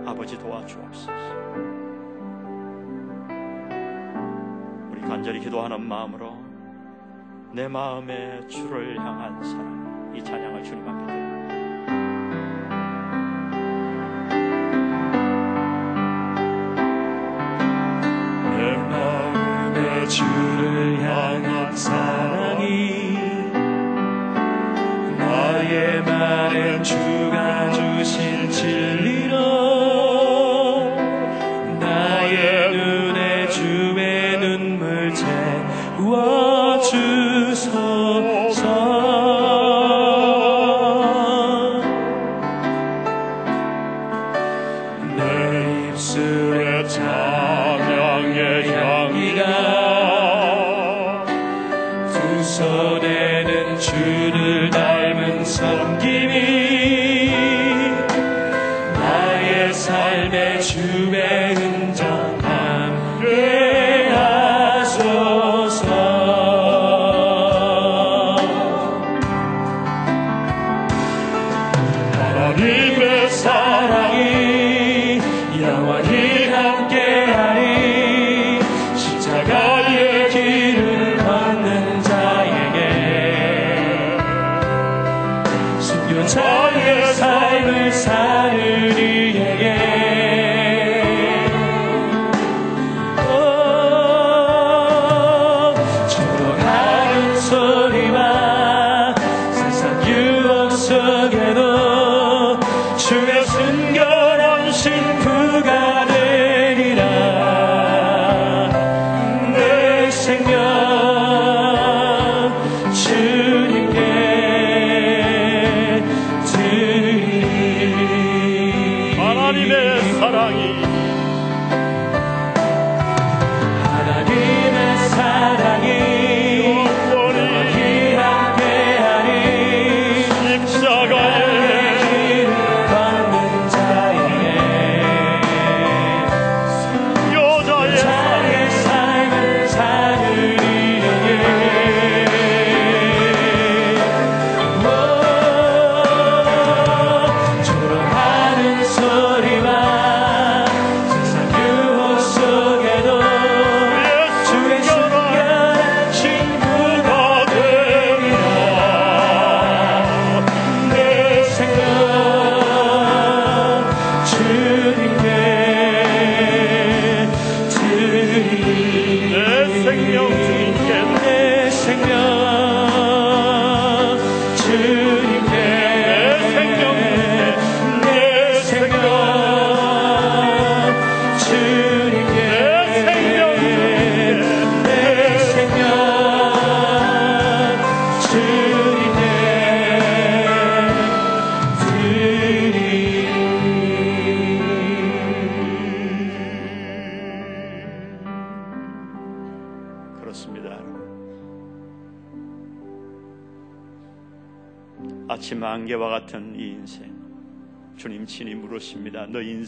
아버지 0.05 0.37
도와주옵소서. 0.39 1.11
우리 4.91 5.01
간절히 5.01 5.39
기도하는 5.39 5.81
마음으로 5.81 6.52
내 7.53 7.67
마음에 7.67 8.41
주를 8.47 8.97
향한 8.97 9.43
사랑 9.43 10.11
이 10.15 10.23
찬양을 10.23 10.63
주님 10.63 10.87
앞에 10.87 11.05
드립니다. 11.05 11.23
주를 20.09 21.01
향한 21.01 21.75
사랑이 21.75 23.17
나의 25.17 26.01
말은 26.03 26.83
주가 26.83 27.71
주신 27.71 28.49
진리 28.51 29.12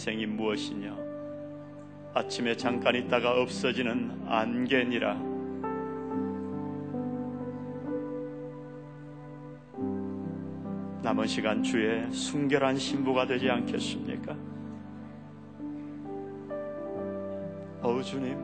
인생이 0.05 0.27
무엇이냐? 0.27 0.95
아침에 2.13 2.55
잠깐 2.55 2.95
있다가 2.95 3.41
없어지는 3.41 4.21
안개니라. 4.27 5.15
남은 11.01 11.25
시간 11.25 11.63
주의 11.63 12.11
순결한 12.11 12.77
신부가 12.77 13.25
되지 13.25 13.49
않겠습니까? 13.49 14.35
어우 17.81 18.03
주님, 18.03 18.37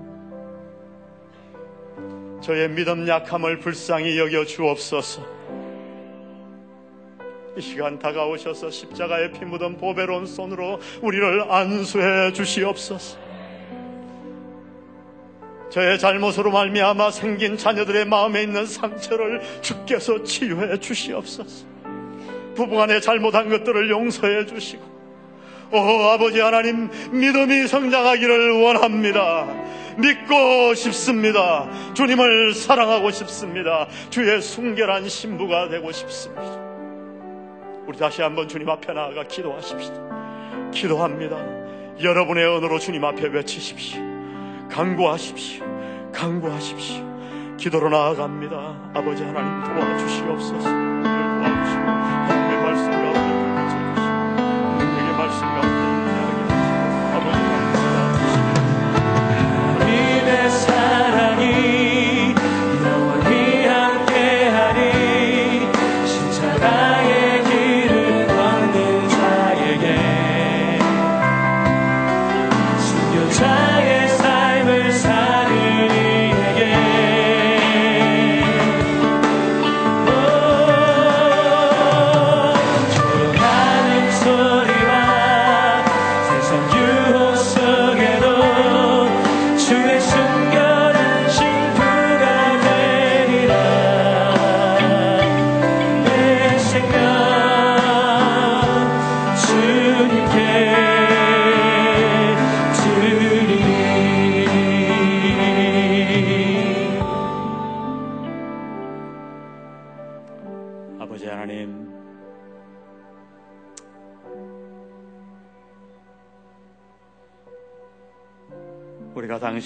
저의 2.42 2.70
믿음 2.70 3.08
약함을 3.08 3.60
불쌍히 3.60 4.18
여겨 4.18 4.46
주옵소서. 4.46 5.41
이 7.72 7.74
시간 7.74 7.98
다가오셔서 7.98 8.70
십자가에 8.70 9.32
피 9.32 9.46
묻은 9.46 9.78
보배로운 9.78 10.26
손으로 10.26 10.82
우리를 11.02 11.50
안수해 11.50 12.34
주시옵소서. 12.34 13.18
저의 15.70 15.98
잘못으로 15.98 16.52
말미암아 16.52 17.12
생긴 17.12 17.58
자녀들의 17.58 18.08
마음에 18.08 18.44
있는 18.44 18.66
상처를 18.66 19.42
주께서 19.62 20.22
치유해 20.22 20.78
주시옵소서. 20.82 21.66
부부간에 22.56 23.00
잘못한 23.00 23.48
것들을 23.48 23.90
용서해 23.90 24.48
주시고 24.48 24.84
오 25.72 25.78
아버지 25.78 26.42
하나님 26.42 26.90
믿음이 27.14 27.68
성장하기를 27.68 28.62
원합니다. 28.64 29.48
믿고 29.98 30.74
싶습니다. 30.76 31.70
주님을 31.94 32.54
사랑하고 32.54 33.12
싶습니다. 33.12 33.88
주의 34.10 34.42
순결한 34.42 35.08
신부가 35.08 35.70
되고 35.70 35.90
싶습니다. 35.94 36.71
우리 37.88 37.98
다시 37.98 38.22
한번 38.22 38.48
주님 38.48 38.70
앞에 38.70 38.94
나아가 38.94 39.24
기도하십시다. 39.24 40.72
기도합니다. 40.72 41.38
여러분의 42.02 42.46
언어로 42.46 42.80
주님 42.80 43.04
앞에 43.04 43.28
외치십시오. 43.28 44.02
강구하십시오. 44.70 45.66
강구하십시오. 46.14 47.12
기도로 47.58 47.90
나아갑니다. 47.90 48.92
아버지 48.94 49.24
하나님 49.24 49.64
도와주시옵소서. 49.64 51.21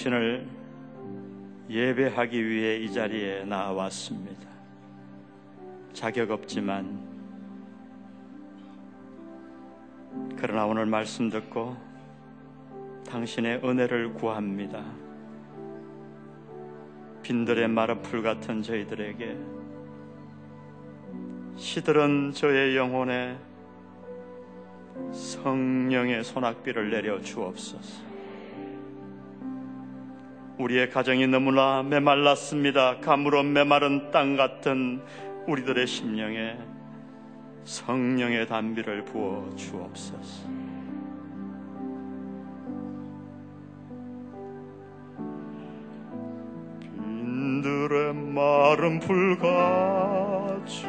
당신을 0.06 0.46
예배하기 1.68 2.48
위해 2.48 2.76
이 2.76 2.92
자리에 2.92 3.44
나왔습니다. 3.44 4.46
자격 5.92 6.30
없지만 6.30 7.00
그러나 10.36 10.64
오늘 10.64 10.86
말씀 10.86 11.28
듣고 11.28 11.76
당신의 13.08 13.62
은혜를 13.64 14.14
구합니다. 14.14 14.84
빈들의 17.22 17.66
마르풀 17.66 18.22
같은 18.22 18.62
저희들에게 18.62 19.36
시들은 21.56 22.30
저의 22.32 22.76
영혼에 22.76 23.36
성령의 25.12 26.22
소낙비를 26.22 26.90
내려 26.90 27.20
주옵소서. 27.20 28.05
우리의 30.58 30.90
가정이 30.90 31.26
너무나 31.26 31.82
메말랐습니다. 31.82 33.00
가물어 33.00 33.42
메마른 33.42 34.10
땅 34.10 34.36
같은 34.36 35.02
우리들의 35.46 35.86
심령에 35.86 36.56
성령의 37.64 38.46
단비를 38.46 39.04
부어 39.04 39.50
주옵소서. 39.54 40.48
빈들의 46.80 48.14
마른 48.14 48.98
불같이 49.00 50.86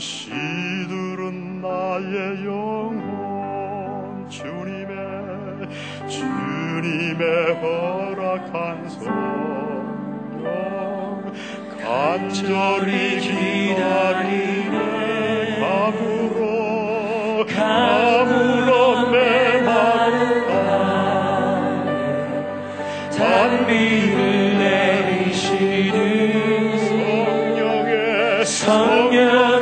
시들은 0.00 1.60
나의 1.60 2.44
영혼 2.44 4.28
주님의 4.28 5.37
주님의 6.08 7.54
허락한 7.60 8.88
성령 8.88 10.18
간절히 11.82 13.20
기다리네. 13.20 14.88
감으로 15.60 17.46
감으로 17.46 19.10
메마른 19.10 20.48
단비를 23.16 24.58
내리시는 24.58 25.98
성령의 26.78 28.44
성령 28.44 29.57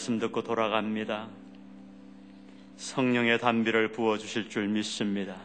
말씀 0.00 0.18
듣고 0.18 0.42
돌아갑니다. 0.42 1.28
성령의 2.78 3.38
단비를 3.38 3.88
부어주실 3.88 4.48
줄 4.48 4.66
믿습니다. 4.68 5.36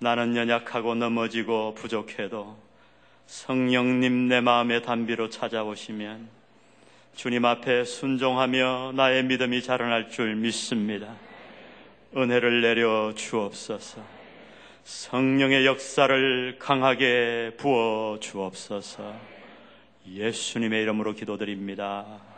나는 0.00 0.34
연약하고 0.34 0.96
넘어지고 0.96 1.74
부족해도 1.74 2.58
성령님 3.26 4.26
내 4.26 4.40
마음의 4.40 4.82
단비로 4.82 5.30
찾아오시면 5.30 6.28
주님 7.14 7.44
앞에 7.44 7.84
순종하며 7.84 8.94
나의 8.96 9.22
믿음이 9.22 9.62
자라날 9.62 10.10
줄 10.10 10.34
믿습니다. 10.34 11.14
은혜를 12.16 12.60
내려 12.60 13.14
주옵소서. 13.14 14.02
성령의 14.82 15.64
역사를 15.64 16.56
강하게 16.58 17.52
부어 17.56 18.18
주옵소서. 18.20 19.14
예수님의 20.08 20.82
이름으로 20.82 21.12
기도드립니다. 21.12 22.31